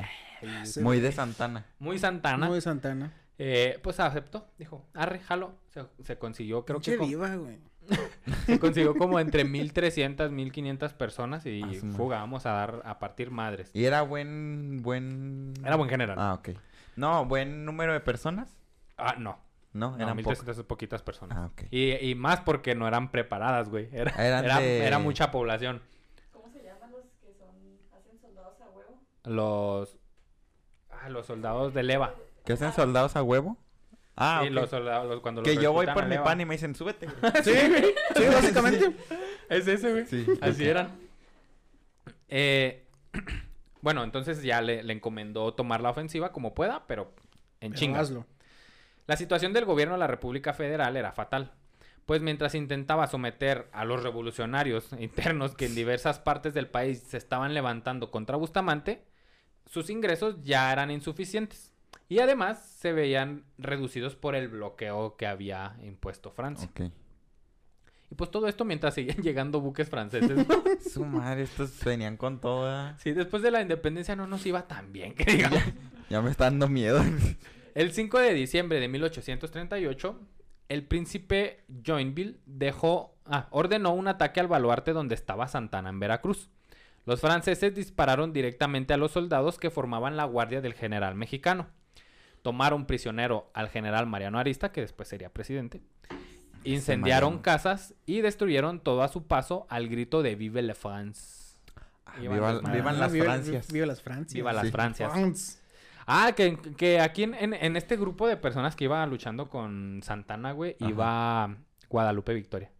Sí. 0.64 0.80
Muy 0.80 1.00
de 1.00 1.10
Santana. 1.12 1.66
muy 1.80 1.98
Santana. 1.98 2.46
Muy 2.46 2.60
Santana. 2.60 3.12
Eh, 3.38 3.78
pues 3.82 4.00
aceptó, 4.00 4.48
dijo, 4.58 4.84
arre, 4.94 5.20
jalo. 5.20 5.52
Se, 5.70 5.84
se 6.02 6.18
consiguió, 6.18 6.64
creo 6.64 6.80
que 6.80 6.90
Pinche 6.92 6.98
co- 6.98 7.06
diva, 7.06 7.34
güey. 7.36 7.58
se 8.46 8.58
consiguió 8.58 8.94
como 8.96 9.18
entre 9.20 9.44
1300, 9.44 10.30
1500 10.30 10.92
personas 10.94 11.46
y 11.46 11.62
A 11.62 11.72
su 11.74 11.86
madre. 11.86 11.96
fuga, 11.96 12.18
vamos 12.18 12.44
a 12.46 12.50
dar 12.50 12.82
a 12.84 12.98
partir 12.98 13.30
madres. 13.30 13.70
Y 13.72 13.84
era 13.84 14.02
buen, 14.02 14.82
buen... 14.82 15.54
Era 15.64 15.76
buen 15.76 15.88
general. 15.88 16.16
Ah, 16.20 16.34
ok. 16.34 16.50
No, 16.96 17.24
buen 17.26 17.64
número 17.64 17.92
de 17.92 18.00
personas. 18.00 18.58
Ah, 18.96 19.14
no. 19.18 19.38
No, 19.72 19.90
No, 19.92 19.96
eran 19.96 20.08
pocos. 20.16 20.30
1300 20.38 20.58
es 20.58 20.64
poquitas 20.64 21.02
personas. 21.02 21.38
Ah, 21.38 21.46
ok. 21.46 21.62
Y, 21.70 21.92
y 21.92 22.14
más 22.16 22.40
porque 22.40 22.74
no 22.74 22.88
eran 22.88 23.10
preparadas, 23.12 23.68
güey. 23.68 23.88
Era, 23.92 24.10
Eran 24.26 24.44
era, 24.44 24.58
de- 24.58 24.84
era 24.86 24.98
mucha 24.98 25.30
población. 25.30 25.80
¿Cómo 26.32 26.48
se 26.50 26.62
llaman 26.64 26.90
los 26.90 27.04
que 27.22 27.32
son, 27.38 27.48
hacen 27.96 28.18
soldados 28.20 28.60
a 28.60 28.68
huevo? 28.70 29.00
Los. 29.24 29.96
Ah, 30.90 31.08
los 31.08 31.26
soldados 31.26 31.72
de 31.74 31.82
leva. 31.84 32.14
¿Qué 32.48 32.54
hacen 32.54 32.72
soldados 32.72 33.14
a 33.14 33.22
huevo? 33.22 33.56
Ah, 34.16 34.40
sí, 34.42 34.48
ok. 34.48 34.54
los 34.54 34.70
soldados. 34.70 35.06
los- 35.08 35.20
cuando 35.20 35.42
los 35.42 35.48
Que 35.48 35.62
yo 35.62 35.72
voy 35.72 35.86
por 35.86 36.06
mi 36.06 36.16
pan 36.18 36.40
y 36.40 36.44
me 36.44 36.54
dicen, 36.54 36.74
súbete. 36.74 37.06
güey". 37.06 37.32
Sí, 37.44 37.52
sí, 38.16 38.24
básicamente. 38.26 38.96
Es 39.48 39.68
ese, 39.68 39.92
güey. 39.92 40.06
Sí, 40.06 40.26
Así 40.40 40.62
ok. 40.64 40.68
eran. 40.68 40.90
Eh, 42.28 42.86
bueno, 43.80 44.02
entonces 44.04 44.42
ya 44.42 44.60
le, 44.60 44.82
le 44.82 44.92
encomendó 44.92 45.54
tomar 45.54 45.80
la 45.80 45.90
ofensiva 45.90 46.32
como 46.32 46.54
pueda, 46.54 46.86
pero 46.86 47.12
en 47.60 47.72
Pero 47.72 47.74
chinga. 47.80 48.00
hazlo. 48.00 48.26
La 49.06 49.16
situación 49.16 49.52
del 49.52 49.64
gobierno 49.64 49.94
de 49.94 50.00
la 50.00 50.06
República 50.06 50.52
Federal 50.52 50.96
era 50.96 51.12
fatal, 51.12 51.52
pues 52.06 52.20
mientras 52.20 52.54
intentaba 52.54 53.06
someter 53.06 53.68
a 53.72 53.84
los 53.84 54.02
revolucionarios 54.02 54.88
internos 54.98 55.54
que 55.54 55.66
en 55.66 55.74
diversas 55.74 56.18
partes 56.18 56.54
del 56.54 56.66
país 56.68 57.02
se 57.06 57.16
estaban 57.16 57.54
levantando 57.54 58.10
contra 58.10 58.36
Bustamante, 58.36 59.04
sus 59.66 59.90
ingresos 59.90 60.42
ya 60.42 60.72
eran 60.72 60.90
insuficientes 60.90 61.67
y 62.08 62.20
además 62.20 62.64
se 62.78 62.92
veían 62.92 63.44
reducidos 63.58 64.16
por 64.16 64.34
el 64.34 64.48
bloqueo 64.48 65.16
que 65.16 65.26
había 65.26 65.76
impuesto 65.82 66.30
Francia. 66.30 66.70
Y 68.10 68.14
pues 68.14 68.30
todo 68.30 68.48
esto 68.48 68.64
mientras 68.64 68.94
seguían 68.94 69.18
llegando 69.22 69.60
buques 69.60 69.88
franceses. 69.88 70.46
Su 70.92 71.04
madre, 71.04 71.42
estos 71.42 71.82
venían 71.84 72.16
con 72.16 72.40
toda. 72.40 72.96
sí, 72.98 73.12
después 73.12 73.42
de 73.42 73.50
la 73.50 73.60
independencia 73.60 74.16
no 74.16 74.26
nos 74.26 74.46
iba 74.46 74.66
tan 74.66 74.92
bien, 74.92 75.14
que 75.14 75.24
digamos. 75.24 75.60
Ya 76.08 76.22
me 76.22 76.30
está 76.30 76.44
dando 76.44 76.68
miedo. 76.68 77.02
El 77.74 77.92
5 77.92 78.18
de 78.18 78.34
diciembre 78.34 78.80
de 78.80 78.88
1838, 78.88 80.18
el 80.68 80.84
príncipe 80.84 81.64
Joinville 81.86 82.40
dejó, 82.44 83.14
ah, 83.24 83.46
ordenó 83.50 83.92
un 83.92 84.08
ataque 84.08 84.40
al 84.40 84.48
baluarte 84.48 84.92
donde 84.92 85.14
estaba 85.14 85.46
Santana 85.46 85.90
en 85.90 86.00
Veracruz. 86.00 86.50
Los 87.04 87.20
franceses 87.20 87.74
dispararon 87.74 88.32
directamente 88.32 88.94
a 88.94 88.96
los 88.96 89.12
soldados 89.12 89.58
que 89.58 89.70
formaban 89.70 90.16
la 90.16 90.24
guardia 90.24 90.60
del 90.60 90.74
general 90.74 91.14
mexicano. 91.14 91.68
Tomaron 92.42 92.86
prisionero 92.86 93.50
al 93.54 93.68
general 93.68 94.06
Mariano 94.06 94.38
Arista, 94.38 94.72
que 94.72 94.80
después 94.80 95.08
sería 95.08 95.28
presidente. 95.30 95.80
Incendiaron 96.64 97.34
Mariano. 97.34 97.42
casas 97.42 97.94
y 98.06 98.20
destruyeron 98.20 98.80
todo 98.80 99.02
a 99.02 99.08
su 99.08 99.26
paso 99.26 99.66
al 99.70 99.88
grito 99.88 100.22
de 100.22 100.34
Vive 100.34 100.62
la 100.62 100.74
France. 100.74 101.56
Iban 102.20 102.34
Viva- 102.36 102.72
vivan 102.72 102.98
las 102.98 103.12
viva, 103.12 103.24
Francias. 103.26 103.72
Viva 103.72 103.86
las 103.86 104.02
Francias. 104.02 104.34
Viva 104.34 104.52
las 104.52 104.66
Sí. 104.66 104.72
Francias. 104.72 105.12
France. 105.12 105.58
Ah, 106.06 106.32
que, 106.34 106.56
que 106.76 107.00
aquí 107.00 107.22
en, 107.22 107.34
en- 107.34 107.54
en 107.54 107.76
este 107.76 107.96
grupo 107.96 108.26
de 108.26 108.36
personas 108.36 108.74
que 108.74 108.84
iba 108.84 109.04
luchando 109.06 109.48
con 109.48 110.00
Santana, 110.02 110.52
güey, 110.52 110.74
Ajá. 110.80 110.90
iba 110.90 111.56
Guadalupe 111.90 112.32
Victoria, 112.34 112.70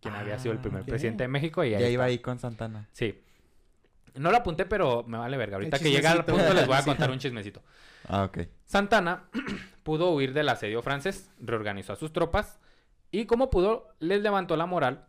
quien 0.00 0.14
había 0.14 0.38
sido 0.38 0.52
el 0.52 0.58
Ah, 0.58 0.62
primer 0.62 0.84
presidente 0.84 1.24
de 1.24 1.28
México 1.28 1.62
y 1.64 1.74
ahí 1.74 1.82
Ya 1.82 1.88
iba 1.90 2.04
ahí 2.04 2.18
con 2.18 2.38
Santana. 2.38 2.88
Sí. 2.92 3.22
No 4.14 4.30
lo 4.32 4.38
apunté, 4.38 4.64
pero 4.66 5.04
me 5.06 5.16
vale 5.18 5.36
verga. 5.36 5.56
Ahorita 5.56 5.78
que 5.78 5.90
llega 5.90 6.10
al 6.10 6.24
punto 6.24 6.52
les 6.54 6.66
voy 6.66 6.76
a 6.76 6.82
contar 6.84 7.10
un 7.10 7.18
chismecito. 7.18 7.62
Ah, 8.08 8.24
ok. 8.24 8.38
Santana 8.68 9.24
pudo 9.82 10.12
huir 10.12 10.34
del 10.34 10.50
asedio 10.50 10.82
francés, 10.82 11.30
reorganizó 11.40 11.94
a 11.94 11.96
sus 11.96 12.12
tropas 12.12 12.60
y 13.10 13.24
como 13.24 13.50
pudo 13.50 13.94
les 13.98 14.20
levantó 14.20 14.56
la 14.56 14.66
moral, 14.66 15.06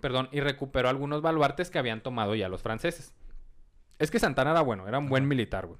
perdón, 0.00 0.28
y 0.32 0.40
recuperó 0.40 0.90
algunos 0.90 1.22
baluartes 1.22 1.70
que 1.70 1.78
habían 1.78 2.02
tomado 2.02 2.34
ya 2.34 2.50
los 2.50 2.62
franceses. 2.62 3.14
Es 3.98 4.10
que 4.10 4.18
Santana 4.18 4.50
era 4.50 4.60
bueno, 4.60 4.86
era 4.86 4.98
un 4.98 5.08
buen 5.08 5.26
militar, 5.26 5.66
güey. 5.66 5.78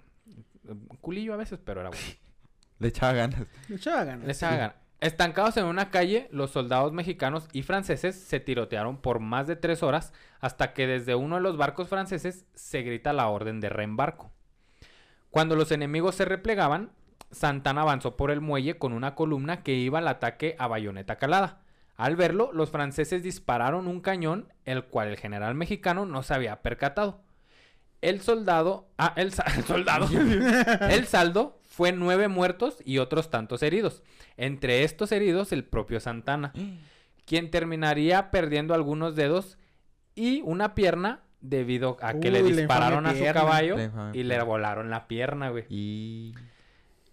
Un 0.66 0.96
culillo 1.00 1.34
a 1.34 1.36
veces, 1.36 1.60
pero 1.62 1.80
era 1.80 1.90
bueno. 1.90 2.04
Le 2.78 2.88
echaba 2.88 3.12
ganas. 3.12 3.46
Le 3.68 3.76
echaba 3.76 4.04
ganas. 4.04 4.26
Les 4.26 4.42
hagan. 4.42 4.72
Estancados 5.00 5.56
en 5.58 5.66
una 5.66 5.90
calle, 5.90 6.28
los 6.30 6.50
soldados 6.50 6.92
mexicanos 6.92 7.48
y 7.52 7.62
franceses 7.62 8.16
se 8.16 8.40
tirotearon 8.40 8.98
por 8.98 9.20
más 9.20 9.46
de 9.46 9.56
tres 9.56 9.82
horas 9.82 10.14
hasta 10.40 10.72
que 10.72 10.86
desde 10.86 11.14
uno 11.14 11.36
de 11.36 11.42
los 11.42 11.58
barcos 11.58 11.88
franceses 11.88 12.46
se 12.54 12.82
grita 12.82 13.12
la 13.12 13.28
orden 13.28 13.60
de 13.60 13.68
reembarco. 13.68 14.30
Cuando 15.30 15.56
los 15.56 15.72
enemigos 15.72 16.14
se 16.16 16.24
replegaban, 16.24 16.90
Santana 17.30 17.82
avanzó 17.82 18.16
por 18.16 18.30
el 18.30 18.40
muelle 18.40 18.78
con 18.78 18.92
una 18.92 19.14
columna 19.14 19.62
que 19.62 19.74
iba 19.74 19.98
al 19.98 20.08
ataque 20.08 20.56
a 20.58 20.66
bayoneta 20.66 21.16
calada. 21.16 21.60
Al 21.96 22.16
verlo, 22.16 22.50
los 22.52 22.70
franceses 22.70 23.22
dispararon 23.22 23.86
un 23.86 24.00
cañón, 24.00 24.48
el 24.64 24.84
cual 24.84 25.08
el 25.08 25.16
general 25.18 25.54
mexicano 25.54 26.06
no 26.06 26.22
se 26.22 26.34
había 26.34 26.62
percatado. 26.62 27.22
El 28.00 28.22
soldado, 28.22 28.88
ah, 28.96 29.12
el, 29.16 29.32
soldado, 29.66 30.08
el 30.88 31.06
saldo 31.06 31.60
fue 31.68 31.92
nueve 31.92 32.28
muertos 32.28 32.78
y 32.84 32.98
otros 32.98 33.30
tantos 33.30 33.62
heridos. 33.62 34.02
Entre 34.38 34.84
estos 34.84 35.12
heridos, 35.12 35.52
el 35.52 35.64
propio 35.64 36.00
Santana, 36.00 36.52
quien 37.26 37.50
terminaría 37.50 38.30
perdiendo 38.30 38.72
algunos 38.72 39.14
dedos 39.14 39.58
y 40.14 40.40
una 40.42 40.74
pierna 40.74 41.20
debido 41.40 41.96
a 42.00 42.14
que 42.14 42.30
le 42.30 42.42
Uy, 42.42 42.52
dispararon 42.52 43.06
a 43.06 43.12
su 43.12 43.18
pierna. 43.18 43.40
caballo 43.40 43.76
y 44.12 44.22
le 44.24 44.42
volaron 44.42 44.90
la 44.90 45.06
pierna, 45.06 45.50
güey. 45.50 45.64
Y... 45.68 46.34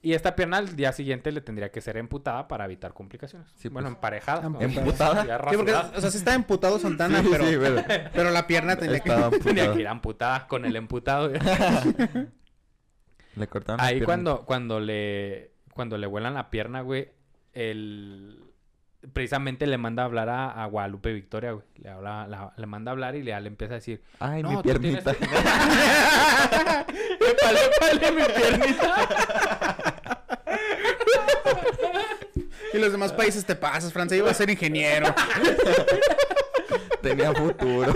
Y 0.01 0.13
esta 0.13 0.35
pierna 0.35 0.57
al 0.57 0.75
día 0.75 0.91
siguiente 0.93 1.31
le 1.31 1.41
tendría 1.41 1.71
que 1.71 1.81
ser 1.81 1.97
emputada 1.97 2.47
para 2.47 2.65
evitar 2.65 2.93
complicaciones. 2.93 3.47
Sí, 3.55 3.67
bueno, 3.67 3.87
pues. 3.87 3.95
emparejada. 3.95 4.43
¿Emputada? 4.59 5.23
Sí, 5.49 5.57
porque, 5.57 5.73
o 5.73 6.01
sea, 6.01 6.11
sí 6.11 6.17
está 6.19 6.35
emputado 6.35 6.77
Santana, 6.79 7.21
Sí, 7.21 7.27
pero, 7.31 7.45
sí, 7.47 7.57
pero... 7.59 7.83
pero 8.13 8.29
la 8.31 8.45
pierna 8.47 8.75
tenía 8.77 8.99
que... 8.99 9.09
Tenía 9.43 9.73
que 9.73 9.79
ir 9.81 9.87
amputada 9.87 10.47
con 10.47 10.65
el 10.65 10.75
emputado. 10.75 11.31
Le 13.35 13.47
cortaron 13.47 13.81
Ahí 13.81 14.01
cuando, 14.01 14.45
cuando 14.45 14.79
le 14.79 15.51
cuando 15.73 15.97
le 15.99 16.07
vuelan 16.07 16.33
la 16.33 16.49
pierna, 16.49 16.81
güey, 16.81 17.11
el 17.53 18.41
precisamente 19.13 19.67
le 19.67 19.77
manda 19.77 20.01
a 20.01 20.05
hablar 20.07 20.27
a, 20.27 20.63
a 20.63 20.65
Guadalupe 20.65 21.13
Victoria, 21.13 21.51
güey. 21.51 21.63
Le 21.75 21.89
habla, 21.89 22.25
la- 22.27 22.51
le 22.57 22.65
manda 22.65 22.89
a 22.89 22.93
hablar 22.93 23.15
y 23.15 23.21
le, 23.21 23.39
le 23.39 23.47
empieza 23.47 23.75
a 23.75 23.75
decir, 23.75 24.01
Ay, 24.19 24.41
"No, 24.41 24.49
mi 24.49 24.57
piernita. 24.63 25.13
tienes- 25.13 25.37
épale, 27.29 27.59
épale, 27.75 28.11
mi 28.11 28.23
piernita. 28.23 28.95
Y 32.73 32.77
los 32.77 32.91
demás 32.91 33.13
países 33.13 33.45
te 33.45 33.55
pasas, 33.55 33.91
Francia 33.93 34.17
iba 34.17 34.29
a 34.29 34.33
ser 34.33 34.49
ingeniero. 34.49 35.13
Tenía 37.01 37.33
futuro. 37.33 37.93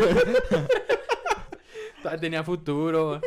Tenía 2.19 2.43
futuro. 2.43 3.21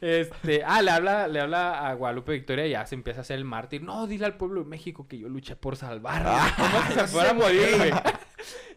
Este, 0.00 0.62
ah, 0.64 0.82
le 0.82 0.90
habla, 0.90 1.26
le 1.26 1.40
habla 1.40 1.88
a 1.88 1.94
Guadalupe 1.94 2.32
Victoria 2.32 2.66
y 2.66 2.70
ya 2.70 2.86
se 2.86 2.94
empieza 2.94 3.20
a 3.20 3.22
hacer 3.22 3.38
el 3.38 3.44
mártir. 3.44 3.82
No, 3.82 4.06
dile 4.06 4.26
al 4.26 4.36
pueblo 4.36 4.62
de 4.62 4.68
México 4.68 5.08
que 5.08 5.18
yo 5.18 5.28
luché 5.28 5.56
por 5.56 5.76
salvarlo. 5.76 6.30
Como 6.56 6.82
si 6.86 6.92
se 6.92 7.06
fuera 7.08 7.30
a 7.30 7.34
morir, 7.34 7.76
güey. 7.76 7.90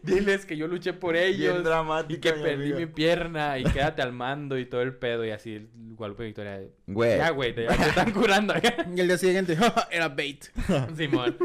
Diles 0.02 0.46
que 0.46 0.56
yo 0.56 0.66
luché 0.66 0.94
por 0.94 1.14
ellos. 1.16 1.52
Bien 1.52 1.62
dramática, 1.62 2.14
Y 2.14 2.20
que 2.20 2.32
mi 2.32 2.42
perdí 2.42 2.62
amiga. 2.72 2.78
mi 2.78 2.86
pierna 2.86 3.58
y 3.58 3.64
quédate 3.64 4.00
al 4.02 4.12
mando 4.12 4.58
y 4.58 4.64
todo 4.64 4.80
el 4.80 4.94
pedo 4.94 5.24
y 5.24 5.30
así 5.30 5.68
Guadalupe 5.74 6.24
Victoria. 6.24 6.60
Güey. 6.86 7.18
Ya, 7.18 7.30
güey, 7.30 7.54
te, 7.54 7.66
te 7.66 7.88
están 7.88 8.10
curando. 8.12 8.54
Y 8.96 9.00
el 9.00 9.06
día 9.08 9.18
siguiente, 9.18 9.56
era 9.90 10.08
bait. 10.08 10.46
Simón. 10.96 11.36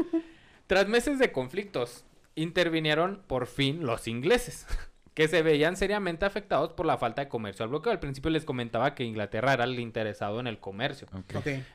Tras 0.66 0.88
meses 0.88 1.18
de 1.18 1.32
conflictos, 1.32 2.04
intervinieron 2.34 3.22
por 3.26 3.46
fin 3.46 3.86
los 3.86 4.08
ingleses, 4.08 4.66
que 5.14 5.28
se 5.28 5.40
veían 5.42 5.76
seriamente 5.76 6.26
afectados 6.26 6.72
por 6.74 6.84
la 6.84 6.98
falta 6.98 7.22
de 7.22 7.28
comercio 7.28 7.62
al 7.64 7.70
bloqueo. 7.70 7.90
Al 7.92 8.00
principio 8.00 8.30
les 8.30 8.44
comentaba 8.44 8.94
que 8.94 9.04
Inglaterra 9.04 9.54
era 9.54 9.64
el 9.64 9.78
interesado 9.80 10.40
en 10.40 10.46
el 10.46 10.58
comercio. 10.58 11.08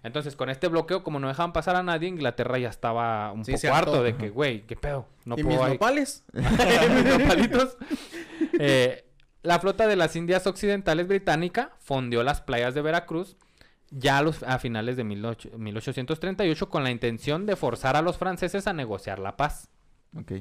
Entonces, 0.04 0.36
con 0.36 0.50
este 0.52 0.68
bloqueo, 0.68 1.04
como 1.04 1.20
no 1.20 1.28
dejaban 1.28 1.52
pasar 1.52 1.76
a 1.76 1.82
nadie, 1.84 2.08
Inglaterra 2.08 2.60
ya 2.60 2.70
estaba 2.70 3.32
un 3.32 3.44
Sí, 3.44 3.54
poco 3.54 3.74
harto 3.74 4.04
de 4.04 4.16
que, 4.16 4.30
güey, 4.30 4.62
¿qué 4.68 4.76
pedo? 4.76 5.08
No 5.26 5.36
¿Y 5.38 5.44
mis 5.44 5.56
puedo 5.56 5.66
ahí- 5.66 5.74
nopales? 5.74 6.24
mis 6.34 7.06
nopalitos. 7.06 7.78
Eh, 8.64 9.06
la 9.44 9.60
flota 9.60 9.88
de 9.88 9.96
las 9.96 10.16
Indias 10.16 10.46
Occidentales 10.46 11.08
británica 11.08 11.72
fondeó 11.80 12.22
las 12.22 12.42
playas 12.42 12.76
de 12.76 12.82
Veracruz 12.84 13.38
ya 13.92 14.18
a, 14.18 14.22
los- 14.24 14.44
a 14.44 14.58
finales 14.60 14.98
de 14.98 15.06
18- 15.06 15.52
1838 15.58 16.70
con 16.70 16.84
la 16.84 16.92
intención 16.92 17.46
de 17.46 17.56
forzar 17.56 17.96
a 17.96 18.02
los 18.02 18.18
franceses 18.18 18.66
a 18.68 18.74
negociar 18.74 19.20
la 19.20 19.38
paz. 19.38 19.70
Ok. 20.18 20.32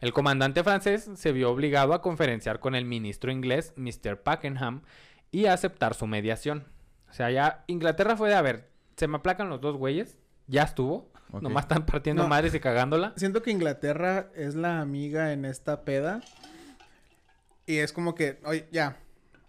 El 0.00 0.12
comandante 0.12 0.64
francés 0.64 1.08
se 1.14 1.32
vio 1.32 1.50
obligado 1.50 1.92
a 1.94 2.02
conferenciar 2.02 2.58
con 2.58 2.74
el 2.74 2.84
ministro 2.84 3.30
inglés, 3.30 3.72
Mr. 3.76 4.20
Pakenham, 4.22 4.82
y 5.30 5.46
a 5.46 5.52
aceptar 5.52 5.94
su 5.94 6.06
mediación. 6.06 6.64
O 7.08 7.12
sea, 7.12 7.30
ya 7.30 7.62
Inglaterra 7.68 8.16
fue 8.16 8.28
de, 8.30 8.34
a 8.34 8.42
ver, 8.42 8.68
se 8.96 9.06
me 9.06 9.16
aplacan 9.18 9.48
los 9.48 9.60
dos 9.60 9.76
güeyes, 9.76 10.18
ya 10.48 10.62
estuvo, 10.64 11.10
nomás 11.40 11.64
están 11.64 11.86
partiendo 11.86 12.24
No. 12.24 12.28
madres 12.28 12.52
y 12.54 12.60
cagándola. 12.60 13.12
Siento 13.16 13.42
que 13.42 13.50
Inglaterra 13.52 14.28
es 14.34 14.54
la 14.54 14.80
amiga 14.80 15.32
en 15.32 15.44
esta 15.44 15.84
peda. 15.84 16.20
Y 17.66 17.76
es 17.78 17.92
como 17.92 18.14
que, 18.14 18.40
oye, 18.44 18.66
ya. 18.72 18.96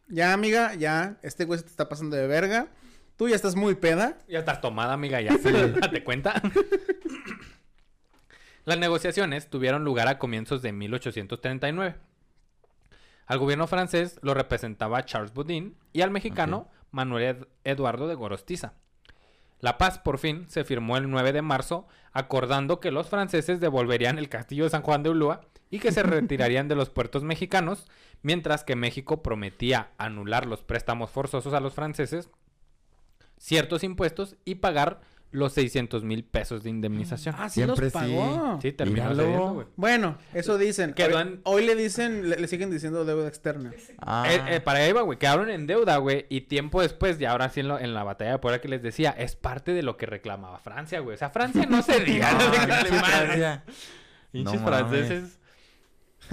Ya, 0.08 0.34
amiga, 0.34 0.76
ya. 0.76 1.18
Este 1.24 1.46
güey 1.46 1.58
se 1.60 1.66
te 1.66 1.72
está 1.72 1.90
pasando 1.90 2.16
de 2.16 2.28
verga. 2.28 2.68
Tú 3.18 3.30
ya 3.30 3.36
estás 3.36 3.56
muy 3.56 3.76
peda. 3.76 4.18
Ya 4.28 4.40
estás 4.40 4.62
tomada, 4.62 4.94
amiga, 4.94 5.22
ya. 5.22 5.38
Date 5.38 6.04
cuenta. 6.04 6.42
Las 8.66 8.78
negociaciones 8.78 9.50
tuvieron 9.50 9.84
lugar 9.84 10.08
a 10.08 10.18
comienzos 10.18 10.62
de 10.62 10.72
1839. 10.72 11.96
Al 13.26 13.40
gobierno 13.40 13.68
francés 13.68 14.20
lo 14.22 14.34
representaba 14.34 15.04
Charles 15.06 15.34
Baudin 15.34 15.76
y 15.92 16.02
al 16.02 16.12
mexicano 16.12 16.70
Manuel 16.92 17.24
Ed- 17.24 17.48
Eduardo 17.64 18.08
de 18.08 18.16
Gorostiza. 18.16 18.74
La 19.60 19.78
paz 19.78 19.98
por 20.00 20.18
fin 20.18 20.46
se 20.50 20.66
firmó 20.66 20.98
el 20.98 21.10
9 21.10 21.32
de 21.32 21.42
marzo, 21.42 21.88
acordando 22.12 22.80
que 22.80 22.92
los 22.92 23.10
franceses 23.10 23.60
devolverían 23.62 24.18
el 24.18 24.30
castillo 24.30 24.66
de 24.66 24.70
San 24.70 24.82
Juan 24.82 25.04
de 25.04 25.10
Ulúa 25.10 25.42
y 25.70 25.80
que 25.80 25.92
se 25.92 26.04
retirarían 26.04 26.68
de 26.68 26.76
los 26.76 26.90
puertos 26.90 27.24
mexicanos, 27.24 27.86
mientras 28.22 28.64
que 28.64 28.76
México 28.76 29.24
prometía 29.24 29.92
anular 29.98 30.46
los 30.46 30.64
préstamos 30.64 31.12
forzosos 31.12 31.54
a 31.54 31.62
los 31.62 31.74
franceses, 31.74 32.30
ciertos 33.44 33.84
impuestos 33.84 34.38
y 34.46 34.56
pagar 34.56 35.02
los 35.32 35.52
600 35.54 36.04
mil 36.04 36.24
pesos 36.24 36.64
de 36.64 36.70
indemnización. 36.70 37.34
Ah, 37.38 37.50
sí 37.50 37.56
Siempre 37.56 37.86
los 37.86 37.94
pagó. 37.94 38.60
Sí, 38.62 38.72
terminó 38.72 39.02
Míralo. 39.10 39.24
cediendo, 39.24 39.54
güey. 39.56 39.68
Bueno, 39.76 40.18
eso 40.36 40.60
dicen. 40.60 40.94
Hoy, 40.96 41.22
en- 41.22 41.42
hoy 41.44 41.66
le 41.66 41.76
dicen, 41.76 42.30
le, 42.30 42.38
le 42.38 42.48
siguen 42.48 42.70
diciendo 42.70 43.04
deuda 43.04 43.28
externa. 43.28 43.74
Ah. 44.00 44.26
Eh, 44.30 44.42
eh, 44.48 44.60
para 44.60 44.80
ahí 44.80 44.92
va, 44.92 45.02
güey. 45.02 45.18
Quedaron 45.18 45.50
en 45.50 45.66
deuda, 45.66 45.98
güey. 45.98 46.28
Y 46.30 46.42
tiempo 46.42 46.82
después, 46.84 47.20
y 47.20 47.26
ahora 47.26 47.50
sí 47.50 47.62
en, 47.62 47.68
lo- 47.68 47.80
en 47.80 47.96
la 47.96 48.04
batalla 48.04 48.32
de 48.34 48.38
Puebla 48.38 48.62
que 48.62 48.68
les 48.68 48.84
decía, 48.84 49.10
es 49.10 49.36
parte 49.36 49.74
de 49.74 49.82
lo 49.82 49.98
que 49.98 50.06
reclamaba 50.06 50.60
Francia, 50.60 51.00
güey. 51.00 51.16
O 51.16 51.18
sea, 51.18 51.32
Francia 51.32 51.66
no 51.68 51.82
se 51.82 52.00
diga. 52.02 52.32
No, 52.32 52.46
no. 52.48 52.54
Francia. 53.04 53.64
No 54.34 54.44
mames. 54.54 54.62
franceses. 54.62 55.40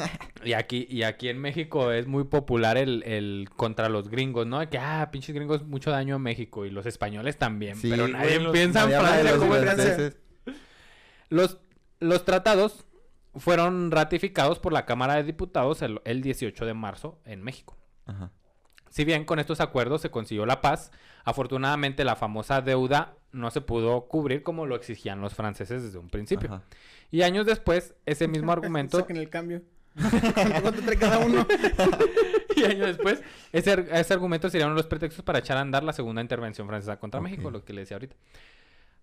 Y 0.45 0.55
aquí, 0.55 0.87
y 0.89 1.03
aquí 1.03 1.29
en 1.29 1.39
México 1.39 1.93
es 1.93 2.07
muy 2.07 2.25
popular 2.25 2.79
el, 2.79 3.03
el 3.03 3.51
contra 3.57 3.91
los 3.91 4.09
gringos, 4.09 4.47
¿no? 4.47 4.67
Que, 4.71 4.79
ah, 4.79 5.09
pinches 5.13 5.35
gringos, 5.35 5.65
mucho 5.67 5.91
daño 5.91 6.15
a 6.15 6.19
México. 6.19 6.65
Y 6.65 6.71
los 6.71 6.87
españoles 6.87 7.37
también. 7.37 7.77
Sí, 7.77 7.91
pero 7.91 8.09
nadie 8.09 8.41
los- 8.41 8.53
piensa 8.53 8.85
en 8.85 8.91
Francia 8.91 9.23
los 9.33 9.39
como 9.39 9.55
Francia. 9.55 10.13
Los, 11.29 11.59
los 12.01 12.25
tratados 12.25 12.87
fueron 13.35 13.91
ratificados 13.91 14.59
por 14.59 14.73
la 14.73 14.87
Cámara 14.87 15.17
de 15.17 15.25
Diputados 15.25 15.83
el, 15.83 16.01
el 16.05 16.23
18 16.23 16.65
de 16.67 16.75
marzo 16.75 17.21
en 17.25 17.43
México. 17.43 17.77
Ajá. 18.07 18.31
Si 18.89 19.05
bien 19.05 19.25
con 19.25 19.39
estos 19.39 19.61
acuerdos 19.61 20.01
se 20.01 20.11
consiguió 20.11 20.47
la 20.47 20.61
paz, 20.61 20.91
afortunadamente 21.25 22.03
la 22.05 22.17
famosa 22.17 22.61
deuda 22.61 23.15
no 23.31 23.51
se 23.53 23.61
pudo 23.61 24.09
cubrir 24.09 24.43
como 24.43 24.67
lo 24.67 24.75
exigían 24.75 25.21
los 25.21 25.35
franceses 25.35 25.83
desde 25.85 25.99
un 25.99 26.09
principio. 26.09 26.49
Ajá. 26.53 26.63
Y 27.13 27.23
años 27.23 27.47
después, 27.47 27.95
ese 28.07 28.27
mismo 28.27 28.51
argumento, 28.53 28.99
Saquen 28.99 29.17
el 29.19 29.29
cambio. 29.31 29.63
¿Cuánto, 30.63 30.83
trae 30.83 30.97
cada 30.97 31.19
uno? 31.19 31.47
y 32.57 32.65
años 32.65 32.87
después, 32.89 33.23
ese, 33.53 33.73
ar- 33.73 33.87
ese 33.91 34.15
argumento 34.15 34.49
serían 34.49 34.75
los 34.75 34.87
pretextos 34.87 35.25
para 35.25 35.41
echar 35.41 35.57
a 35.57 35.61
andar 35.61 35.83
la 35.83 35.93
segunda 35.93 36.23
intervención 36.23 36.67
francesa 36.67 36.99
contra. 36.99 37.21
México, 37.21 37.51
lo 37.51 37.65
que 37.65 37.73
le 37.73 37.81
decía 37.83 37.97
ahorita. 37.97 38.17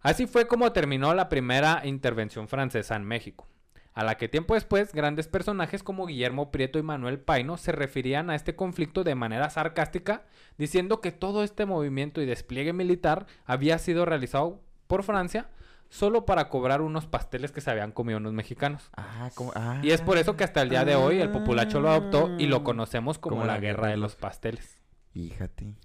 Así 0.02 0.28
fue 0.28 0.48
como 0.48 0.72
terminó 0.72 1.14
la 1.14 1.28
primera 1.30 1.82
intervención 1.86 2.48
francesa 2.48 2.96
en 2.96 3.04
México, 3.04 3.48
a 3.94 4.04
la 4.04 4.16
que 4.16 4.30
tiempo 4.30 4.54
después 4.54 4.94
grandes 4.94 5.28
personajes 5.28 5.84
como 5.84 6.06
Guillermo 6.06 6.52
Prieto 6.52 6.80
y 6.80 6.84
Manuel 6.84 7.20
Paino 7.20 7.58
se 7.58 7.72
referían 7.72 8.30
a 8.30 8.36
este 8.36 8.56
conflicto 8.56 9.04
de 9.04 9.16
manera 9.16 9.50
sarcástica, 9.50 10.24
diciendo 10.58 11.02
que 11.02 11.12
todo 11.12 11.44
este 11.44 11.66
movimiento 11.66 12.22
y 12.22 12.26
despliegue 12.26 12.74
militar 12.74 13.26
había 13.46 13.78
sido 13.80 14.06
realizado 14.06 14.62
por 14.88 15.04
Francia 15.04 15.50
solo 15.90 16.26
para 16.26 16.50
cobrar 16.50 16.82
unos 16.82 17.06
pasteles 17.08 17.52
que 17.52 17.62
se 17.62 17.72
habían 17.72 17.92
comido 17.92 18.18
unos 18.20 18.34
mexicanos. 18.34 18.90
Ah, 18.96 19.30
como... 19.36 19.52
ah. 19.56 19.80
Y 19.84 19.92
es 19.92 20.02
por 20.02 20.18
eso 20.18 20.36
que 20.36 20.44
hasta 20.44 20.62
el 20.62 20.70
día 20.70 20.84
de 20.86 20.96
hoy 20.96 21.20
el 21.20 21.30
populacho 21.32 21.80
lo 21.80 21.90
adoptó 21.90 22.30
y 22.38 22.48
lo 22.48 22.64
conocemos 22.64 23.18
como, 23.20 23.38
Como 23.38 23.48
la, 23.48 23.54
la 23.54 23.60
guerra 23.60 23.88
de 23.88 23.98
los 23.98 24.16
pasteles. 24.16 24.82
Fíjate. 25.14 25.76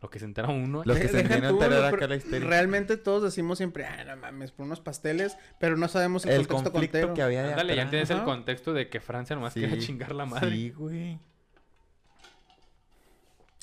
Lo 0.00 0.10
que 0.10 0.20
se 0.20 0.26
entera 0.26 0.48
uno. 0.48 0.82
Los 0.84 0.96
que 0.96 1.08
De- 1.08 1.08
se 1.08 1.24
pero 1.24 1.86
acá 1.86 2.06
la 2.06 2.14
historia. 2.16 2.46
Realmente 2.46 2.96
todos 2.96 3.22
decimos 3.24 3.58
siempre, 3.58 3.84
ah, 3.84 4.04
no 4.04 4.16
mames, 4.16 4.52
por 4.52 4.64
unos 4.66 4.80
pasteles, 4.80 5.36
pero 5.58 5.76
no 5.76 5.88
sabemos 5.88 6.24
el, 6.24 6.32
El 6.32 6.46
contexto 6.46 6.70
conflicto 6.70 6.98
contero. 6.98 7.14
que 7.14 7.22
había 7.22 7.42
de 7.42 7.50
Ándale, 7.50 7.74
ya 7.74 7.82
atrás. 7.82 7.84
entiendes 7.86 8.10
el 8.10 8.16
Ajá. 8.18 8.24
contexto 8.24 8.72
de 8.74 8.88
que 8.88 9.00
Francia 9.00 9.34
nomás 9.34 9.54
Sí, 9.54 9.60
quería 9.60 9.78
chingar 9.78 10.14
la 10.14 10.24
madre. 10.26 10.50
Sí, 10.52 10.70
güey. 10.70 11.18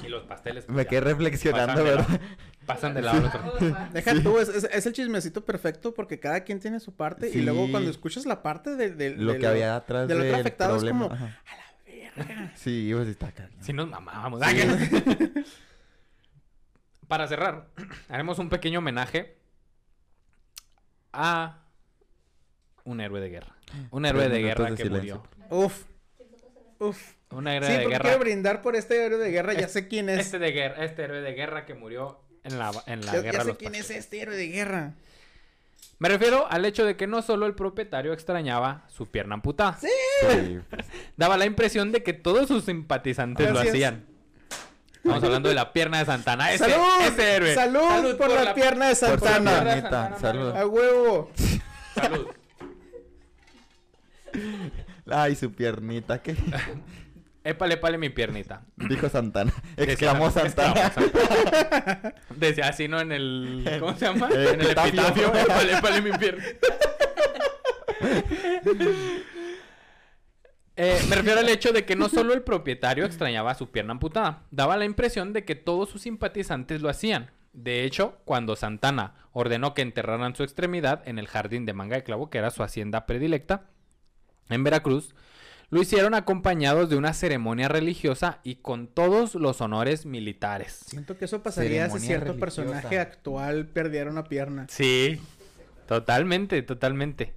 Y 0.03 0.07
los 0.09 0.23
pasteles. 0.23 0.65
pues, 0.65 0.75
Me 0.75 0.83
ya, 0.83 0.89
quedé 0.89 1.01
reflexionando, 1.01 1.73
pasan 1.73 1.83
de 1.85 1.89
¿verdad? 1.91 2.07
lado- 2.09 2.19
Pasan 2.65 2.93
de 2.95 3.01
lado 3.03 3.17
al 3.31 3.49
otro. 3.49 3.77
Deja 3.93 4.23
tú, 4.23 4.39
es, 4.39 4.49
es- 4.49 4.63
es 4.71 4.85
el 4.85 4.93
chismecito 4.93 5.45
perfecto 5.45 5.93
porque 5.93 6.19
cada 6.19 6.43
quien 6.43 6.59
tiene 6.59 6.79
su 6.79 6.93
parte 6.95 7.29
y 7.29 7.41
luego 7.41 7.65
Sí. 7.65 7.71
cuando 7.71 7.89
escuchas 7.91 8.25
la 8.25 8.41
parte 8.41 8.75
de, 8.75 8.89
de- 8.91 9.11
Lo 9.15 9.33
de 9.33 9.39
que 9.39 9.47
había 9.47 9.75
atrás 9.75 10.07
del 10.07 10.21
otro 10.21 10.35
afectado 10.37 10.75
es 10.75 10.83
problema. 10.83 11.03
como, 11.09 11.13
ajá. 11.13 11.39
a 11.45 11.55
la 11.55 11.63
verga. 12.25 12.51
Sí, 12.55 12.91
pues 12.93 13.07
está 13.07 13.31
cañón. 13.31 13.61
Si 13.61 13.71
nos 13.71 13.87
mamábamos. 13.87 14.41
Para 17.07 17.27
cerrar, 17.27 17.67
haremos 18.09 18.39
un 18.39 18.49
pequeño 18.49 18.79
homenaje 18.79 19.37
a 21.13 21.59
un 22.83 22.99
héroe 22.99 23.21
de 23.21 23.29
guerra. 23.29 23.55
Un 23.91 24.05
héroe 24.05 24.27
de 24.29 24.41
guerra 24.41 24.69
de 24.71 24.75
que 24.75 24.83
silencio. 24.83 25.23
murió. 25.39 25.57
Uf. 25.65 25.83
Uf. 26.79 27.14
Un 27.31 27.47
héroe 27.47 27.67
Sí, 27.67 27.73
de 27.73 27.79
porque 27.79 27.93
guerra. 27.95 28.03
quiero 28.09 28.19
brindar 28.19 28.61
por 28.61 28.75
este 28.75 29.03
héroe 29.05 29.17
de 29.19 29.31
guerra, 29.31 29.53
ya 29.53 29.59
Este- 29.61 29.71
sé 29.81 29.87
quién 29.87 30.09
es. 30.09 30.19
Este 30.19 30.39
de 30.39 30.51
guerra, 30.51 30.85
este 30.85 31.03
héroe 31.03 31.21
de 31.21 31.33
guerra 31.33 31.65
que 31.65 31.73
murió 31.73 32.21
en 32.43 32.57
la, 32.59 32.71
en 32.85 33.05
la 33.05 33.13
ya, 33.13 33.19
guerra 33.21 33.31
ya 33.31 33.37
de 33.39 33.43
sé 33.43 33.47
los 33.49 33.57
quién 33.57 33.75
es 33.75 33.89
este 33.89 34.21
héroe 34.21 34.35
de 34.37 34.47
guerra. 34.47 34.93
Me 35.97 36.09
refiero 36.09 36.45
al 36.49 36.65
hecho 36.65 36.85
de 36.85 36.95
que 36.97 37.07
no 37.07 37.21
solo 37.21 37.45
el 37.45 37.55
propietario 37.55 38.11
extrañaba 38.13 38.85
su 38.89 39.07
pierna 39.09 39.35
amputada. 39.35 39.77
Sí, 39.79 40.59
Daba 41.17 41.37
la 41.37 41.45
impresión 41.45 41.91
de 41.91 42.03
que 42.03 42.13
todos 42.13 42.47
sus 42.47 42.65
simpatizantes 42.65 43.51
lo 43.51 43.59
hacían. 43.59 44.05
Estamos 44.97 45.23
hablando 45.23 45.49
de 45.49 45.55
la 45.55 45.71
pierna 45.71 45.99
de 45.99 46.05
Santana. 46.05 46.51
Ese, 46.51 46.65
¡Salud! 46.69 47.01
ese 47.07 47.35
héroe. 47.35 47.53
¡Salud, 47.55 48.17
por, 48.17 48.29
la, 48.31 48.53
pierna 48.55 48.87
de 48.89 48.95
Por 48.95 49.19
Santana! 49.19 49.71
Santana, 49.81 50.17
salud. 50.19 50.55
¡A 50.55 50.65
huevo! 50.65 51.31
Salud. 51.93 52.27
Ay, 55.11 55.35
su 55.35 55.51
piernita, 55.53 56.21
¿qué? 56.21 56.35
Épale, 57.45 57.75
épale 57.75 57.97
mi 57.97 58.09
piernita. 58.09 58.63
Dijo 58.75 59.07
Santana. 59.07 59.53
Decía- 59.77 59.93
Exclamó 59.93 60.31
Santana. 60.31 60.87
exclamó 60.87 61.09
Santana. 61.13 62.15
Decía 62.35 62.67
así, 62.67 62.87
¿no? 62.87 62.99
En 62.99 63.11
el... 63.11 63.63
¿Cómo 63.79 63.95
se 63.95 64.05
llama? 64.05 64.27
El 64.31 64.47
en 64.47 64.59
el 64.61 64.65
epitafio. 64.65 65.01
epitafio. 65.07 65.33
Épale, 65.35 65.73
épale 65.77 66.01
mi 66.01 66.11
piernita. 66.17 66.67
Eh, 70.77 70.99
me 71.07 71.15
refiero 71.15 71.39
al 71.39 71.47
hecho 71.47 71.71
de 71.71 71.85
que 71.85 71.95
no 71.95 72.09
solo 72.09 72.33
el 72.33 72.41
propietario 72.41 73.05
extrañaba 73.05 73.55
su 73.55 73.71
pierna 73.71 73.93
amputada, 73.93 74.43
daba 74.51 74.75
la 74.75 74.83
impresión 74.85 75.31
de 75.31 75.45
que 75.45 75.55
todos 75.55 75.89
sus 75.89 76.01
simpatizantes 76.01 76.81
lo 76.81 76.89
hacían. 76.89 77.31
De 77.53 77.85
hecho, 77.85 78.17
cuando 78.25 78.57
Santana 78.57 79.13
ordenó 79.31 79.73
que 79.73 79.81
enterraran 79.83 80.35
su 80.35 80.43
extremidad 80.43 81.01
en 81.07 81.17
el 81.17 81.27
jardín 81.27 81.65
de 81.65 81.73
Manga 81.73 81.95
de 81.95 82.03
Clavo, 82.03 82.29
que 82.29 82.39
era 82.39 82.49
su 82.51 82.61
hacienda 82.63 83.05
predilecta, 83.05 83.69
en 84.49 84.63
Veracruz, 84.65 85.15
lo 85.69 85.81
hicieron 85.81 86.13
acompañados 86.13 86.89
de 86.89 86.95
una 86.95 87.13
ceremonia 87.13 87.67
religiosa 87.67 88.39
y 88.43 88.55
con 88.55 88.87
todos 88.87 89.35
los 89.35 89.61
honores 89.61 90.05
militares. 90.05 90.81
Siento 90.87 91.17
que 91.17 91.25
eso 91.25 91.41
pasaría 91.41 91.89
si 91.89 91.99
cierto 91.99 92.33
religiosa. 92.33 92.39
personaje 92.39 92.99
actual 92.99 93.67
perdiera 93.67 94.09
una 94.09 94.25
pierna. 94.25 94.67
Sí, 94.69 95.19
totalmente, 95.87 96.61
totalmente. 96.61 97.33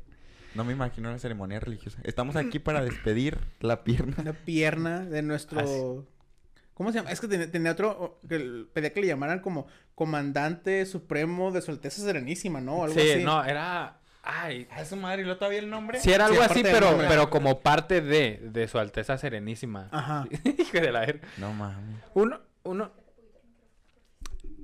No 0.54 0.64
me 0.64 0.72
imagino 0.72 1.08
una 1.08 1.18
ceremonia 1.18 1.60
religiosa. 1.60 2.00
Estamos 2.04 2.36
aquí 2.36 2.58
para 2.58 2.82
despedir 2.82 3.38
la 3.60 3.84
pierna. 3.84 4.16
Una 4.18 4.32
pierna 4.32 5.04
de 5.04 5.22
nuestro... 5.22 5.60
Así. 5.60 6.06
¿Cómo 6.74 6.90
se 6.90 6.98
llama? 6.98 7.10
Es 7.10 7.20
que 7.20 7.28
tenía, 7.28 7.50
tenía 7.50 7.72
otro... 7.72 8.20
Que 8.28 8.66
pedía 8.72 8.92
que 8.92 9.00
le 9.00 9.06
llamaran 9.08 9.40
como 9.40 9.66
comandante 9.94 10.86
supremo 10.86 11.52
de 11.52 11.60
su 11.60 11.70
Alteza 11.70 12.02
Serenísima, 12.02 12.60
¿no? 12.60 12.84
Algo 12.84 12.98
sí, 12.98 13.10
así. 13.10 13.24
no, 13.24 13.44
era... 13.44 14.00
Ay, 14.30 14.68
¿A 14.70 14.84
su 14.84 14.94
madre? 14.96 15.22
¿Y 15.22 15.24
lo 15.24 15.38
todavía 15.38 15.58
el 15.60 15.70
nombre? 15.70 16.00
sí 16.00 16.12
era 16.12 16.26
algo 16.26 16.42
así, 16.42 16.62
pero, 16.62 16.90
nombre. 16.90 17.06
pero 17.08 17.30
como 17.30 17.60
parte 17.60 18.02
de, 18.02 18.38
de 18.42 18.68
su 18.68 18.78
Alteza 18.78 19.16
Serenísima. 19.16 19.88
Ajá. 19.90 20.26
Hijo 20.58 20.78
de 20.80 20.92
la 20.92 21.00
verga. 21.00 21.26
No 21.38 21.52
mames. 21.54 21.96
Uno, 22.14 22.38
uno... 22.64 22.90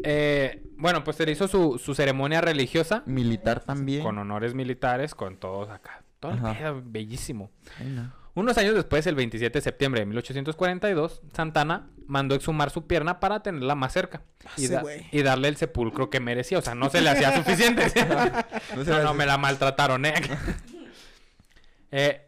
Eh, 0.03 0.63
bueno, 0.77 1.03
pues 1.05 1.17
se 1.17 1.25
le 1.25 1.33
hizo 1.33 1.49
su, 1.49 1.79
su 1.79 1.95
ceremonia 1.95 2.41
religiosa 2.41 3.03
Militar 3.07 3.61
también. 3.61 4.03
con 4.03 4.19
honores 4.19 4.53
militares, 4.55 5.15
con 5.15 5.39
todos 5.39 5.71
acá. 5.71 6.03
Todo 6.21 6.33
el 6.33 6.45
Ajá. 6.45 6.75
bellísimo. 6.85 7.51
Ay, 7.81 7.89
no. 7.89 8.13
Unos 8.35 8.59
años 8.59 8.75
después, 8.75 9.07
el 9.07 9.15
27 9.15 9.59
de 9.59 9.63
septiembre 9.63 10.01
de 10.01 10.07
1842, 10.07 11.23
Santana 11.33 11.89
mandó 12.07 12.35
exhumar 12.35 12.71
su 12.71 12.87
pierna 12.87 13.21
para 13.21 13.43
tenerla 13.43 13.75
más 13.75 13.93
cerca 13.93 14.23
y, 14.57 14.65
Ese 14.67 14.75
da- 14.75 14.81
güey. 14.83 15.07
y 15.13 15.23
darle 15.23 15.49
el 15.49 15.57
sepulcro 15.57 16.11
que 16.11 16.21
merecía. 16.21 16.59
O 16.59 16.63
sea, 16.63 16.75
no 16.75 16.91
se 16.91 17.01
le 17.01 17.11
hacía 17.11 17.35
suficiente. 17.37 17.85
No 18.77 18.85
se 18.85 18.91
no, 18.91 18.97
me 18.99 19.03
no, 19.03 19.09
hace- 19.11 19.19
me 19.19 19.27
la 19.27 19.39
maltrataron, 19.39 20.05
¿eh? 20.07 20.15
eh, 21.91 22.21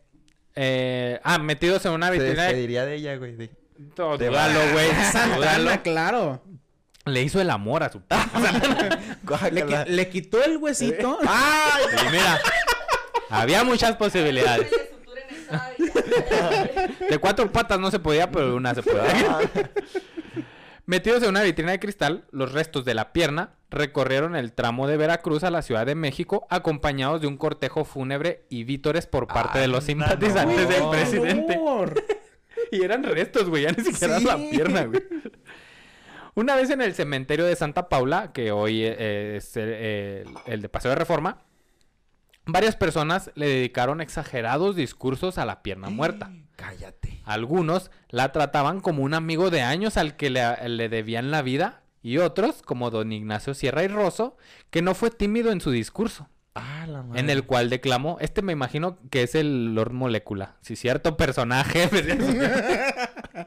eh, 0.55 1.21
ah, 1.25 1.39
metidos 1.39 1.85
en 1.87 1.93
una 1.93 2.07
Se 2.09 2.13
vitrina. 2.15 2.35
de- 2.35 2.49
despediría 2.49 2.85
de 2.87 2.95
ella, 2.95 3.17
güey. 3.17 3.37
de- 3.37 3.51
Todo, 3.95 4.17
de- 4.17 4.29
dúdalo, 4.29 4.61
güey. 4.73 4.89
Santana, 5.13 5.83
claro. 5.83 6.43
Le 7.05 7.23
hizo 7.23 7.41
el 7.41 7.51
amor 7.51 7.83
a 7.85 7.91
su. 7.93 8.03
Le, 9.53 9.85
le 9.87 10.09
quitó 10.09 10.43
el 10.43 10.57
huesito. 10.57 11.19
¡Ay! 11.29 11.85
Y 12.05 12.11
mira, 12.11 12.41
había 13.31 13.63
muchas 13.63 13.95
posibilidades. 13.97 14.69
Le 14.73 14.89
suturen 14.89 15.25
esa 15.31 15.73
y 15.76 15.76
ya. 15.76 15.76
De 17.11 17.19
cuatro 17.19 17.51
patas 17.53 17.79
no 17.79 17.91
se 17.91 17.99
podía, 17.99 18.31
pero 18.31 18.49
de 18.49 18.55
una 18.55 18.75
se 18.75 18.83
podía. 18.83 19.39
Metidos 20.87 21.23
en 21.25 21.31
una 21.31 21.43
vitrina 21.43 21.73
de 21.73 21.81
cristal, 21.81 22.25
los 22.31 22.53
restos 22.53 22.85
de 22.85 22.95
la 22.95 23.13
pierna 23.13 23.55
recorrieron 23.71 24.37
el 24.37 24.53
tramo 24.53 24.87
de 24.87 24.97
Veracruz 24.97 25.43
a 25.43 25.51
la 25.51 25.63
Ciudad 25.63 25.85
de 25.85 25.97
México 25.97 26.47
acompañados 26.49 27.21
de 27.21 27.27
un 27.27 27.37
cortejo 27.37 27.85
fúnebre 27.85 28.45
y 28.49 28.63
vítores 28.63 29.07
por 29.07 29.27
parte 29.27 29.59
de 29.59 29.67
los 29.67 29.83
simpatizantes 29.85 30.63
no. 30.63 30.69
del 30.69 30.89
presidente. 30.91 31.59
Y 32.73 32.83
eran 32.83 33.05
restos, 33.05 33.49
güey, 33.49 33.63
ya 33.65 33.71
ni 33.71 33.85
siquiera 33.85 34.17
era 34.17 34.37
la 34.37 34.51
pierna, 34.51 34.87
güey. 34.87 35.01
Una 36.35 36.57
vez 36.57 36.69
en 36.71 36.81
el 36.81 36.95
cementerio 36.95 37.45
de 37.45 37.55
Santa 37.55 37.89
Paula, 37.89 38.33
que 38.33 38.51
hoy 38.51 38.83
eh, 38.83 39.37
es 39.37 39.57
el, 39.57 39.69
el- 39.69 40.29
el 40.47 40.63
de 40.63 40.69
Paseo 40.69 40.91
de 40.91 40.97
Reforma, 40.97 41.45
varias 42.47 42.77
personas 42.77 43.31
le 43.35 43.47
dedicaron 43.49 44.01
exagerados 44.01 44.77
discursos 44.77 45.39
a 45.39 45.45
la 45.45 45.63
pierna 45.63 45.91
muerta. 45.91 46.31
Cállate. 46.57 47.21
Algunos 47.25 47.91
la 48.09 48.33
trataban 48.33 48.81
como 48.81 49.03
un 49.03 49.13
amigo 49.15 49.51
de 49.51 49.61
años 49.63 49.97
al 49.97 50.17
que 50.17 50.31
le, 50.31 50.69
le 50.69 50.89
debían 50.89 51.31
la 51.31 51.43
vida 51.43 51.83
y 52.03 52.19
otros, 52.19 52.63
como 52.63 52.91
don 52.91 53.13
Ignacio 53.13 53.53
Sierra 53.53 53.83
y 53.83 53.89
Rosso, 53.89 54.37
que 54.71 54.81
no 54.81 54.95
fue 54.95 55.11
tímido 55.11 55.51
en 55.51 55.61
su 55.61 55.71
discurso, 55.73 56.29
Ah, 56.55 56.87
la 56.89 57.03
madre. 57.03 57.21
en 57.21 57.29
el 57.29 57.45
cual 57.45 57.69
declamó, 57.69 58.17
este 58.21 58.41
me 58.43 58.53
imagino 58.53 58.97
que 59.11 59.23
es 59.25 59.35
el 59.35 59.75
Lord 59.75 59.93
Molécula, 59.93 60.57
si 60.63 60.77
cierto 60.77 61.17
personaje. 61.17 61.91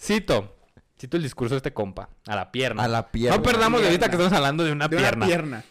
Cito, 0.00 0.56
cito 0.98 1.16
el 1.16 1.22
discurso 1.22 1.54
de 1.54 1.58
este 1.58 1.72
compa, 1.72 2.08
a 2.26 2.34
la 2.34 2.50
pierna. 2.50 2.84
A 2.84 2.88
la 2.88 3.10
pierna. 3.12 3.36
No 3.36 3.42
perdamos 3.42 3.82
de 3.82 3.90
vista 3.90 4.08
que 4.08 4.16
estamos 4.16 4.32
hablando 4.32 4.64
de 4.64 4.72
una 4.72 4.88
De 4.88 4.96
pierna. 4.96 5.16
una 5.18 5.26
pierna. 5.26 5.64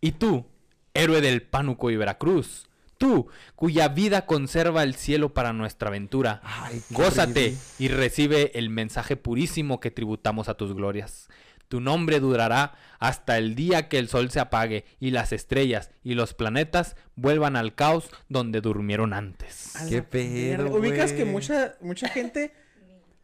Y 0.00 0.12
tú, 0.12 0.46
héroe 0.94 1.20
del 1.20 1.42
Pánuco 1.42 1.90
y 1.90 1.96
Veracruz, 1.96 2.66
tú, 2.98 3.28
cuya 3.54 3.88
vida 3.88 4.26
conserva 4.26 4.82
el 4.82 4.94
cielo 4.94 5.32
para 5.34 5.52
nuestra 5.52 5.88
aventura, 5.88 6.40
Ay, 6.42 6.82
gózate 6.90 7.40
horrible. 7.46 7.58
y 7.78 7.88
recibe 7.88 8.58
el 8.58 8.70
mensaje 8.70 9.16
purísimo 9.16 9.78
que 9.80 9.90
tributamos 9.90 10.48
a 10.48 10.54
tus 10.54 10.74
glorias. 10.74 11.28
Tu 11.68 11.80
nombre 11.80 12.18
durará 12.18 12.72
hasta 12.98 13.36
el 13.36 13.54
día 13.54 13.88
que 13.88 13.98
el 13.98 14.08
sol 14.08 14.30
se 14.30 14.40
apague 14.40 14.86
y 15.00 15.10
las 15.10 15.32
estrellas 15.34 15.90
y 16.02 16.14
los 16.14 16.32
planetas 16.32 16.96
vuelvan 17.14 17.56
al 17.56 17.74
caos 17.74 18.08
donde 18.30 18.62
durmieron 18.62 19.12
antes. 19.12 19.74
Qué 19.88 20.02
pedo. 20.02 20.74
Ubicas 20.74 21.12
que 21.12 21.26
mucha, 21.26 21.74
mucha 21.82 22.08
gente 22.08 22.54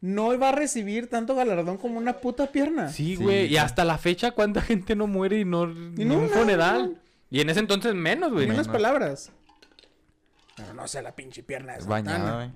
no 0.02 0.38
va 0.38 0.50
a 0.50 0.52
recibir 0.52 1.08
tanto 1.08 1.34
galardón 1.34 1.78
como 1.78 1.96
una 1.96 2.18
puta 2.20 2.52
pierna. 2.52 2.90
Sí, 2.90 3.16
Sí, 3.16 3.22
güey. 3.22 3.46
y 3.46 3.56
hasta 3.56 3.82
la 3.86 3.96
fecha, 3.96 4.32
¿cuánta 4.32 4.60
gente 4.60 4.94
no 4.94 5.06
muere 5.06 5.40
y 5.40 5.46
no, 5.46 5.66
ni 5.66 6.04
no, 6.04 6.18
un 6.18 6.24
no, 6.24 6.28
funeral? 6.28 7.00
Y 7.30 7.40
en 7.40 7.50
ese 7.50 7.60
entonces 7.60 7.94
menos, 7.94 8.32
güey. 8.32 8.46
No. 8.46 8.62
palabras. 8.64 9.32
Pero 10.56 10.74
no 10.74 10.86
sé 10.86 11.02
la 11.02 11.16
pinche 11.16 11.42
pierna 11.42 11.74
de 11.74 11.80
Santana. 11.80 12.12
Bañada, 12.12 12.36
güey. 12.36 12.52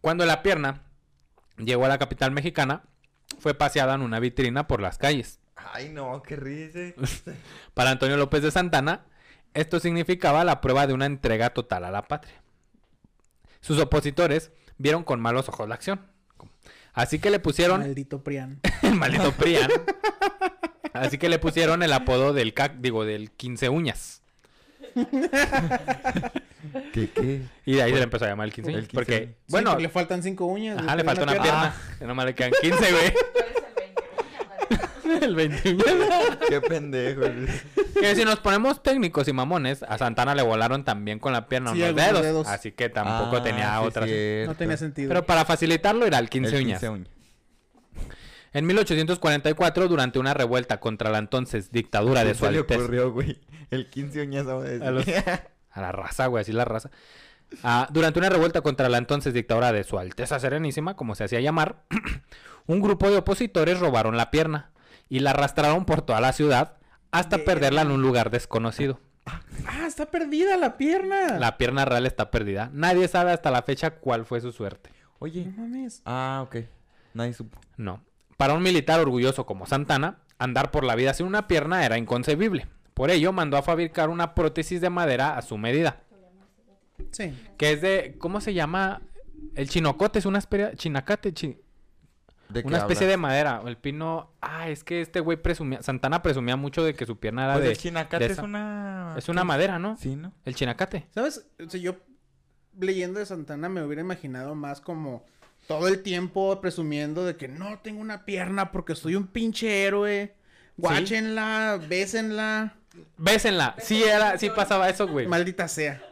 Cuando 0.00 0.26
la 0.26 0.42
pierna 0.42 0.82
llegó 1.56 1.84
a 1.86 1.88
la 1.88 1.98
capital 1.98 2.30
mexicana, 2.30 2.84
fue 3.38 3.54
paseada 3.54 3.94
en 3.94 4.02
una 4.02 4.20
vitrina 4.20 4.66
por 4.66 4.80
las 4.80 4.98
calles. 4.98 5.40
Ay, 5.56 5.88
no, 5.88 6.22
qué 6.22 6.36
risa. 6.36 6.78
Para 7.74 7.90
Antonio 7.90 8.16
López 8.16 8.42
de 8.42 8.50
Santana, 8.50 9.06
esto 9.54 9.80
significaba 9.80 10.44
la 10.44 10.60
prueba 10.60 10.86
de 10.86 10.94
una 10.94 11.06
entrega 11.06 11.50
total 11.50 11.84
a 11.84 11.90
la 11.90 12.02
patria. 12.02 12.42
Sus 13.60 13.78
opositores 13.80 14.52
vieron 14.76 15.04
con 15.04 15.20
malos 15.20 15.48
ojos 15.48 15.68
la 15.68 15.74
acción. 15.74 16.06
Así 16.92 17.18
que 17.18 17.30
le 17.30 17.40
pusieron 17.40 17.80
Maldito 17.80 18.22
Prián. 18.22 18.60
el 18.82 18.94
maldito 18.94 19.32
Prian. 19.32 19.70
Así 20.92 21.18
que 21.18 21.28
le 21.28 21.38
pusieron 21.38 21.82
el 21.82 21.92
apodo 21.92 22.32
del 22.32 22.52
cac, 22.54 22.74
digo, 22.78 23.04
del 23.04 23.30
15 23.30 23.68
uñas. 23.68 24.22
¿Qué, 26.92 27.10
qué? 27.10 27.40
Y 27.66 27.74
de 27.74 27.82
ahí 27.82 27.90
se 27.92 27.96
le 27.98 28.04
empezó 28.04 28.24
a 28.24 28.28
llamar 28.28 28.46
el 28.46 28.52
15 28.52 28.70
El 28.70 28.76
uñas. 28.76 28.88
15 28.88 28.94
Porque. 28.94 29.26
Sí, 29.26 29.34
bueno, 29.48 29.70
porque 29.70 29.82
le 29.82 29.88
faltan 29.88 30.22
cinco 30.22 30.46
uñas. 30.46 30.78
ajá, 30.78 30.96
le 30.96 31.04
falta 31.04 31.22
una 31.24 31.32
pierna. 31.32 31.74
Que 31.98 32.04
nomás 32.06 32.26
le 32.26 32.34
quedan 32.34 32.52
15, 32.60 32.92
güey. 32.92 33.12
El 35.22 35.34
20 35.36 35.68
uñas, 35.70 35.86
el 35.86 35.98
20 35.98 36.04
uñas. 36.16 36.38
Qué 36.48 36.60
pendejo. 36.60 37.20
güey. 37.20 37.46
Que 38.00 38.14
si 38.16 38.24
nos 38.24 38.40
ponemos 38.40 38.82
técnicos 38.82 39.28
y 39.28 39.32
mamones, 39.32 39.82
a 39.82 39.98
Santana 39.98 40.34
le 40.34 40.42
volaron 40.42 40.84
también 40.84 41.18
con 41.18 41.32
la 41.32 41.46
pierna 41.48 41.72
Sí, 41.72 41.82
unos 41.82 41.94
dedos, 41.96 42.22
dedos. 42.22 42.46
Así 42.48 42.72
que 42.72 42.88
tampoco 42.88 43.36
Ah, 43.36 43.42
tenía 43.42 43.78
sí, 43.80 43.86
otras. 43.86 44.08
cierto. 44.08 44.52
No 44.52 44.56
tenía 44.56 44.76
sentido. 44.76 45.08
Pero 45.08 45.26
para 45.26 45.44
facilitarlo 45.44 46.06
era 46.06 46.18
el 46.18 46.28
15 46.28 46.56
El 46.56 46.64
uñas. 46.64 46.80
15 46.80 46.88
uñas. 46.92 47.08
En 48.54 48.64
1844, 48.66 49.88
durante 49.88 50.18
una 50.18 50.32
revuelta 50.32 50.80
contra 50.80 51.10
la 51.10 51.18
entonces 51.18 51.70
dictadura 51.70 52.24
de 52.24 52.30
¿Qué 52.32 52.34
su 52.38 52.44
se 52.46 52.52
le 52.52 52.58
alteza... 52.58 52.80
ocurrió, 52.80 53.12
güey? 53.12 53.40
El 53.70 53.90
quinceañero 53.90 54.62
de 54.62 54.84
A 54.86 54.90
los- 54.90 55.04
A 55.70 55.80
la 55.80 55.90
raza, 55.92 56.26
güey, 56.28 56.42
así 56.42 56.52
la 56.52 56.64
raza. 56.64 56.90
Ah, 57.62 57.88
durante 57.92 58.18
una 58.20 58.28
revuelta 58.30 58.60
contra 58.62 58.88
la 58.88 58.98
entonces 58.98 59.34
dictadura 59.34 59.72
de 59.72 59.82
su 59.84 59.98
Alteza 59.98 60.38
Serenísima, 60.38 60.94
como 60.96 61.14
se 61.14 61.24
hacía 61.24 61.40
llamar, 61.40 61.82
un 62.66 62.80
grupo 62.80 63.10
de 63.10 63.18
opositores 63.18 63.80
robaron 63.80 64.16
la 64.16 64.30
pierna 64.30 64.70
y 65.08 65.18
la 65.20 65.30
arrastraron 65.30 65.84
por 65.84 66.02
toda 66.02 66.20
la 66.20 66.32
ciudad 66.32 66.76
hasta 67.10 67.38
perderla 67.38 67.82
en 67.82 67.90
un 67.90 68.02
lugar 68.02 68.30
desconocido. 68.30 69.00
Ah, 69.26 69.86
está 69.86 70.06
perdida 70.06 70.56
la 70.56 70.76
pierna. 70.76 71.38
La 71.38 71.56
pierna 71.58 71.84
real 71.84 72.06
está 72.06 72.30
perdida. 72.30 72.70
Nadie 72.72 73.08
sabe 73.08 73.32
hasta 73.32 73.50
la 73.50 73.62
fecha 73.62 73.90
cuál 73.98 74.24
fue 74.26 74.40
su 74.40 74.52
suerte. 74.52 74.90
Oye. 75.18 75.44
No 75.46 75.62
mames. 75.62 76.02
Ah, 76.04 76.40
ok. 76.46 76.56
Nadie 77.14 77.32
supo. 77.32 77.58
No. 77.76 78.02
Para 78.44 78.52
un 78.58 78.62
militar 78.62 79.00
orgulloso 79.00 79.46
como 79.46 79.64
Santana, 79.64 80.18
andar 80.38 80.70
por 80.70 80.84
la 80.84 80.94
vida 80.96 81.14
sin 81.14 81.24
una 81.24 81.48
pierna 81.48 81.86
era 81.86 81.96
inconcebible. 81.96 82.66
Por 82.92 83.10
ello, 83.10 83.32
mandó 83.32 83.56
a 83.56 83.62
fabricar 83.62 84.10
una 84.10 84.34
prótesis 84.34 84.82
de 84.82 84.90
madera 84.90 85.38
a 85.38 85.40
su 85.40 85.56
medida. 85.56 86.02
Sí. 87.10 87.34
Que 87.56 87.72
es 87.72 87.80
de. 87.80 88.16
¿Cómo 88.18 88.42
se 88.42 88.52
llama? 88.52 89.00
El 89.54 89.70
chinocote 89.70 90.18
es 90.18 90.26
una 90.26 90.40
especie. 90.40 90.76
Chinacate. 90.76 91.32
chi- 91.32 91.58
¿De 92.50 92.60
qué 92.60 92.68
Una 92.68 92.76
especie 92.76 93.06
de 93.06 93.16
madera. 93.16 93.62
El 93.64 93.78
pino. 93.78 94.32
Ah, 94.42 94.68
es 94.68 94.84
que 94.84 95.00
este 95.00 95.20
güey 95.20 95.38
presumía. 95.40 95.82
Santana 95.82 96.20
presumía 96.20 96.56
mucho 96.56 96.84
de 96.84 96.92
que 96.92 97.06
su 97.06 97.16
pierna 97.18 97.44
era 97.46 97.54
Pues 97.54 97.64
de. 97.64 97.70
el 97.70 97.78
chinacate 97.78 98.26
de 98.28 98.32
es 98.34 98.38
una... 98.40 99.14
Es 99.16 99.30
una 99.30 99.44
madera, 99.44 99.78
¿no? 99.78 99.96
Sí, 99.96 100.16
¿no? 100.16 100.34
El 100.44 100.54
chinacate. 100.54 101.06
¿Sabes? 101.14 101.46
O 101.66 101.70
sea, 101.70 101.80
yo 101.80 101.96
leyendo 102.78 103.20
de 103.20 103.24
Santana 103.24 103.70
me 103.70 103.82
hubiera 103.82 104.02
imaginado 104.02 104.54
más 104.54 104.82
como 104.82 105.24
todo 105.66 105.88
el 105.88 106.02
tiempo 106.02 106.60
presumiendo 106.60 107.24
de 107.24 107.36
que 107.36 107.48
no 107.48 107.78
tengo 107.80 108.00
una 108.00 108.24
pierna 108.24 108.70
porque 108.72 108.94
soy 108.94 109.16
un 109.16 109.26
pinche 109.26 109.84
héroe. 109.84 110.34
Guáchenla, 110.76 111.80
bésenla. 111.88 112.74
Bésenla. 113.16 113.74
Sí, 113.78 114.02
era, 114.04 114.38
sí 114.38 114.50
pasaba 114.50 114.88
eso, 114.88 115.06
güey. 115.08 115.26
Maldita 115.26 115.68
sea. 115.68 116.02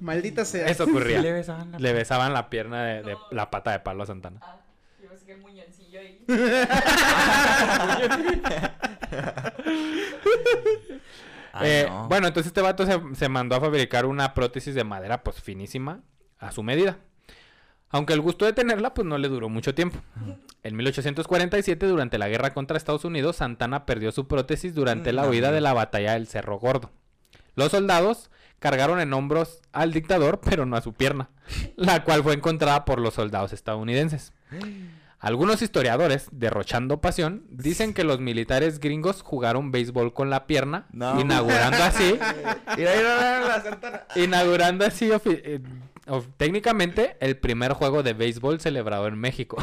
Maldita 0.00 0.44
sea. 0.44 0.66
Eso 0.66 0.84
Sí 0.84 0.90
le 0.90 0.96
ocurría. 0.98 1.20
besaban 1.32 1.72
la- 1.72 1.78
Le 1.78 1.92
besaban 1.92 2.32
la 2.32 2.50
pierna 2.50 2.84
de, 2.84 3.02
de- 3.02 3.16
la 3.30 3.50
pata 3.50 3.70
de 3.72 3.80
palo 3.80 4.02
a 4.02 4.06
Santana. 4.06 4.40
Ah, 4.42 4.56
yo 5.02 5.08
pensé 5.08 5.26
que 5.26 5.32
el 5.32 5.40
muñoncillo 5.40 6.00
ahí. 6.00 6.24
Ay, 11.52 11.68
Eh, 11.70 11.86
no. 11.88 12.08
Bueno, 12.08 12.26
entonces 12.28 12.48
este 12.48 12.60
vato 12.62 12.86
se, 12.86 12.98
se 13.14 13.28
mandó 13.28 13.56
a 13.56 13.60
fabricar 13.60 14.06
una 14.06 14.34
prótesis 14.34 14.74
de 14.74 14.84
madera, 14.84 15.22
pues 15.22 15.40
finísima, 15.40 16.00
a 16.38 16.50
su 16.52 16.62
medida. 16.62 16.98
Aunque 17.92 18.14
el 18.14 18.20
gusto 18.20 18.44
de 18.46 18.52
tenerla, 18.52 18.94
pues 18.94 19.06
no 19.06 19.18
le 19.18 19.28
duró 19.28 19.48
mucho 19.48 19.74
tiempo. 19.74 20.00
En 20.62 20.76
1847, 20.76 21.86
durante 21.86 22.18
la 22.18 22.28
guerra 22.28 22.52
contra 22.54 22.76
Estados 22.76 23.04
Unidos, 23.04 23.36
Santana 23.36 23.84
perdió 23.86 24.10
su 24.12 24.26
prótesis 24.26 24.74
durante 24.74 25.12
la 25.12 25.24
Mm, 25.24 25.28
huida 25.28 25.48
amigo. 25.48 25.54
de 25.56 25.60
la 25.60 25.72
batalla 25.74 26.12
del 26.14 26.26
Cerro 26.26 26.58
Gordo. 26.58 26.90
Los 27.54 27.70
soldados 27.72 28.30
cargaron 28.58 28.98
en 29.00 29.12
hombros 29.12 29.60
al 29.72 29.92
dictador, 29.92 30.40
pero 30.42 30.64
no 30.66 30.76
a 30.76 30.80
su 30.80 30.94
pierna, 30.94 31.28
la 31.76 32.02
cual 32.04 32.22
fue 32.22 32.32
encontrada 32.34 32.84
por 32.84 32.98
los 33.00 33.14
soldados 33.14 33.52
estadounidenses. 33.52 34.32
Algunos 35.18 35.62
historiadores, 35.62 36.28
derrochando 36.32 37.00
pasión, 37.00 37.44
dicen 37.50 37.92
que 37.94 38.02
los 38.04 38.18
militares 38.20 38.80
gringos 38.80 39.22
jugaron 39.22 39.70
béisbol 39.70 40.14
con 40.14 40.30
la 40.30 40.46
pierna, 40.46 40.86
No. 40.92 41.20
inaugurando 41.20 41.82
así 41.84 42.18
la 42.78 43.62
inaugurando 44.16 44.84
así 44.86 45.10
técnicamente 46.36 47.16
el 47.20 47.36
primer 47.36 47.72
juego 47.72 48.02
de 48.02 48.12
béisbol 48.12 48.60
celebrado 48.60 49.06
en 49.06 49.18
México. 49.18 49.56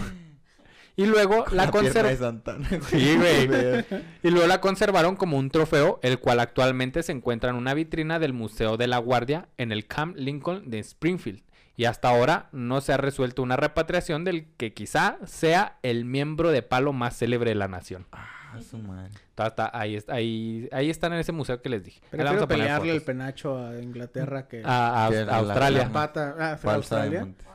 Y 0.96 1.06
luego 1.06 1.46
la, 1.52 1.66
La 1.66 1.72
pierna 1.72 2.04
de 2.04 2.16
conser- 2.16 2.18
Santana. 2.18 2.68
Sí, 2.90 3.16
güey. 3.16 3.46
y 4.24 4.30
luego 4.32 4.48
la 4.48 4.60
conservaron 4.60 5.16
como 5.16 5.38
un 5.38 5.50
trofeo, 5.50 6.00
el 6.04 6.20
cual 6.20 6.40
actualmente 6.42 7.04
se 7.04 7.14
encuentra 7.14 7.52
en 7.52 7.56
una 7.56 7.74
vitrina 7.74 8.20
del 8.20 8.34
Museo 8.34 8.76
de 8.76 8.88
la 8.88 8.98
Guardia 8.98 9.48
en 9.58 9.72
el 9.72 9.88
Camp 9.88 10.18
Lincoln 10.18 10.70
de 10.70 10.80
Springfield. 10.80 11.42
Y 11.78 11.86
hasta 11.86 12.10
ahora 12.10 12.50
no 12.52 12.82
se 12.82 12.92
ha 12.92 12.98
resuelto 12.98 13.42
una 13.42 13.56
repatriación 13.56 14.26
del 14.26 14.48
que 14.58 14.74
quizá 14.74 15.18
sea 15.26 15.78
el 15.84 16.04
miembro 16.04 16.52
de 16.52 16.62
palo 16.64 16.92
más 16.92 17.16
célebre 17.18 17.52
de 17.52 17.56
la 17.56 17.70
nación. 17.70 18.06
Ah, 18.12 18.58
su 18.70 18.78
madre. 18.80 19.12
Está- 19.48 19.66
está- 19.68 19.78
ahí, 19.80 19.96
está- 19.96 20.14
ahí, 20.14 20.70
ahí 20.72 20.90
están 20.90 21.14
en 21.14 21.20
ese 21.20 21.32
museo 21.32 21.62
que 21.62 21.70
les 21.70 21.84
dije. 21.84 22.00
Prefiero 22.02 22.26
vamos 22.26 22.44
a 22.44 22.48
pelearle 22.48 22.92
el 22.96 23.02
penacho 23.02 23.58
a 23.58 23.80
Inglaterra 23.82 24.48
que 24.48 24.62
a, 24.66 25.06
a- 25.06 25.10
Que 25.10 25.18
a 25.20 25.26
la- 25.26 25.38
Australia. 25.38 25.84
la 25.84 25.92
pata. 25.92 26.36
Ah, 26.40 26.58
fue 26.58 26.72
de 26.72 26.76
Australia. 26.78 27.20
monte. 27.22 27.46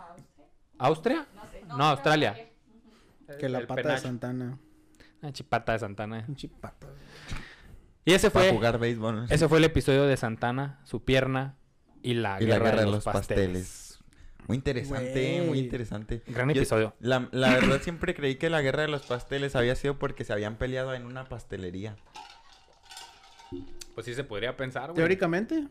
¿Austria? 0.78 1.26
No 1.35 1.43
sé. 1.51 1.62
No, 1.68 1.85
Australia. 1.85 2.37
Que 3.39 3.49
la 3.49 3.59
El 3.59 3.66
pata 3.66 3.93
de. 3.93 3.99
Santana. 3.99 4.59
Ah, 5.22 5.32
chipata 5.32 5.72
de 5.72 5.78
Santana. 5.78 6.24
Pinche 6.26 6.49
pata. 6.49 6.87
Y 8.05 8.12
ese 8.12 8.30
Para 8.30 8.47
fue, 8.47 8.55
jugar 8.55 8.78
béisbol. 8.78 9.26
ese 9.30 9.49
fue 9.49 9.59
el 9.59 9.64
episodio 9.64 10.05
de 10.05 10.16
Santana, 10.16 10.80
su 10.85 11.05
pierna 11.05 11.57
y 12.03 12.14
la, 12.14 12.37
y 12.41 12.45
guerra, 12.45 12.59
la 12.64 12.70
guerra 12.70 12.85
de 12.85 12.91
los 12.91 13.05
pasteles. 13.05 13.84
Muy 14.47 14.57
interesante, 14.59 15.42
muy 15.47 15.59
interesante. 15.59 16.22
Gran 16.26 16.49
Yo- 16.51 16.61
episodio. 16.61 16.95
La, 17.01 17.28
la 17.32 17.51
verdad 17.55 17.80
siempre 17.82 18.14
creí 18.14 18.36
que 18.36 18.51
la 18.51 18.61
guerra 18.62 18.82
de 18.82 18.88
los 18.88 19.03
pasteles 19.03 19.57
había 19.57 19.74
sido 19.74 19.99
porque 19.99 20.24
se 20.24 20.32
habían 20.32 20.57
peleado 20.57 20.95
en 20.95 21.07
una 21.07 21.24
pastelería. 21.28 21.97
Pues 23.95 24.07
sí 24.07 24.14
se 24.14 24.24
podría 24.24 24.57
pensar, 24.57 24.86
güey. 24.90 24.97
Teóricamente. 24.97 25.66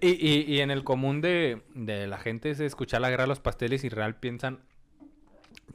Y, 0.00 0.08
y, 0.08 0.44
y 0.48 0.60
en 0.60 0.70
el 0.70 0.82
común 0.82 1.20
de, 1.20 1.62
de 1.74 2.06
la 2.06 2.18
gente 2.18 2.50
es 2.50 2.60
escuchar 2.60 3.02
la 3.02 3.10
guerra 3.10 3.24
de 3.24 3.28
los 3.28 3.40
pasteles 3.40 3.84
y 3.84 3.90
real 3.90 4.16
piensan 4.16 4.60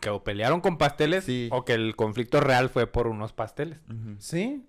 que 0.01 0.09
o 0.09 0.23
pelearon 0.23 0.61
con 0.61 0.77
pasteles 0.77 1.25
Sí. 1.25 1.49
o 1.51 1.63
que 1.65 1.73
el 1.73 1.95
conflicto 1.95 2.39
real 2.41 2.69
fue 2.69 2.87
por 2.87 3.07
unos 3.07 3.33
pasteles. 3.33 3.79
Sí. 4.17 4.65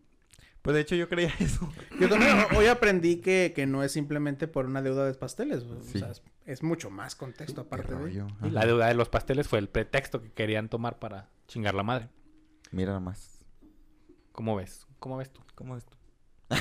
Pues 0.61 0.75
de 0.75 0.83
hecho 0.83 0.95
yo 0.95 1.09
creía 1.09 1.33
eso. 1.41 1.73
Yo 1.99 2.09
también 2.11 2.33
ho- 2.39 2.47
hoy 2.59 2.67
aprendí 2.67 3.17
que, 3.17 3.53
que 3.57 3.67
no 3.67 3.83
es 3.83 3.93
simplemente 3.93 4.47
por 4.47 4.67
una 4.67 4.83
deuda 4.83 5.07
de 5.07 5.15
pasteles. 5.15 5.63
O 5.63 5.81
Sí. 5.83 6.01
sea, 6.01 6.11
es, 6.11 6.23
es 6.47 6.63
mucho 6.63 6.91
más 6.91 7.15
contexto 7.17 7.63
aparte 7.63 7.95
de. 7.95 8.25
Y 8.45 8.51
la 8.51 8.65
deuda 8.67 8.87
de 8.89 8.95
los 8.95 9.09
pasteles 9.09 9.47
fue 9.49 9.59
el 9.59 9.69
pretexto 9.69 10.23
que 10.23 10.33
querían 10.33 10.69
tomar 10.69 10.99
para 10.99 11.29
chingar 11.47 11.75
la 11.75 11.83
madre. 11.83 12.09
Mira 12.73 12.93
nomás. 12.93 13.39
¿Cómo 14.33 14.57
ves? 14.57 14.87
¿Cómo 14.99 15.17
ves 15.17 15.31
tú? 15.33 15.41
¿Cómo 15.55 15.77
es 15.77 15.85
tú? 15.85 15.97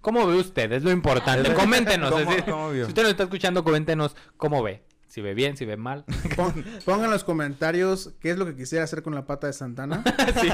¿Cómo 0.00 0.26
ve 0.26 0.36
usted? 0.36 0.70
Es 0.72 0.82
lo 0.84 0.90
importante. 0.90 1.52
Coméntenos. 1.54 2.10
¿Cómo- 2.10 2.22
es 2.22 2.28
decir, 2.28 2.44
cómo 2.44 2.70
vio? 2.70 2.84
Si 2.84 2.88
usted 2.90 3.02
nos 3.02 3.10
está 3.12 3.24
escuchando, 3.24 3.64
coméntenos 3.64 4.14
cómo 4.36 4.62
ve. 4.62 4.84
Si 5.08 5.20
ve 5.22 5.34
bien, 5.34 5.56
si 5.56 5.64
ve 5.64 5.76
mal. 5.76 6.04
Pon- 6.36 6.64
pongan 6.84 7.06
en 7.06 7.10
los 7.12 7.24
comentarios 7.24 8.12
qué 8.20 8.30
es 8.30 8.38
lo 8.38 8.44
que 8.46 8.54
quisiera 8.56 8.84
hacer 8.84 9.02
con 9.02 9.14
la 9.14 9.24
pata 9.24 9.46
de 9.46 9.52
Santana. 9.52 10.02
sí. 10.40 10.48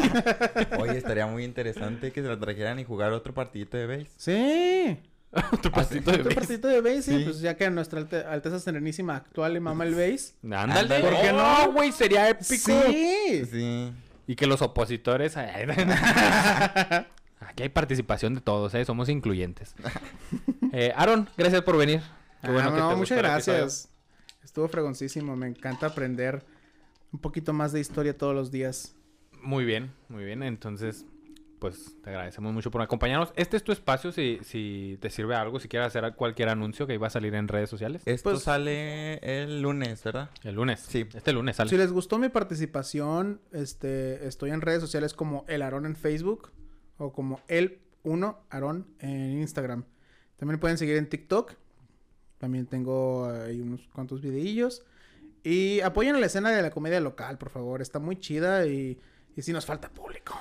Oye, 0.79 0.99
estaría 0.99 1.27
muy 1.27 1.45
interesante 1.45 2.13
que 2.13 2.23
se 2.23 2.29
la 2.29 2.39
trajeran 2.39 2.79
y 2.79 2.85
jugar 2.85 3.13
otro 3.13 3.35
partidito 3.35 3.77
de 3.77 3.87
base. 3.87 4.11
Sí. 4.17 5.03
Otro 5.53 5.73
pasito 5.73 6.11
de 6.13 6.19
base. 6.23 6.35
partidito 6.35 6.69
de 6.69 6.81
base, 6.83 7.03
sí, 7.03 7.21
pues 7.25 7.41
ya 7.41 7.57
que 7.57 7.69
nuestra 7.71 8.01
alte- 8.01 8.25
Alteza 8.27 8.59
Serenísima 8.61 9.17
actual 9.17 9.55
le 9.55 9.61
mama 9.61 9.85
el 9.85 9.95
base. 9.95 10.35
Ándale. 10.45 11.01
¿Por 11.01 11.21
qué 11.21 11.33
no, 11.33 11.67
no? 11.67 11.73
güey? 11.73 11.91
Sería 11.93 12.29
épico. 12.29 12.55
Sí. 12.55 13.45
Sí. 13.51 13.93
Y 14.27 14.37
que 14.37 14.47
los 14.47 14.61
opositores... 14.63 15.37
Aquí 17.41 17.65
hay 17.65 17.69
participación 17.71 18.35
de 18.35 18.41
todos, 18.41 18.73
¿eh? 18.75 18.85
Somos 18.85 19.09
incluyentes. 19.09 19.75
Eh, 20.75 20.91
Aaron, 20.97 21.29
gracias 21.37 21.61
por 21.61 21.77
venir. 21.77 22.01
Qué 22.41 22.51
bueno 22.51 22.71
Ah, 22.71 22.73
que 22.73 22.81
no, 22.81 22.89
te 22.89 22.97
muchas 22.97 23.19
gracias. 23.19 23.89
Estuvo 24.43 24.67
fregoncísimo. 24.69 25.37
Me 25.37 25.47
encanta 25.47 25.89
aprender 25.89 26.43
un 27.13 27.19
poquito 27.21 27.53
más 27.53 27.73
de 27.73 27.81
historia 27.81 28.17
todos 28.17 28.35
los 28.35 28.51
días. 28.51 28.95
Muy 29.43 29.67
bien, 29.67 29.93
muy 30.09 30.25
bien. 30.25 30.43
Entonces, 30.43 31.05
pues 31.63 31.97
te 32.03 32.11
agradecemos 32.11 32.53
mucho 32.53 32.73
por 32.73 32.83
acompañarnos. 32.83 33.33
Este 33.37 33.57
es 33.57 33.63
tu 33.63 33.71
espacio 33.71 34.11
si, 34.11 34.41
si 34.43 34.99
te 35.01 35.11
sirve 35.11 35.37
algo, 35.37 35.61
si 35.61 35.69
quieres 35.69 35.87
hacer 35.87 36.13
cualquier 36.17 36.49
anuncio 36.49 36.89
que 36.89 36.95
iba 36.95 37.07
a 37.07 37.11
salir 37.11 37.35
en 37.37 37.47
redes 37.47 37.71
sociales. 37.71 38.03
Esto 38.05 38.31
Pues- 38.31 38.43
sale 38.43 39.19
el 39.19 39.63
lunes, 39.63 40.03
¿verdad? 40.03 40.31
El 40.43 40.57
lunes. 40.57 40.81
Sí. 40.81 41.07
Este 41.15 41.33
lunes 41.33 41.55
sale. 41.55 41.71
Si 41.71 41.77
les 41.77 41.93
gustó 41.93 42.19
mi 42.19 42.29
participación, 42.31 43.41
este, 43.53 44.27
estoy 44.27 44.51
en 44.51 44.61
redes 44.61 44.81
sociales 44.81 45.15
como 45.15 45.45
El 45.47 45.63
Aarón 45.63 45.87
en 45.87 45.95
Facebook 45.95 46.51
o 46.99 47.13
como 47.13 47.39
El 47.47 47.79
1 48.03 48.45
Aarón 48.51 48.89
en 48.99 49.41
Instagram. 49.41 49.85
También 50.35 50.57
me 50.57 50.59
pueden 50.59 50.79
seguir 50.79 50.97
en 50.97 51.09
TikTok. 51.09 51.53
También 52.39 52.67
tengo 52.67 53.27
ahí 53.31 53.61
unos 53.61 53.87
cuantos 53.93 54.21
videillos. 54.21 54.83
Y 55.45 55.81
apoyen 55.83 56.17
a 56.17 56.19
la 56.19 56.27
escena 56.27 56.51
de 56.51 56.61
la 56.61 56.71
comedia 56.73 57.01
local, 57.01 57.39
por 57.39 57.51
favor. 57.51 57.81
Está 57.81 58.01
muy 58.01 58.17
chida 58.19 58.67
y, 58.67 58.99
y 59.37 59.43
sí 59.43 59.53
nos 59.53 59.65
falta 59.65 59.89
público. 59.89 60.35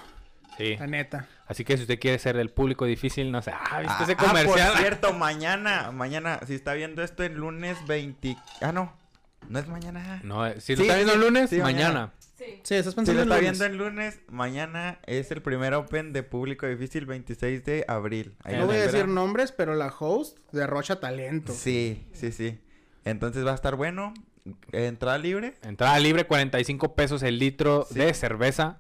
Sí. 0.58 0.76
La 0.78 0.88
neta. 0.88 1.28
Así 1.47 1.64
que 1.64 1.76
si 1.78 1.84
usted 1.84 1.99
quiere 1.99 2.20
ser 2.20 2.36
del 2.38 2.49
público 2.49 2.86
difícil, 2.86 3.32
no 3.32 3.41
sé. 3.41 3.52
Ah, 3.52 3.80
¿viste 3.80 3.95
Ah, 3.99 4.04
ese 4.04 4.12
ah, 4.14 4.18
comercial? 4.18 4.72
por 4.72 4.80
cierto, 4.82 5.14
mañana, 5.18 5.91
mañana, 5.91 6.39
si 6.45 6.56
está 6.56 6.74
viendo 6.74 7.04
esto 7.04 7.24
el 7.24 7.34
lunes 7.36 7.78
20... 7.88 8.36
Ah, 8.62 8.72
no. 8.72 8.95
No 9.49 9.60
es 9.60 9.68
mañana. 9.68 10.22
No, 10.24 10.45
eh, 10.45 10.62
si 10.62 10.74
lo 10.76 10.78
Sí, 10.78 10.84
está 10.84 10.95
viendo 10.95 11.14
el 11.14 11.22
lunes, 11.22 11.49
sí, 11.49 11.58
mañana. 11.58 11.88
mañana. 11.88 12.14
Sí. 12.38 12.45
Sí, 12.64 12.76
estás 12.76 12.93
Si 12.93 12.95
pensando 12.95 13.14
lo 13.14 13.22
en 13.24 13.28
está 13.32 13.36
lunes. 13.41 13.60
viendo 13.60 13.66
el 13.66 13.78
lunes, 13.91 14.20
mañana 14.30 14.99
es 15.06 15.32
el 15.32 15.41
primer 15.41 15.74
Open 15.74 16.14
de 16.14 16.24
público 16.24 16.68
difícil 16.68 17.06
26 17.06 17.66
de 17.66 17.86
abril. 17.88 18.36
Ahí 18.43 18.56
No 18.58 18.66
voy 18.68 18.76
a 18.78 18.82
decir 18.82 19.08
nombres, 19.08 19.52
pero 19.52 19.74
la 19.76 19.88
host 19.88 20.38
derrocha 20.52 20.99
talento. 20.99 21.54
Sí, 21.54 22.08
sí, 22.14 22.32
sí. 22.32 22.60
Entonces 23.04 23.45
va 23.45 23.52
a 23.52 23.56
estar 23.56 23.76
bueno. 23.76 24.14
Entrada 24.72 25.18
libre 25.20 25.54
Entrada 25.62 25.99
libre, 25.99 26.26
45 26.26 26.95
pesos 26.95 27.22
el 27.24 27.38
litro 27.38 27.86
Sí. 27.89 27.99
de 27.99 28.14
cerveza. 28.14 28.80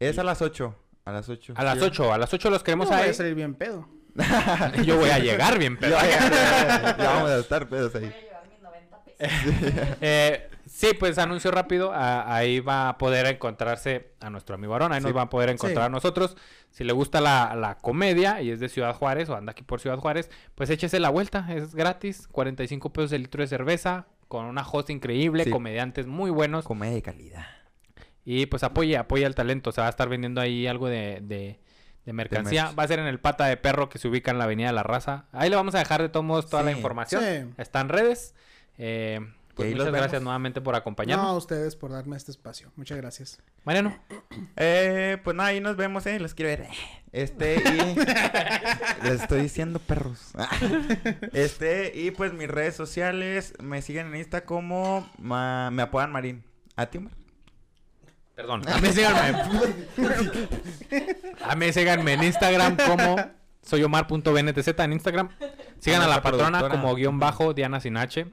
es 0.00 0.18
a 0.18 0.24
las 0.24 0.42
8. 0.42 0.76
A 1.06 1.12
las 1.12 1.28
8. 1.28 1.54
A 1.56 1.64
las 1.64 1.80
8, 1.80 2.12
a 2.12 2.18
las 2.18 2.34
8 2.34 2.50
los 2.50 2.60
No 2.60 2.64
queremos 2.64 2.88
voy 2.88 2.96
ahí. 2.98 3.10
a 3.10 3.14
salir 3.14 3.34
bien 3.34 3.54
pedo. 3.54 3.88
Yo 4.84 4.96
voy 4.98 5.10
a 5.10 5.18
llegar 5.18 5.58
bien, 5.58 5.76
pero... 5.80 5.96
Ya, 5.96 6.94
vamos 6.98 7.30
a 7.30 7.38
estar 7.38 7.68
pedos 7.68 7.92
Voy 7.92 8.04
ahí. 8.04 8.08
a 8.10 8.20
llevar 8.22 8.48
mis 8.48 8.60
90 8.60 9.04
pesos. 9.04 9.96
Eh, 10.00 10.50
sí, 10.66 10.88
pues 10.98 11.16
anuncio 11.18 11.50
rápido. 11.50 11.92
a- 11.92 12.34
ahí 12.34 12.60
va 12.60 12.88
a 12.88 12.98
poder 12.98 13.26
encontrarse 13.26 14.12
a 14.20 14.30
nuestro 14.30 14.54
amigo 14.56 14.72
Aarón. 14.72 14.92
Ahí 14.92 15.00
Sí. 15.00 15.06
nos 15.06 15.16
va 15.16 15.22
a 15.22 15.30
poder 15.30 15.50
encontrar 15.50 15.84
Sí. 15.84 15.86
a 15.86 15.90
nosotros. 15.90 16.36
Si 16.70 16.82
le 16.84 16.92
gusta 16.92 17.20
la, 17.20 17.54
la 17.54 17.76
comedia 17.78 18.42
y 18.42 18.50
es 18.50 18.58
de 18.60 18.68
Ciudad 18.68 18.94
Juárez 18.94 19.28
o 19.28 19.36
anda 19.36 19.52
aquí 19.52 19.62
por 19.62 19.80
Ciudad 19.80 19.98
Juárez, 19.98 20.28
pues 20.54 20.70
échese 20.70 20.98
la 20.98 21.10
vuelta. 21.10 21.46
Es 21.50 21.74
gratis. 21.74 22.26
45 22.32 22.92
pesos 22.92 23.12
el 23.12 23.22
litro 23.22 23.42
de 23.42 23.46
cerveza. 23.48 24.06
Con 24.28 24.44
una 24.46 24.66
host 24.68 24.90
increíble, 24.90 25.44
Sí. 25.44 25.50
comediantes 25.50 26.06
muy 26.08 26.30
buenos. 26.30 26.64
Comedia 26.64 26.94
de 26.96 27.02
calidad. 27.02 27.46
Y 28.26 28.46
pues 28.46 28.62
apoye, 28.64 28.96
apoye 28.98 29.24
al 29.24 29.34
talento. 29.34 29.72
Se 29.72 29.80
va 29.80 29.86
a 29.86 29.90
estar 29.90 30.08
vendiendo 30.08 30.40
ahí 30.42 30.66
algo 30.66 30.88
de, 30.88 31.20
de, 31.22 31.60
de 32.04 32.12
mercancía. 32.12 32.72
Va 32.78 32.82
a 32.82 32.88
ser 32.88 32.98
en 32.98 33.06
el 33.06 33.20
Pata 33.20 33.46
de 33.46 33.56
Perro 33.56 33.88
que 33.88 33.98
se 33.98 34.08
ubica 34.08 34.30
en 34.32 34.38
la 34.38 34.44
Avenida 34.44 34.70
La 34.72 34.82
Raza. 34.82 35.26
Ahí 35.32 35.48
le 35.48 35.56
vamos 35.56 35.74
a 35.74 35.78
dejar 35.78 36.02
de 36.02 36.08
todos 36.08 36.26
modos 36.26 36.50
toda 36.50 36.62
la 36.64 36.72
información. 36.72 37.22
Sí. 37.22 37.54
Está 37.56 37.80
en 37.80 37.88
redes. 37.88 38.34
Eh, 38.78 39.20
pues 39.54 39.70
muchas 39.70 39.86
gracias 39.86 40.12
vemos. 40.12 40.24
nuevamente 40.24 40.60
por 40.60 40.74
No, 40.74 40.78
acompañarnos. 40.78 41.26
a 41.28 41.32
ustedes 41.34 41.76
por 41.76 41.90
darme 41.92 42.16
este 42.16 42.30
espacio. 42.30 42.70
Muchas 42.76 42.98
gracias. 42.98 43.40
Mariano. 43.64 43.96
Eh, 44.58 45.18
pues 45.24 45.34
nada, 45.36 45.50
ahí 45.50 45.60
nos 45.60 45.76
vemos, 45.76 46.04
eh. 46.06 46.18
Los 46.20 46.34
quiero 46.34 46.50
ver. 46.50 46.66
Este, 47.12 47.54
y. 47.56 47.96
Les 49.04 49.22
estoy 49.22 49.40
diciendo 49.42 49.78
perros. 49.78 50.32
Este, 51.32 51.92
y 51.94 52.10
pues 52.10 52.32
mis 52.32 52.48
redes 52.48 52.74
sociales 52.74 53.54
me 53.62 53.82
siguen 53.82 54.08
en 54.08 54.16
Insta 54.16 54.44
como. 54.44 55.08
ma- 55.18 55.70
me 55.70 55.82
apodan 55.82 56.10
Marín. 56.12 56.44
¿A 56.76 56.86
ti, 56.86 56.98
Omar? 56.98 57.12
Perdón. 58.36 58.62
A 58.68 58.78
mí 58.80 58.88
síganme. 58.92 59.42
a 61.42 61.56
mí 61.56 61.72
síganme 61.72 62.12
en 62.12 62.22
Instagram 62.22 62.76
como 62.76 63.16
soyomar.bntz 63.62 64.68
en 64.78 64.92
Instagram. 64.92 65.30
Sigan 65.80 66.02
A 66.02 66.04
a 66.04 66.08
la 66.08 66.22
patrona 66.22 66.58
productora. 66.58 66.80
como 66.82 66.94
guion 66.94 67.18
bajo 67.18 67.54
Diana 67.54 67.80
Sinache. 67.80 68.26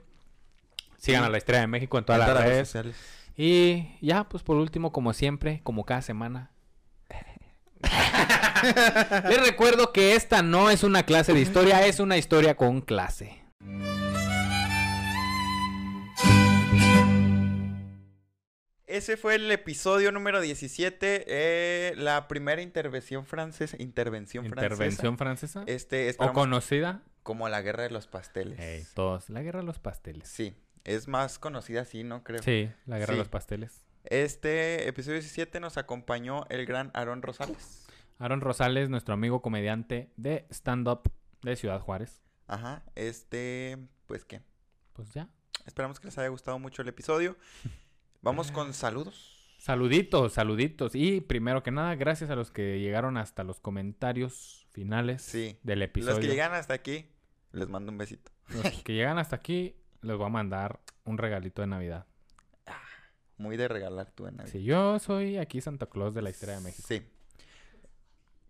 Sigan 0.97 1.21
Sí. 1.23 1.27
a 1.27 1.29
la 1.29 1.37
Estrella 1.37 1.61
de 1.61 1.67
México 1.67 1.97
en 1.97 2.03
todas 2.05 2.21
En 2.21 2.27
las 2.27 2.35
todas 2.35 2.49
redes. 2.49 2.67
sociales. 2.67 2.95
Y 3.35 3.87
ya, 4.05 4.25
pues 4.29 4.43
por 4.43 4.57
último, 4.57 4.91
como 4.91 5.13
siempre, 5.13 5.61
como 5.63 5.85
cada 5.85 6.01
semana. 6.01 6.51
Les 9.29 9.41
recuerdo 9.45 9.91
que 9.91 10.15
esta 10.15 10.41
no 10.41 10.69
es 10.69 10.83
una 10.83 11.03
clase 11.03 11.33
de 11.33 11.41
historia, 11.41 11.85
es 11.85 11.99
una 11.99 12.17
historia 12.17 12.55
con 12.55 12.81
clase. 12.81 13.41
Ese 18.93 19.17
fue 19.17 19.33
el 19.35 19.49
episodio 19.51 20.11
número 20.11 20.39
17. 20.39 21.25
eh, 21.27 21.95
la 21.97 22.27
primera 22.27 22.61
intervención 22.61 23.25
francesa. 23.25 23.75
Intervención, 23.79 24.45
Intervención 24.45 25.17
francesa. 25.17 25.63
francesa. 25.63 25.63
Este, 25.65 26.15
o 26.19 26.31
conocida. 26.31 27.01
como 27.23 27.49
la 27.49 27.61
guerra 27.63 27.83
de 27.83 27.89
los 27.89 28.05
pasteles. 28.05 28.93
Todos. 28.93 29.29
La 29.31 29.41
guerra 29.41 29.61
de 29.61 29.65
los 29.65 29.79
pasteles. 29.79 30.27
Sí, 30.27 30.55
es 30.83 31.07
más 31.07 31.39
conocida 31.39 31.81
así, 31.81 32.03
¿no? 32.03 32.23
Creo. 32.23 32.43
Sí, 32.43 32.69
la 32.85 32.97
guerra 32.99 33.13
Sí. 33.13 33.13
de 33.13 33.17
los 33.19 33.29
pasteles. 33.29 33.83
Este 34.03 34.87
episodio 34.87 35.15
17 35.15 35.59
nos 35.59 35.77
acompañó 35.77 36.45
el 36.49 36.65
gran 36.67 36.91
Aarón 36.93 37.23
Rosales. 37.23 37.87
Aaron 38.19 38.41
Rosales, 38.41 38.89
nuestro 38.89 39.15
amigo 39.15 39.41
comediante 39.41 40.11
de 40.17 40.45
stand-up 40.51 41.11
de 41.41 41.55
Ciudad 41.55 41.79
Juárez. 41.79 42.21
Ajá, 42.45 42.83
este, 42.93 43.79
pues 44.05 44.23
qué. 44.23 44.41
Pues 44.93 45.09
ya. 45.13 45.29
Esperamos 45.65 45.99
que 45.99 46.07
les 46.07 46.17
haya 46.19 46.27
gustado 46.27 46.59
mucho 46.59 46.83
el 46.83 46.89
episodio. 46.89 47.35
Vamos 48.23 48.51
con 48.53 48.73
saludos. 48.73 49.29
Saluditos, 49.57 50.33
saluditos. 50.33 50.95
Y 50.95 51.19
primero 51.21 51.61
que 51.61 51.71
nada, 51.71 51.93
gracias 51.95 52.29
a 52.29 52.35
los 52.35 52.51
que 52.51 52.79
llegaron 52.79 53.17
hasta 53.17 53.43
los 53.43 53.59
comentarios 53.59 54.65
finales 54.71 55.21
Sí. 55.21 55.57
del 55.63 55.81
episodio. 55.81 56.15
Los 56.15 56.21
que 56.25 56.27
llegan 56.31 56.53
hasta 56.53 56.73
aquí, 56.73 57.05
les 57.51 57.67
mando 57.67 57.91
un 57.91 57.97
besito. 57.97 58.31
Los 58.49 58.81
que 58.83 58.93
llegan 58.93 59.17
hasta 59.19 59.35
aquí, 59.35 59.75
les 60.01 60.15
voy 60.17 60.25
a 60.25 60.29
mandar 60.29 60.79
un 61.03 61.17
regalito 61.17 61.61
de 61.61 61.67
Navidad. 61.67 62.05
Muy 63.37 63.57
de 63.57 63.67
regalar 63.67 64.11
tú 64.11 64.25
en 64.27 64.37
Navidad. 64.37 64.53
Sí, 64.53 64.63
yo 64.63 64.99
soy 64.99 65.37
aquí 65.37 65.59
Santa 65.59 65.87
Claus 65.87 66.13
de 66.13 66.21
la 66.21 66.29
historia 66.29 66.55
de 66.55 66.61
México. 66.61 66.87
Sí. 66.87 67.01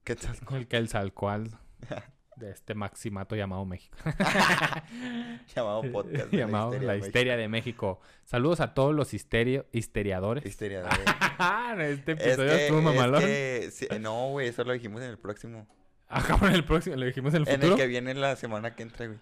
¿Qué 0.03 0.15
tal? 0.15 0.35
El 0.51 0.67
que 0.67 0.77
el 0.77 1.13
cual 1.13 1.49
de 2.35 2.51
este 2.51 2.73
maximato 2.73 3.35
llamado 3.35 3.65
México. 3.65 3.97
Llamado 5.55 5.81
podcast. 5.91 6.31
de 6.31 6.37
llamado 6.37 6.69
histeria 6.73 6.87
La 6.87 6.93
de 6.93 6.99
Histeria 6.99 7.37
de 7.37 7.47
México. 7.47 7.99
Saludos 8.23 8.59
a 8.59 8.73
todos 8.73 8.93
los 8.95 9.13
histerio, 9.13 9.65
histeriadores. 9.71 10.43
México. 10.43 10.51
Histeria 10.65 10.83
de 11.77 11.93
este 11.93 12.11
Es 12.13 12.19
episodio 12.19 12.49
que- 12.51 12.63
estuvo 12.65 12.81
mamalón. 12.81 13.21
es 13.23 13.27
que- 13.27 13.71
sí, 13.71 13.87
no, 13.99 14.29
güey, 14.29 14.47
eso 14.47 14.63
lo 14.63 14.73
dijimos 14.73 15.01
en 15.01 15.09
el 15.09 15.17
próximo. 15.17 15.67
Ah, 16.07 16.23
cabrón, 16.27 16.53
el 16.53 16.63
próximo, 16.63 16.95
lo 16.95 17.05
dijimos 17.05 17.33
en 17.33 17.41
el 17.43 17.47
En 17.47 17.55
futuro. 17.55 17.73
el 17.73 17.79
que 17.79 17.87
viene 17.87 18.13
la 18.13 18.35
semana 18.35 18.75
que 18.75 18.83
entra, 18.83 19.07
güey. 19.07 19.19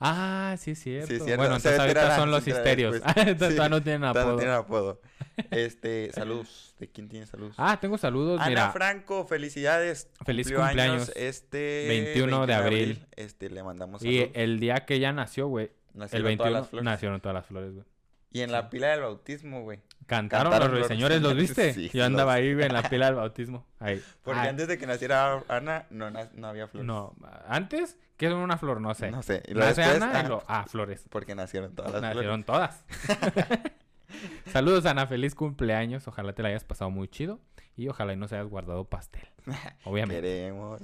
Ah, 0.00 0.56
sí, 0.58 0.70
es 0.70 0.78
cierto. 0.82 1.08
Sí, 1.08 1.16
cierto. 1.20 1.36
Bueno, 1.36 1.56
entonces 1.56 1.78
ahorita 1.78 2.16
son 2.16 2.30
los 2.30 2.46
histerios. 2.48 3.00
Todavía 3.38 3.64
Sí, 3.64 3.70
no 3.70 3.82
tienen 3.82 4.04
apodo. 4.04 4.32
no 4.32 4.36
tienen 4.36 4.54
apodo. 4.54 5.00
Este, 5.50 6.10
saludos. 6.12 6.74
¿De 6.78 6.88
quién 6.88 7.08
tiene 7.08 7.26
saludos? 7.26 7.54
Ah, 7.58 7.78
tengo 7.80 7.96
saludos. 7.96 8.40
Ana 8.40 8.48
Mira, 8.50 8.70
Franco, 8.72 9.26
felicidades. 9.26 10.08
Feliz 10.24 10.46
Cumplió 10.48 10.64
años 10.64 10.76
cumpleaños. 11.06 11.12
este 11.16 11.86
21 11.88 12.46
de 12.46 12.54
abril. 12.54 13.06
Este, 13.16 13.48
le 13.48 13.62
mandamos 13.62 14.02
y 14.04 14.16
saludos. 14.18 14.30
el 14.34 14.60
día 14.60 14.84
que 14.84 14.94
ella 14.94 15.12
nació, 15.12 15.46
güey, 15.48 15.70
el 15.94 15.98
Nacieron 16.00 16.26
21 16.26 16.36
todas 16.50 16.52
las 16.62 16.68
flores. 16.70 16.84
nacieron 16.84 17.20
todas 17.20 17.34
las 17.34 17.46
flores, 17.46 17.72
güey. 17.72 17.84
Y 18.32 18.40
en 18.42 18.52
la 18.52 18.68
pila 18.70 18.88
del 18.88 19.00
bautismo, 19.00 19.62
güey. 19.62 19.80
Cantaron, 20.06 20.52
Cantaron 20.52 20.72
los 20.72 20.80
los 20.80 20.88
señores, 20.96 21.22
¿los 21.22 21.34
viste? 21.34 21.72
Sí, 21.74 21.90
Yo 21.92 22.04
andaba 22.04 22.34
los- 22.36 22.42
ahí 22.42 22.54
güey, 22.54 22.66
en 22.66 22.72
la 22.74 22.82
pila 22.88 23.06
del 23.06 23.14
bautismo. 23.14 23.66
Ahí. 23.78 24.02
Porque 24.22 24.40
Ay, 24.40 24.48
antes 24.48 24.68
de 24.68 24.76
que 24.78 24.86
naciera 24.86 25.42
Ana, 25.48 25.86
no, 25.90 26.10
no 26.10 26.46
había 26.48 26.68
flores. 26.68 26.86
No, 26.86 27.14
antes, 27.48 27.96
¿qué 28.20 28.26
es 28.26 28.32
una 28.34 28.58
flor? 28.58 28.82
No 28.82 28.92
sé. 28.92 29.10
No 29.10 29.22
sé. 29.22 29.42
Y 29.48 29.54
luego 29.54 29.68
Nace 29.70 29.80
después, 29.80 30.02
Ana 30.02 30.12
y 30.12 30.24
ah, 30.24 30.28
lo- 30.28 30.44
ah, 30.46 30.64
flores. 30.68 31.06
Porque 31.08 31.34
nacieron 31.34 31.74
todas 31.74 31.90
las 31.92 32.02
Nacieron 32.02 32.44
todas. 32.44 32.84
Saludos, 34.52 34.84
Ana. 34.86 35.06
Feliz 35.06 35.34
cumpleaños. 35.34 36.06
Ojalá 36.06 36.34
te 36.34 36.42
la 36.42 36.48
hayas 36.50 36.64
pasado 36.64 36.90
muy 36.90 37.08
chido. 37.08 37.40
Y 37.76 37.88
ojalá 37.88 38.12
y 38.12 38.16
no 38.16 38.28
se 38.28 38.34
hayas 38.36 38.48
guardado 38.48 38.84
pastel. 38.84 39.26
Obviamente. 39.84 40.20
Queremos. 40.20 40.82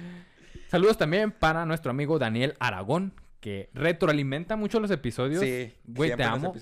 Saludos 0.68 0.96
también 0.96 1.30
para 1.32 1.66
nuestro 1.66 1.90
amigo 1.90 2.18
Daniel 2.18 2.54
Aragón, 2.58 3.12
que 3.40 3.68
retroalimenta 3.74 4.56
mucho 4.56 4.80
los 4.80 4.90
episodios. 4.90 5.42
Sí. 5.42 5.74
Güey, 5.84 6.16
te 6.16 6.24
amo. 6.24 6.54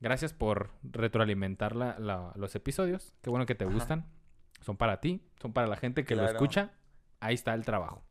Gracias 0.00 0.32
por 0.32 0.70
retroalimentar 0.84 1.74
la- 1.74 1.98
la- 1.98 2.32
los 2.36 2.54
episodios. 2.54 3.12
Qué 3.22 3.30
bueno 3.30 3.46
que 3.46 3.56
te 3.56 3.64
Ajá. 3.64 3.74
gustan. 3.74 4.06
Son 4.60 4.76
para 4.76 5.00
ti, 5.00 5.20
son 5.42 5.52
para 5.52 5.66
la 5.66 5.76
gente 5.76 6.04
que 6.04 6.14
lo 6.14 6.24
escucha. 6.26 6.70
Ahí 7.20 7.34
está 7.34 7.54
el 7.54 7.64
trabajo. 7.64 8.04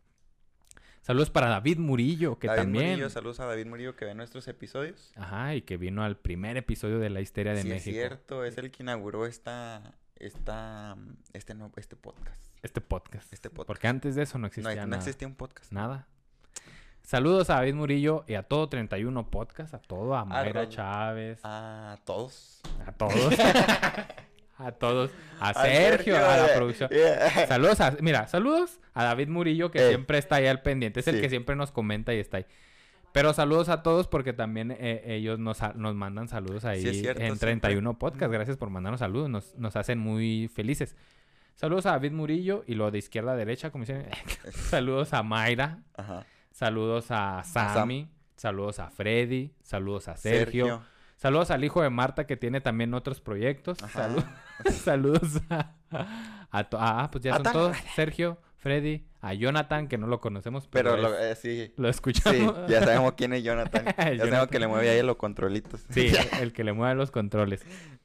Saludos 1.07 1.29
para 1.29 1.47
David 1.47 1.77
Murillo, 1.77 2.37
que 2.37 2.47
David 2.47 2.59
también. 2.63 2.89
Murillo, 2.89 3.09
saludos 3.09 3.39
a 3.39 3.45
David 3.45 3.65
Murillo 3.65 3.95
que 3.95 4.03
ve 4.03 4.13
nuestros 4.13 4.45
episodios. 4.49 5.13
Ajá, 5.15 5.55
y 5.55 5.61
que 5.61 5.77
vino 5.77 6.03
al 6.03 6.17
primer 6.17 6.57
episodio 6.57 6.99
de 6.99 7.09
la 7.09 7.21
Histeria 7.21 7.53
de 7.53 7.61
sí, 7.61 7.69
México. 7.69 7.91
es 7.91 7.95
cierto, 7.95 8.43
es 8.43 8.57
el 8.57 8.71
que 8.71 8.83
inauguró 8.83 9.25
esta, 9.25 9.93
esta, 10.17 10.97
este, 11.31 11.53
no, 11.53 11.71
este 11.77 11.95
podcast. 11.95 12.43
Este 12.61 12.81
podcast. 12.81 13.31
Este 13.31 13.49
podcast. 13.49 13.67
Porque 13.67 13.87
antes 13.87 14.15
de 14.15 14.23
eso 14.23 14.37
no 14.37 14.41
No, 14.41 14.47
existía 14.47 14.75
no 14.81 14.87
nada. 14.87 14.97
existía 14.97 15.29
un 15.29 15.35
podcast. 15.35 15.71
Nada. 15.71 16.09
Saludos 17.03 17.49
a 17.51 17.53
David 17.53 17.75
Murillo 17.75 18.25
y 18.27 18.33
a 18.33 18.43
todo 18.43 18.67
31 18.67 19.29
Podcast, 19.29 19.73
a 19.75 19.79
todo, 19.79 20.13
a 20.13 20.25
Mayra 20.25 20.67
Chávez, 20.67 21.39
A 21.41 21.99
todos. 22.03 22.59
a 22.85 22.91
todos. 22.91 23.33
a 24.57 24.71
todos. 24.71 25.11
A 25.39 25.49
A 25.49 25.53
Sergio, 25.53 26.15
a 26.17 26.19
la 26.37 26.45
eh, 26.47 26.51
producción. 26.55 26.89
Saludos 27.47 27.79
a, 27.81 27.95
mira, 28.01 28.27
saludos 28.27 28.79
a 28.93 29.03
David 29.03 29.27
Murillo 29.29 29.71
que 29.71 29.87
siempre 29.89 30.17
está 30.17 30.37
ahí 30.37 30.47
al 30.47 30.61
pendiente, 30.61 30.99
es 31.01 31.07
el 31.07 31.15
Sí. 31.15 31.21
que 31.21 31.29
siempre 31.29 31.55
nos 31.55 31.71
comenta 31.71 32.13
y 32.13 32.19
está 32.19 32.37
ahí. 32.37 32.45
Pero 33.13 33.33
saludos 33.33 33.69
a 33.69 33.81
todos 33.83 34.07
porque 34.07 34.33
también 34.33 34.71
eh, 34.77 35.01
ellos 35.05 35.39
nos, 35.39 35.59
nos 35.75 35.95
mandan 35.95 36.27
saludos 36.27 36.65
ahí 36.65 36.81
Sí, 36.81 36.99
cierto, 37.01 37.21
en 37.21 37.27
siempre. 37.27 37.47
31 37.47 37.97
Podcast. 37.97 38.31
Gracias 38.31 38.57
por 38.57 38.69
mandarnos 38.69 38.99
saludos, 38.99 39.29
nos, 39.29 39.55
nos 39.55 39.75
hacen 39.75 39.97
muy 39.97 40.49
felices. 40.53 40.95
Saludos 41.55 41.87
a 41.87 41.91
David 41.91 42.11
Murillo 42.11 42.63
y 42.67 42.75
lo 42.75 42.91
de 42.91 42.99
izquierda 42.99 43.31
a 43.31 43.35
derecha, 43.35 43.71
como 43.71 43.83
dicen. 43.83 44.05
saludos 44.51 45.13
a 45.13 45.23
Mayra, 45.23 45.79
Ajá. 45.95 46.25
saludos 46.51 47.07
a 47.09 47.43
Sam. 47.43 47.73
Sammy, 47.73 48.07
saludos 48.35 48.77
a 48.79 48.89
Freddy, 48.91 49.51
saludos 49.63 50.07
a 50.09 50.17
Sergio, 50.17 50.65
Sergio. 50.65 50.83
Saludos 51.17 51.51
al 51.51 51.63
hijo 51.65 51.81
de 51.81 51.89
Marta 51.89 52.25
que 52.25 52.37
tiene 52.37 52.61
también 52.61 52.93
otros 52.93 53.19
proyectos. 53.19 53.83
Ajá. 53.83 54.07
Salu- 54.09 54.71
saludos 54.71 55.41
a, 55.49 55.73
a 55.91 56.67
ah, 56.71 57.09
pues 57.11 57.23
ya 57.23 57.33
son 57.35 57.43
todos. 57.43 57.77
Sergio, 57.95 58.39
Freddy, 58.57 59.05
a 59.21 59.33
Jonathan, 59.33 59.87
que 59.87 59.97
no 59.97 60.07
lo 60.07 60.19
conocemos, 60.21 60.67
pero, 60.67 60.91
Pero 60.95 61.09
lo, 61.09 61.17
eh, 61.19 61.35
sí. 61.35 61.73
lo 61.77 61.87
Sí, 61.87 61.89
escuchamos. 61.91 62.55
ya 62.67 62.83
sabemos 62.83 63.13
quién 63.15 63.33
es 63.33 63.43
Jonathan. 63.43 63.85
Ya 63.97 64.17
sabemos 64.25 64.47
que 64.47 64.59
le 64.59 64.67
mueve 64.67 64.89
ahí 64.89 65.01
los 65.03 65.17
controlitos. 65.17 65.85
Sí, 65.89 66.11
el 66.41 66.53
que 66.53 66.63
le 66.63 66.73
mueve 66.73 66.95
los 66.95 67.11
controles. 67.11 67.63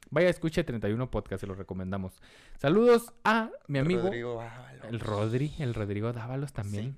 Vaya, 0.09 0.29
escuche 0.29 0.63
31 0.63 1.09
podcast, 1.09 1.41
se 1.41 1.47
lo 1.47 1.55
recomendamos. 1.55 2.13
Saludos 2.57 3.13
a 3.23 3.49
mi 3.67 3.79
amigo, 3.79 4.03
Rodrigo 4.03 4.41
Ábalos. 4.41 4.85
el 4.89 4.99
Rodri, 4.99 5.53
el 5.59 5.73
Rodrigo 5.73 6.13
Dávalos 6.13 6.53
también. 6.53 6.97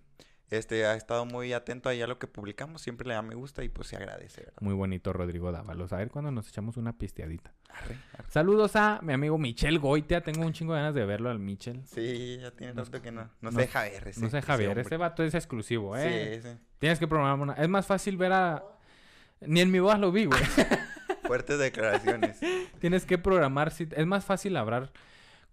Este, 0.58 0.86
ha 0.86 0.96
estado 0.96 1.26
muy 1.26 1.54
atento 1.54 1.90
ahí 1.90 2.02
a 2.02 2.08
lo 2.08 2.18
que 2.20 2.28
publicamos. 2.28 2.82
Siempre 2.82 3.08
le 3.08 3.14
da 3.14 3.22
me 3.22 3.36
gusta 3.36 3.64
y 3.64 3.70
pues 3.70 3.88
se 3.88 3.96
agradece, 3.96 4.42
¿verdad? 4.42 4.58
Muy 4.62 4.74
bonito 4.74 5.14
Rodrigo 5.14 5.52
Dávalos. 5.52 5.94
A 5.94 5.98
ver 5.98 6.10
cuando 6.10 6.32
nos 6.32 6.48
echamos 6.50 6.78
una 6.78 6.98
pisteadita. 6.98 7.54
Arre, 7.70 7.98
arre. 8.18 8.32
Saludos 8.32 8.76
a 8.76 9.00
mi 9.02 9.14
amigo 9.14 9.38
Michel 9.38 9.80
Goitia. 9.80 10.22
Tengo 10.22 10.46
un 10.46 10.54
chingo 10.54 10.74
de 10.74 10.80
ganas 10.80 10.96
de 10.96 11.06
verlo 11.06 11.30
al 11.30 11.40
Michel. 11.40 11.82
Sí, 11.86 12.38
ya 12.42 12.52
tiene 12.52 12.74
rato 12.74 13.02
que 13.02 13.12
no. 13.12 13.24
No 13.42 13.52
no- 13.52 13.52
se 13.52 13.58
deja 13.62 13.82
ver 13.84 14.08
ese. 14.08 14.22
No 14.22 14.30
sé, 14.30 14.42
Javier, 14.42 14.70
hombre. 14.70 14.84
ese 14.84 14.98
vato 14.98 15.24
es 15.24 15.34
exclusivo, 15.36 15.96
¿eh? 15.98 16.40
Sí, 16.42 16.50
sí. 16.50 16.58
Tienes 16.80 17.00
que 17.00 17.08
programar 17.08 17.40
una. 17.40 17.54
Es 17.54 17.70
más 17.70 17.86
fácil 17.86 18.18
ver 18.18 18.32
a. 18.34 18.64
Ni 19.42 19.62
en 19.62 19.72
mi 19.72 19.80
voz 19.80 20.00
lo 20.00 20.12
vi, 20.12 20.26
güey. 20.26 20.42
Fuertes 21.24 21.60
declaraciones. 21.60 22.40
Tienes 22.80 23.06
que 23.06 23.18
programar. 23.18 23.72
Es 23.78 24.06
más 24.06 24.24
fácil 24.26 24.56
hablar 24.58 24.92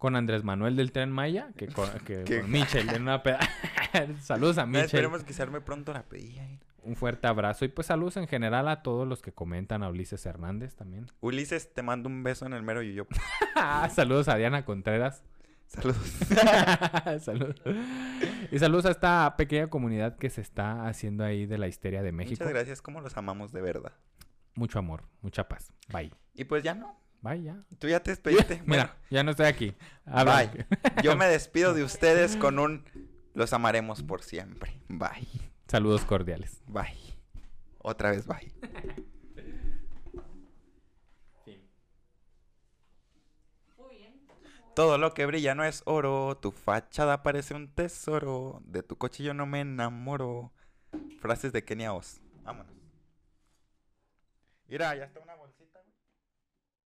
con 0.02 0.16
Andrés 0.16 0.42
Manuel 0.42 0.74
del 0.74 0.90
Tren 0.90 1.12
Maya 1.12 1.52
que 1.56 1.68
con, 1.68 1.88
que 2.00 2.24
con 2.40 2.50
Michel 2.50 2.88
en 2.88 3.02
una 3.02 3.22
peda. 3.22 3.38
saludos 4.20 4.58
a 4.58 4.66
Michel. 4.66 4.86
esperemos 4.86 5.22
que 5.22 5.32
se 5.32 5.42
arme 5.42 5.60
pronto 5.60 5.92
la 5.92 6.02
pedilla. 6.02 6.44
eh. 6.44 6.58
Un 6.82 6.96
fuerte 6.96 7.28
abrazo. 7.28 7.64
Y 7.64 7.68
pues 7.68 7.86
saludos 7.86 8.16
en 8.16 8.26
general 8.26 8.66
a 8.66 8.82
todos 8.82 9.06
los 9.06 9.22
que 9.22 9.30
comentan. 9.30 9.84
A 9.84 9.88
Ulises 9.88 10.26
Hernández 10.26 10.74
también. 10.74 11.06
Ulises, 11.20 11.72
te 11.72 11.82
mando 11.82 12.08
un 12.08 12.24
beso 12.24 12.46
en 12.46 12.52
el 12.52 12.64
mero 12.64 12.82
yuyo. 12.82 13.06
saludos 13.94 14.26
a 14.26 14.34
Diana 14.34 14.64
Contreras. 14.64 15.22
Saludos. 15.68 15.98
saludos. 17.20 17.62
Y 18.50 18.58
saludos 18.58 18.86
a 18.86 18.90
esta 18.90 19.36
pequeña 19.36 19.70
comunidad 19.70 20.16
que 20.16 20.30
se 20.30 20.40
está 20.40 20.88
haciendo 20.88 21.22
ahí 21.22 21.46
de 21.46 21.58
la 21.58 21.68
histeria 21.68 22.02
de 22.02 22.10
México. 22.10 22.42
Muchas 22.42 22.52
gracias, 22.52 22.82
como 22.82 23.00
los 23.00 23.16
amamos 23.16 23.52
de 23.52 23.62
verdad. 23.62 23.92
Mucho 24.56 24.80
amor, 24.80 25.04
mucha 25.20 25.46
paz. 25.48 25.72
Bye. 25.92 26.12
Y 26.34 26.42
pues 26.42 26.64
ya 26.64 26.74
no. 26.74 27.01
Bye 27.22 27.42
ya. 27.42 27.56
Tú 27.78 27.88
ya 27.88 28.00
te 28.00 28.10
despediste. 28.10 28.62
Mira, 28.66 28.96
ya 29.08 29.22
no 29.22 29.30
estoy 29.30 29.46
aquí. 29.46 29.74
Habla. 30.04 30.50
bye. 30.52 30.66
Yo 31.02 31.16
me 31.16 31.26
despido 31.28 31.72
de 31.72 31.84
ustedes 31.84 32.36
con 32.36 32.58
un 32.58 32.84
los 33.34 33.52
amaremos 33.52 34.02
por 34.02 34.22
siempre. 34.22 34.80
Bye. 34.88 35.28
Saludos 35.68 36.04
cordiales. 36.04 36.60
Bye. 36.66 36.98
Otra 37.78 38.10
vez 38.10 38.26
bye. 38.26 38.52
Muy 43.78 43.96
bien. 43.96 44.20
Todo 44.74 44.98
lo 44.98 45.14
que 45.14 45.24
brilla 45.24 45.54
no 45.54 45.64
es 45.64 45.82
oro, 45.86 46.36
tu 46.38 46.50
fachada 46.50 47.22
parece 47.22 47.54
un 47.54 47.68
tesoro, 47.68 48.60
de 48.64 48.82
tu 48.82 48.98
cochillo 48.98 49.32
no 49.32 49.46
me 49.46 49.60
enamoro. 49.60 50.52
Frases 51.20 51.52
de 51.52 51.64
Kenia 51.64 51.94
Oz. 51.94 52.20
Vámonos. 52.42 52.72
Mira, 54.66 54.94
ya 54.96 55.04
está 55.04 55.20
una 55.20 55.34